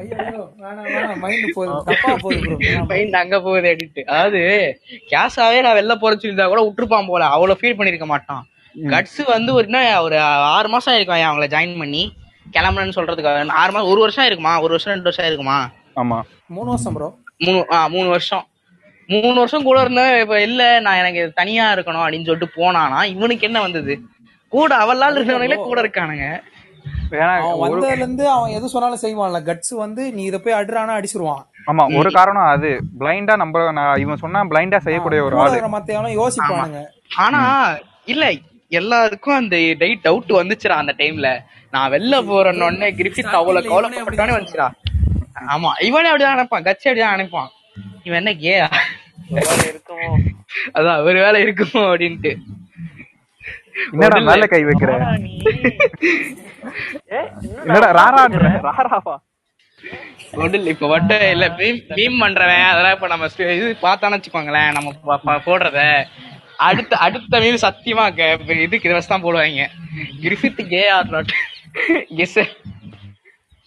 [0.01, 1.19] ஐயோ வேணாம் வேணாம்.
[1.23, 1.73] மைண்ட் போகுது.
[1.89, 4.41] தப்பா போகுது ப்ரோ மைண்ட் அங்க போகுது அப்படின்ட்டு அதாவது
[5.13, 7.29] கேஷாவே நான் வெளில போறேன்னு சொல்லியிருந்தா கூட விட்டுருப்பான் போல.
[7.35, 8.43] அவ்வளவு ஃபீல் பண்ணிருக்க மாட்டான்.
[8.75, 10.17] கட்ஸ் வந்து ஒரு என்ன ஒரு
[10.55, 12.03] ஆறு மாசம் ஆயிருக்கும் அவங்கள ஜாயின் பண்ணி.
[12.55, 15.57] கிளம்புறேன்னு சொல்றதுக்கு ஆறு மாசம் ஒரு வருஷம் இருக்குமா ஒரு வருஷம் ரெண்டு வருஷம் இருக்குமா
[16.01, 16.19] ஆமா.
[16.55, 17.09] மூணு வருஷம் ப்ரோ
[17.45, 18.43] மூணு ஆ மூணு வருஷம்.
[19.09, 23.61] மூணு வருஷம் கூட இருந்த இப்ப இல்ல நான் எனக்கு தனியா இருக்கணும் அப்படின்னு சொல்லிட்டு போனானா இவனுக்கு என்ன
[23.61, 23.93] வந்தது?
[24.53, 26.27] கூட அவளால் இருந்தவங்களே கூட இருக்கானுங்க.
[27.63, 29.39] வந்ததுல இருந்து அவன் எது சொன்னாலும் செய்வான்ல.
[29.49, 31.43] கட்ஸ் வந்து நீ இத போய் அடிறானா அடிச்சிருவான்.
[31.69, 32.69] ஆமா ஒரு காரணம் அது.
[32.99, 35.59] பிளைண்டா நம்ம நான் இவன் சொன்னா பிளைண்டா செய்யக்கூடிய ஒரு ஆளு.
[35.75, 36.81] மத்த எவனும் யோசிப்பானுங்க.
[37.25, 37.41] ஆனா
[38.05, 38.25] இல்ல
[38.71, 41.29] எல்லாருக்கும் அந்த டைட் டவுட் வந்துச்சுடா அந்த டைம்ல
[41.69, 44.69] நான் வெளில போறேன்னு உடனே கிரிஃபித் அவ்வளவு கவலைப்பட்டானே வந்துச்சுடா.
[45.55, 46.63] ஆமா இவனே அப்படிதான் நினைப்பான்.
[46.63, 47.49] கட்சி அப்படிதான் நினைப்பான்.
[48.03, 48.67] இவன் என்ன கேயா
[49.65, 50.07] இருக்குமோ
[50.75, 52.31] அதான் ஒரு வேலை இருக்குமோ அப்படின்ட்டு.
[53.93, 54.91] என்னடா மேல கை வைக்கிற?
[57.63, 59.15] என்னடா ராரான்ற ராராவா
[60.35, 65.79] ஒன்றும் இப்ப மட்டும் இல்ல மீம் மீம் பண்றவன் அதெல்லாம் இப்ப நம்ம இது பார்த்தான்னு வச்சுக்கோங்களேன் நம்ம போடுறத.
[66.67, 68.03] அடுத்த அடுத்த மீம் சத்தியமா
[68.65, 69.65] இதுக்கு இதை வச்சு தான் போடுவாங்க.
[70.23, 71.33] Griffith gay or not.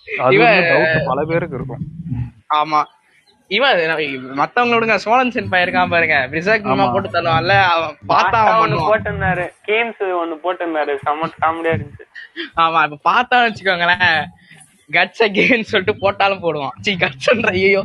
[0.06, 1.84] Doubt பல பேருக்கு இருக்கும்.
[2.54, 2.80] ஆமா.
[3.50, 3.80] இவன்
[4.40, 6.16] மத்தவங்க விடுங்க சோழன் சென் பையன் இருக்கான் பாருங்க.
[6.32, 9.44] பிரிசாக் மாமா போட்டு தருவான்ல அவன் பார்த்தா அவன் ஒண்ணு போட்டிருந்தாரு.
[9.68, 10.94] கேம்ஸ் ஒண்ணு போட்டிருந்தாரு.
[11.04, 12.06] செம்ம காமெடியா இருந்துச்சு.
[12.64, 14.16] ஆமா இப்ப பார்த்தான்னு வச்சுக்கோங்களேன்.
[14.90, 16.74] கட்ஸ் அகேன்னு சொல்லிட்டு போட்டாலும் போடுவான்.
[16.86, 17.82] சி கட்ஸ்ன்ற ஐயோ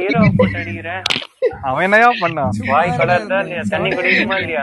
[0.00, 1.02] ஹீரோ போட்டு அடிக்கிறேன்
[1.68, 3.38] அவன் என்னையா பண்ணான் வாய் கலர்ந்தா
[3.72, 4.62] தண்ணி குடிக்குமா இல்லையா?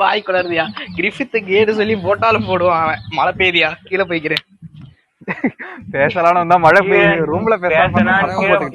[0.00, 0.64] வாய் குளருதியா
[0.96, 3.00] கிரிஃபித் கேடு சொல்லி போட்டாலும் போடுவான் அவன்.
[3.18, 4.44] மழை பெய்தியா கீழே போய்க்கிறேன்.
[5.94, 7.26] பேசலாம்னு வந்தா மழை பெய்யுது.
[7.32, 7.76] ரூம்ல கீழே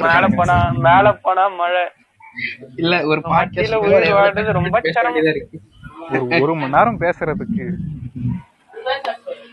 [0.03, 1.83] மேல போனா மேல போனா மழை.
[2.81, 3.19] இல்ல ஒரு
[4.57, 4.69] ரொம்ப
[6.61, 7.65] மணி நேரம் பேசுறதுக்கு.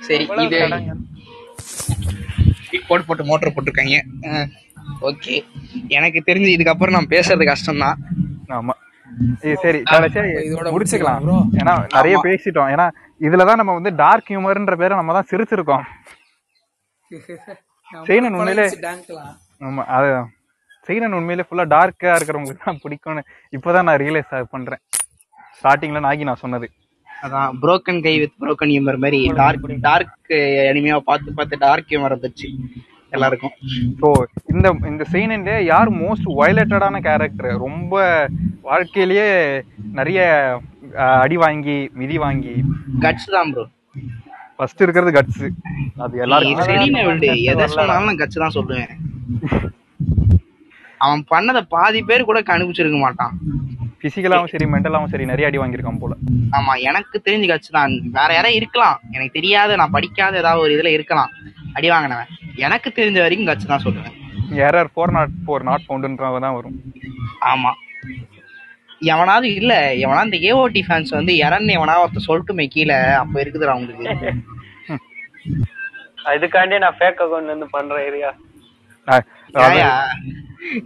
[0.07, 0.25] சரி
[2.77, 3.97] இது போட்டு போட்டு மோட்டர் போட்டிருக்காங்க.
[5.09, 5.35] ஓகே
[5.99, 7.97] எனக்கு தெரிஞ்சு இதுக்கப்புறம் நான் பேசுறது கஷ்டம் தான்
[8.59, 8.75] ஆமா
[9.63, 11.59] சரி கடைசியா இதோட முடிச்சுக்கலாம் முடிச்சுக்கலாம்.
[11.61, 12.71] ஏன்னா நிறைய பேசிட்டோம்.
[12.75, 12.87] ஏன்னா
[13.27, 15.85] இதுலதான் நம்ம வந்து டார்க் ஹியூமர்ன்ற பேரை நம்ம தான் சிரிச்சிருக்கோம்.
[18.09, 18.67] செய்யணும் உண்மையிலே
[19.67, 20.09] ஆமா அது
[20.89, 23.23] செய்யணும் உண்மையிலே ஃபுல்லா டார்க்கா இருக்கிறவங்களுக்கு தான் பிடிக்கும்னு
[23.57, 24.83] இப்பதான் நான் ரியலைஸ் பண்றேன்.
[25.59, 26.67] ஸ்டார்டிங்ல நாகி நான் சொன்னது.
[27.09, 30.33] அதான் broken guy with broken humour மாதிரி டார்க் டார்க்
[30.71, 32.49] அனிமையா பார்த்து பார்த்து டார்க் ஹியூமர் வந்துச்சு
[33.13, 33.55] எல்லாருக்கும்.
[34.01, 34.09] ஸோ
[34.53, 37.95] இந்த இந்த சீனிலே யார் மோஸ்ட் வயலேட்டடான கேரக்டர் ரொம்ப
[38.69, 39.29] வாழ்க்கையிலேயே
[40.01, 40.21] நிறைய
[41.25, 42.55] அடி வாங்கி மிதி வாங்கி.
[43.05, 43.65] கட்ஸ் தான் ப்ரோ
[44.59, 45.43] ஃபர்ஸ்ட் இருக்கிறது கட்ஸ்
[46.05, 46.15] அது
[47.09, 47.31] விடு.
[47.53, 48.93] எதை சொன்னாலும் கட்சி தான் சொல்லுவேன்.
[51.05, 53.35] அவன் பண்ணத பாதி பேர் கூட கண்டுபிடிச்சிருக்க மாட்டான்.
[54.03, 56.15] பிசிக்கலாவும் சரி மென்டலாவும் சரி நிறைய அடி வாங்கியிருக்கான் போல.
[56.57, 57.95] ஆமா எனக்கு தெரிஞ்சு கட்சி தான்.
[58.19, 58.99] வேற யாரும் இருக்கலாம்.
[59.17, 61.33] எனக்கு தெரியாத நான் படிக்காத ஏதாவது ஒரு இதுல இருக்கலாம்.
[61.79, 62.31] அடி வாங்கினவன்.
[62.67, 64.15] எனக்கு தெரிஞ்ச வரைக்கும் கட்சி தான் சொல்லுவேன்.
[64.67, 66.77] Error four not four not பவுண்டுன்றவங்க தான் வரும்.
[67.53, 67.73] ஆமா.
[69.01, 69.73] எவனாவது இல்ல
[70.03, 74.33] எவனா இந்த ஏஓடி ஃபேன்ஸ் வந்து இறன்னு எவனா ஒருத்தர் சொல்லட்டுமே கீழே அப்ப இருக்குதுடா அவங்களுக்கு.
[76.37, 78.31] இதுக்காண்டி நான் ஃபேக் அக்கௌண்ட்ல இருந்து பண்றேன் ஏரியா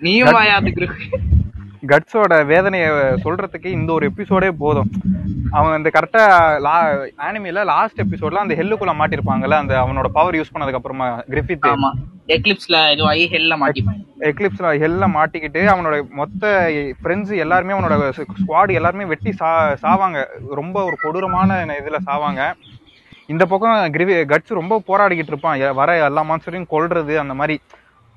[0.03, 0.87] நீயும் வாயா அதுக்கு
[1.89, 2.87] கட்ஸோட வேதனைய
[3.25, 4.91] சொல்றதுக்கு இந்த ஒரு எபிசோடே போதும்.
[5.51, 6.25] அவன் இந்த கரெக்டா
[6.61, 6.75] லா
[7.27, 11.69] ஆனிமில லாஸ்ட் எபிசோட்ல அந்த ஹெல்லுக்குள்ள மாட்டிருப்பாங்கல்ல அந்த அவனோட பவர் யூஸ் பண்ணதுக்கு அப்புறமா கிரிஃபித்
[12.37, 14.01] எக்லிப்ஸ்ல இதுவாகி ஹெல்ல மாட்டிப்பேன்
[14.31, 16.51] எக்லிப்ஸ்ல ஹெல்ல மாட்டிக்கிட்டு அவனோட மொத்த
[17.03, 19.51] ஃப்ரெண்ட்ஸ் எல்லாருமே அவனோட ஸ்குவாடு எல்லாருமே வெட்டி சா
[19.85, 20.19] சாவாங்க.
[20.61, 22.53] ரொம்ப ஒரு கொடூரமான இதுல சாவாங்க.
[23.27, 25.75] இந்த பக்கம் கிரிவி கட்ஸ் ரொம்ப போராடிக்கிட்டு இருப்பான்.
[25.81, 27.61] வர எல்லா மான்ஸ்டரையும் கொல்றது அந்த மாதிரி.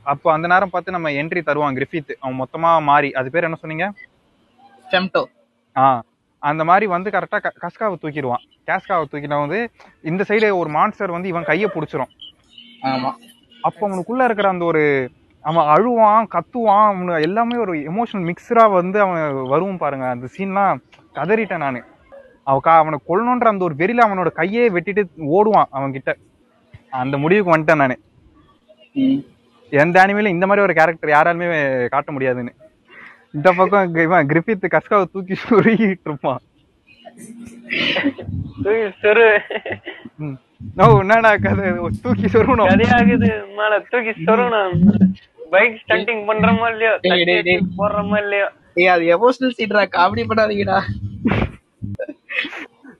[0.05, 3.11] அப்போ அந்த நேரம் பார்த்து நம்ம என்ட்ரி தருவான் கிரிஃபித் அவன் மொத்தமா மாறி.
[3.11, 3.85] அது பேர் என்ன சொன்னீங்க?
[4.91, 5.23] ஃபெம்டோ
[5.75, 5.85] ஆ
[6.43, 8.43] அந்த மாதிரி வந்து கரெக்டா கஸ்காவை தூக்கிடுவான்.
[8.67, 9.59] கேஸ்காவை தூக்கிட்ட வந்து
[10.03, 12.11] இந்த சைடு ஒரு மான்ஸ்டர் வந்து இவன் கையை பிடிச்சிரும்.
[12.83, 13.11] ஆமா.
[13.63, 14.83] அப்போ அவனுக்குள்ள இருக்கிற அந்த ஒரு
[15.45, 19.21] அவன் அழுவான் கத்துவான் அவனு எல்லாமே ஒரு எமோஷனல் மிக்சரா வந்து அவன்
[19.53, 20.05] வரும் பாருங்க.
[20.07, 20.81] அந்த சீன்லாம்
[21.15, 21.79] கதறிட்டேன் நான்.
[22.43, 25.03] அவ கா அவனை கொல்லணுன்ற அந்த ஒரு வெறியில அவனோட கையே வெட்டிட்டு
[25.37, 26.11] ஓடுவான் அவன் கிட்ட
[27.01, 27.95] அந்த முடிவுக்கு வந்துட்டேன் நானு.
[29.69, 32.53] எந்த அனிமையிலும் இந்த மாதிரி ஒரு கேரக்டர் யாராலுமே காட்ட முடியாதுன்னு.
[33.33, 36.39] இந்த பக்கம் இவன் கிரிஃபித் கஸ்காவை தூக்கி சுருகிட்டு இருப்பான்.
[38.63, 39.39] தூக்கி சொரு.
[40.15, 40.33] ம்.
[40.77, 41.69] ஓ என்னடா கதை?
[42.01, 43.47] தூக்கி சொருகணும் கதையாகுது.
[43.47, 45.03] மேல தூக்கி சொருணும்
[45.49, 46.25] பைக் ஸ்டண்டிங்
[46.69, 46.91] இல்லையோ?
[47.01, 47.53] தட்டி டேய், டேய்.
[47.55, 48.51] எடுத்து போடுறோமோ இல்லையோ?
[48.73, 50.81] ஏய் அது எமோஷனல் சீட்ரா காமெடி பண்ணாதீங்கடா.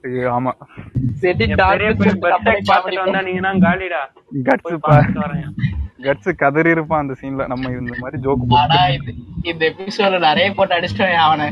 [0.04, 0.52] ஐயோ, ஆமா.
[1.14, 1.46] செட்டி
[1.98, 4.02] போய் பஸ் பாத்துட்டு வந்தானீங்கன்னா காலிடா.
[4.44, 5.52] கட்ஸ் போய் பார்த்துட்டு வரேன்.
[6.06, 9.12] கட்ஸ் கதறி இருப்பான் அந்த சீன்ல நம்ம இந்த மாதிரி ஜோக் ஆனா இது
[9.52, 11.48] இந்த எபிசோட நிறைய போட்டு அடிச்சிட்டேன் அவனை.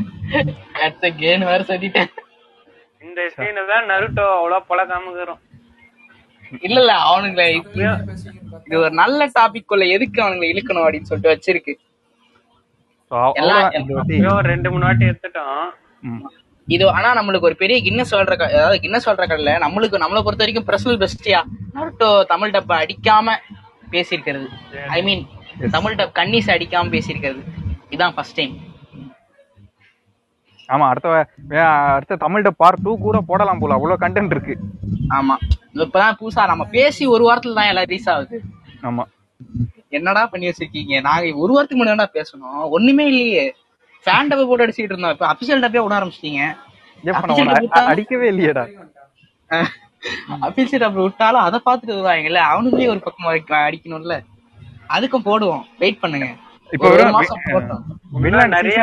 [0.82, 2.10] அடுத்த கேன் வேற சொல்லிட்டேன்.
[3.06, 5.40] இந்த சீனை தான் நருட்டோ அவ்வளவு பழக்காம இருக்கிறோம்.
[6.66, 7.46] இல்ல இல்ல அவனுங்களை
[8.66, 11.74] இது ஒரு நல்ல டாபிக் குள்ள எதுக்கு அவனுங்களை இழுக்கணும் அப்படின்னு சொல்லிட்டு வச்சிருக்கு.
[14.50, 15.64] ரெண்டு மூணு வாட்டி எடுத்துட்டோம்.
[16.68, 20.68] இது ஆனா நம்மளுக்கு ஒரு பெரிய கின்னஸ் சொல்ற அதாவது கின்னஸ் சொல்ற கடல நம்மளுக்கு நம்மளை பொறுத்த வரைக்கும்
[20.68, 21.40] பர்சனல் பெஸ்டியா
[21.76, 23.36] நருட்டோ தமிழ் டப்ப அடிக்காம
[23.92, 24.48] பேசியிருக்கிறது.
[24.88, 25.22] ஐ மீன்
[25.70, 27.42] தமிழ் டப் கன்னிஸ் அடிக்காம பேசியிருக்கிறது.
[27.90, 28.54] இதான் ஃபர்ஸ்ட் டைம்
[30.68, 31.08] ஆமா அடுத்த
[31.94, 33.74] அடுத்த தமிழ்ட பார்ட் டூ கூட போடலாம் போல.
[33.74, 34.54] அவ்வளவு கண்டென்ட் இருக்கு.
[35.08, 35.34] ஆமா.
[35.74, 38.36] இப்பதான் புதுசா நம்ம பேசி ஒரு வாரத்துல தான் எல்லாம் ரீஸ் ஆகுது.
[38.82, 39.04] ஆமா.
[39.88, 41.00] என்னடா பண்ணி வச்சிருக்கீங்க?
[41.00, 42.62] நாங்க ஒரு வாரத்துக்கு முன்னாடி பேசணும்.
[42.76, 43.44] ஒண்ணுமே இல்லையே.
[44.04, 45.10] ஃபேன் டப்ப போட்டு அடிச்சுட்டு இருந்தோம்.
[45.10, 46.42] இப்ப அபிஷியல் டப்பே விட ஆரம்பிச்சிட்டீங்க.
[47.92, 48.64] அடிக்கவே இல்லையேடா.
[50.40, 54.24] அபிஷியல் டப்ப விட்டாலும் அதை பாத்துட்டு வருவாங்கல்ல அவனுங்களே ஒரு பக்கம் அடிக்க- அடிக்கணும்ல.
[54.88, 55.62] அதுக்கும் போடுவோம்.
[55.78, 56.34] வெயிட் பண்ணுங்க.
[56.70, 58.46] இப்ப ஒரு மாசம் போட்டோம்.
[58.46, 58.82] நிறைய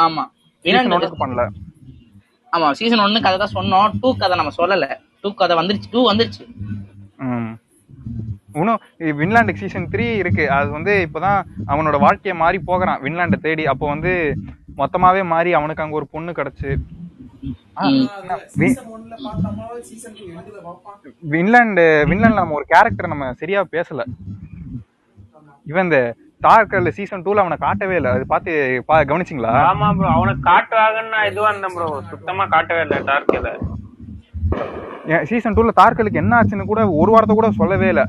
[0.00, 0.24] ஆமா.
[1.18, 1.48] பண்ணல.
[2.52, 3.92] ஆமா சீசன் ஒன்னு கதை தான் சொன்னோம்.
[4.00, 4.96] டூ கதை நம்ம சொல்லல.
[5.20, 5.82] டூ கதை வந்துருச்சு.
[5.90, 6.54] டூ வந்துருச்சு.
[7.16, 7.50] ம்.
[8.52, 10.50] இன்னும் வின்லாண்டுக்கு சீசன் த்ரீ இருக்கு.
[10.50, 13.00] அது வந்து இப்பதான் அவனோட வாழ்க்கைய மாறி போகிறான்.
[13.00, 14.36] வின்லாண்டை தேடி அப்போ வந்து
[14.76, 16.76] மொத்தமாவே மாறி அவனுக்கு அங்க ஒரு பொண்ணு கிடைச்சு.
[21.32, 24.02] வின்லாண்டு வின்லாண்ட்ல நம்ம ஒரு கேரக்டர் நம்ம சரியா பேசல.
[25.66, 25.98] இவன் இந்த
[26.42, 28.10] டார்கர்ல சீசன் டூல அவனை காட்டவே இல்ல.
[28.14, 28.50] அது பார்த்து
[28.88, 29.52] பா- கவனிச்சிங்களா?
[29.66, 33.50] ஆமா ப்ரோ அவனுக்கு காட்டுவாங்கன்னு இதுவா இருந்தேன் ப்ரோ சுத்தமா காட்டவே இல்லை டார்க்கில
[35.28, 38.02] சீசன் டூல தார்கலுக்கு என்ன ஆச்சுன்னு கூட ஒரு வாரத்தை கூட சொல்லவே இல்ல.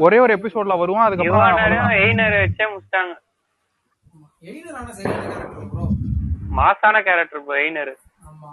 [0.00, 3.12] ஒரே ஒரு எபிசோட்ல வருவான் அதுக்கப்புறம் எய்னர் வச்சே முடிச்சிட்டாங்க
[4.44, 5.84] எய்னர் ஆனா சரியான கேரக்டர் ப்ரோ
[6.54, 7.92] மாசான கேரக்டர் எய்னர்
[8.28, 8.50] ஆமா.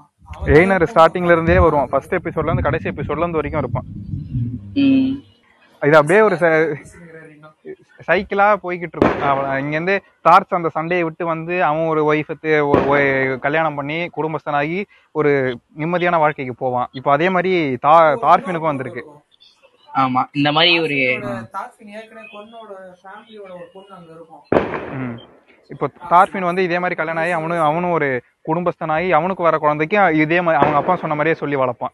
[0.56, 1.90] எய்னர் ஸ்டார்டிங்ல இருந்தே வருவான்.
[1.92, 3.88] ஃபர்ஸ்ட் எபிசோட்ல இருந்து கடைசி எபிசோட்ல இருந்து வரைக்கும் இருப்பான்.
[4.84, 5.12] ம்.
[5.82, 6.36] இது அப்படியே ஒரு
[8.08, 9.24] சைக்கிளா போய்கிட்டு இருக்கும்
[9.60, 13.02] இங்க இருந்து டார்ச் அந்த சண்டையை விட்டு வந்து அவன் ஒரு ஒய்ஃபத்து ஒரு
[13.40, 14.80] கல்யாணம் பண்ணி குடும்பஸ்தனாகி
[15.16, 15.32] ஒரு
[15.78, 16.90] நிம்மதியான வாழ்க்கைக்கு போவான்.
[16.92, 17.52] இப்போ அதே மாதிரி
[17.86, 17.94] தா
[18.24, 19.04] தார்ஃபினுக்கும் வந்திருக்கு.
[19.90, 20.22] ஆமா.
[20.34, 20.98] இந்த மாதிரி ஒரு
[21.56, 22.72] தாத்பின் ஏற்கனவே பொண்ணோட
[23.02, 24.44] ஃபேமிலியோட ஒரு பொண்ணு அங்க இருக்கும்.
[24.98, 25.16] ம்.
[25.70, 28.08] இப்போ தார்ஃபின் வந்து இதே மாதிரி கல்யாணம் ஆகி அவனும் அவனும் ஒரு
[28.48, 31.94] குடும்பஸ்தனாகி அவனுக்கு வர குழந்தைக்கு இதே மாதிரி அவங்க அப்பா சொன்ன மாதிரியே சொல்லி வளர்ப்பான்.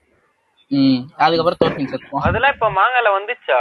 [0.71, 3.59] ம் அதுக்கப்புறம் தோற்பின் செத்துவான் அதெல்லாம் இப்ப மாங்கால வந்துச்சா?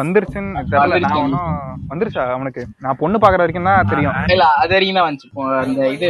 [0.00, 0.98] வந்துருச்சுன்னு தெரியல.
[1.04, 1.52] நான் ஒன்றும்
[1.90, 2.62] வந்துருச்சா அவனுக்கு?
[2.84, 4.16] நான் பொண்ணு பாக்குற வரைக்கும் தான் தெரியும்.
[4.34, 5.28] இல்ல அது வரைக்கும் தான் வந்துச்சு.
[5.30, 6.08] இப்போ அந்த இது.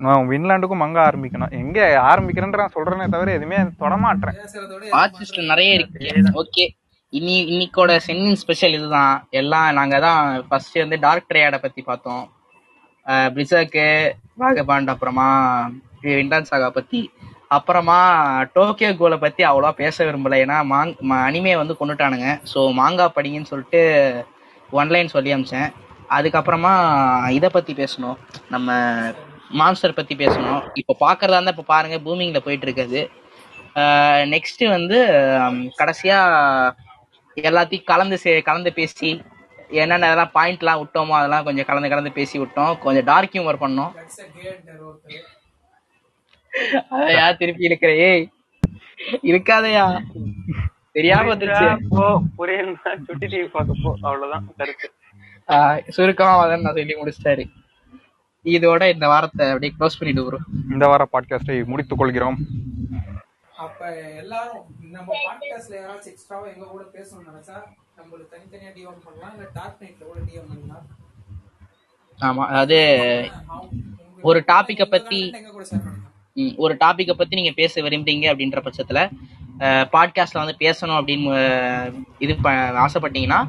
[0.00, 1.54] நான் வின்லாண்டுக்கும் மங்க ஆரம்பிக்கணும்.
[1.62, 1.78] எங்க
[2.10, 4.36] ஆரம்பிக்கிறேன்ற நான் சொல்றேனே தவிர எதுவுமே தொடமாட்டேன்
[5.52, 6.10] நிறைய இருக்கு.
[6.42, 6.66] ஓகே
[7.16, 9.14] இன்னி இன்னைக்கோட சென்னின் ஸ்பெஷல் இதுதான்.
[9.40, 12.24] எல்லாம் நாங்க தான் ஃபர்ஸ்ட் வந்து டார்க் ட்ரையாட பத்தி பார்த்தோம்.
[13.34, 13.84] பிரிசர்க்கு
[14.42, 15.28] வாகபாண்ட் அப்புறமா
[16.18, 17.00] விண்டான் சாகா பத்தி.
[17.56, 17.96] அப்புறமா
[18.56, 20.38] டோக்கியோ கோலை பத்தி அவ்வளவா பேச விரும்பல.
[20.44, 20.92] ஏன்னா மாங்
[21.28, 22.28] அனிமே வந்து கொண்டுட்டானுங்க.
[22.50, 23.80] ஸோ மாங்கா படிங்கன்னு சொல்லிட்டு
[24.80, 25.70] ஒன்லைன் சொல்லி அமிச்சேன்.
[26.16, 26.72] அதுக்கப்புறமா
[27.38, 28.18] இதை பத்தி பேசணும்.
[28.54, 28.76] நம்ம
[29.60, 30.60] மான்ஸ்டர் பத்தி பேசணும்.
[30.82, 33.02] இப்போ பாக்குறதா இருந்தா இப்போ பாருங்க பூமிங்ல போயிட்டு இருக்குது.
[34.34, 34.98] நெக்ஸ்ட் வந்து
[35.80, 36.18] கடைசியாக கடைசியா
[37.40, 39.22] எல்லாத்தையும் கலந்து சே- கலந்து பேசி
[39.68, 42.78] என்னென்ன இதெல்லாம் பாயிண்ட்லாம் விட்டோமோ அதெல்லாம் கொஞ்சம் கலந்து கலந்து பேசி விட்டோம்.
[42.78, 43.92] கொஞ்சம் டார்க் ஹியூமர் பண்ணோம்.
[46.90, 47.96] அதையா திருப்பி இழுக்கிற?
[47.96, 48.28] ஏய்
[49.22, 50.02] இருக்காதயா
[50.92, 51.34] தெரியாம
[55.88, 57.50] சுருக்கமா அதான் நான் சொல்லி முடிச்சிட்டாரு.
[58.44, 60.44] இதோட இந்த வாரத்தை அப்படியே க்ளோஸ் பண்ணிட்டு வரும்.
[60.70, 62.38] இந்த வார பாட்காஸ்டை முடித்துக் கொள்கிறோம்.
[63.58, 63.82] அப்ப
[64.16, 67.56] எல்லாரும் நம்ம பாட்காஸ்ட்ல யாராச்சும் எக்ஸ்ட்ராவா எங்க கூட பேசணும்னு நினைச்சா
[67.98, 70.84] நம்மளுக்கு தனித்தனியா டிஎம் பண்ணலாம் இல்ல டார்க் நைட்ல கூட டிஎம் பண்ணலாம்.
[72.18, 72.78] ஆமா அதாவது
[74.22, 76.04] ஒரு டாபிக்க பத்தி எங்க கூட ஷேர் பண்ணிக்கலாம்
[76.36, 79.00] ம், ஒரு டாபிக்கை பத்தி நீங்க பேச விரும்புறீங்க அப்படின்ற பட்சத்துல
[79.92, 81.30] பாட்காஸ்ட்ல வந்து பேசணும் அப்படின்னு
[82.18, 82.52] இது ப-
[82.82, 83.40] ஆசைப்பட்டீங்கன்னா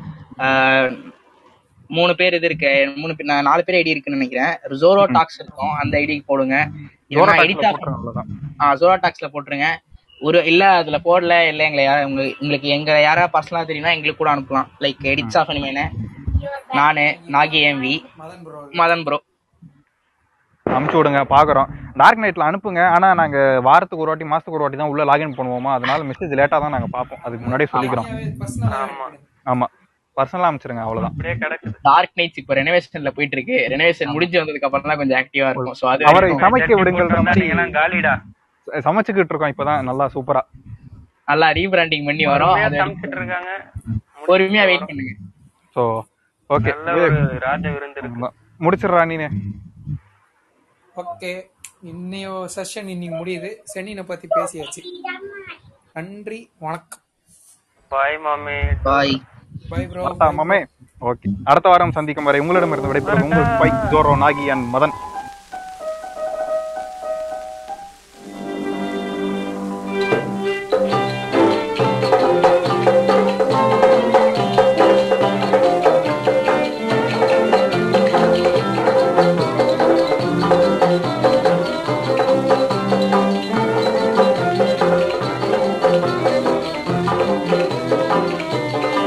[1.90, 4.52] மூணு பேர் இது இருக்கு மூணு பேர் நான் நாலு பேர் ஐடி இருக்குன்னு நினைக்கிறேன்.
[4.82, 6.58] ஜோரோ டாக்ஸ் இருக்கும் அந்த ஐடிக்கு போடுங்க.
[7.12, 7.32] ஜோரோ
[9.04, 9.70] டாக்ஸ்ல போட்டுருங்க.
[10.22, 14.32] ஒரு இல்ல அதுல போடல இல்ல எங்களை யாரா உங்க- உங்களுக்கு எங்க யாரா பர்சனலா தெரியும்னா எங்களுக்கு கூட
[14.34, 14.68] அனுப்பலாம்.
[14.82, 15.86] லைக் எடிட்ஸ் ஆஃப் அனிமேனு
[16.74, 17.04] நானு
[17.36, 19.18] Nagi MV Madan bro Madan bro
[20.66, 21.70] அமுச்சு விடுங்க பாக்குறோம்.
[21.96, 25.72] டார்க் நைட்ல அனுப்புங்க ஆனா நாங்க வாரத்துக்கு ஒரு வாட்டி மாசத்துக்கு ஒரு வாட்டி தான் உள்ள லாகின் பண்ணுவோமா?
[25.74, 27.22] அதனால மெசேஜ் லேட்டா தான் நாங்க பார்ப்போம்.
[27.26, 28.10] அதுக்கு முன்னாடியே சொல்லிக்கிறோம்.
[29.46, 29.68] ஆமா.
[30.18, 31.14] பர்சனலா அமைச்சிருங்க அவ்வளவுதான்.
[31.14, 31.74] அப்படியே கிடக்குது.
[31.82, 33.58] டார்க் நைட்ஸ் இப்போ ரெனோவேஷன்ல போயிட்டு இருக்கு.
[33.74, 35.78] ரெனோவேஷன் முடிஞ்சு வந்ததுக்கு அப்புறம் தான் கொஞ்சம் ஆக்டிவா இருக்கும்.
[35.82, 38.14] சோ அது அவரை சமைக்க விடுங்கள்ன்ற மாதிரி நீங்களாம் காலிடா.
[38.88, 39.82] சமைச்சுக்கிட்டு இருக்கோம் இப்பதான்.
[39.90, 40.44] நல்லா சூப்பரா
[41.32, 42.56] நல்லா ரீபிராண்டிங் பண்ணி வரோம்.
[44.28, 45.14] பொறுமையா வெயிட் பண்ணுங்க.
[45.76, 45.84] சோ
[46.56, 46.72] ஓகே
[47.48, 48.30] ராஜ விருந்து இருக்கு.
[48.66, 49.28] முடிச்சிடுறா நீனு.
[51.02, 51.32] ஓகே
[51.92, 53.50] இன்னையோ செஷன் இன்னைக்கு முடியுது.
[53.74, 54.82] சென்னினை பத்தி பேசியாச்சு.
[55.98, 57.04] நன்றி வணக்கம்.
[57.92, 58.58] பாய் மாமே.
[58.88, 59.16] பாய்
[59.70, 60.04] பை ப்ரோ
[60.40, 60.60] மாமே.
[61.10, 64.96] ஓகே அடுத்த வாரம் சந்திக்கும் வரை உங்களிடமிருந்து விடைபெறுவது உங்கள் பைக் ஜோரோ நாகி அண்ட் மதன்.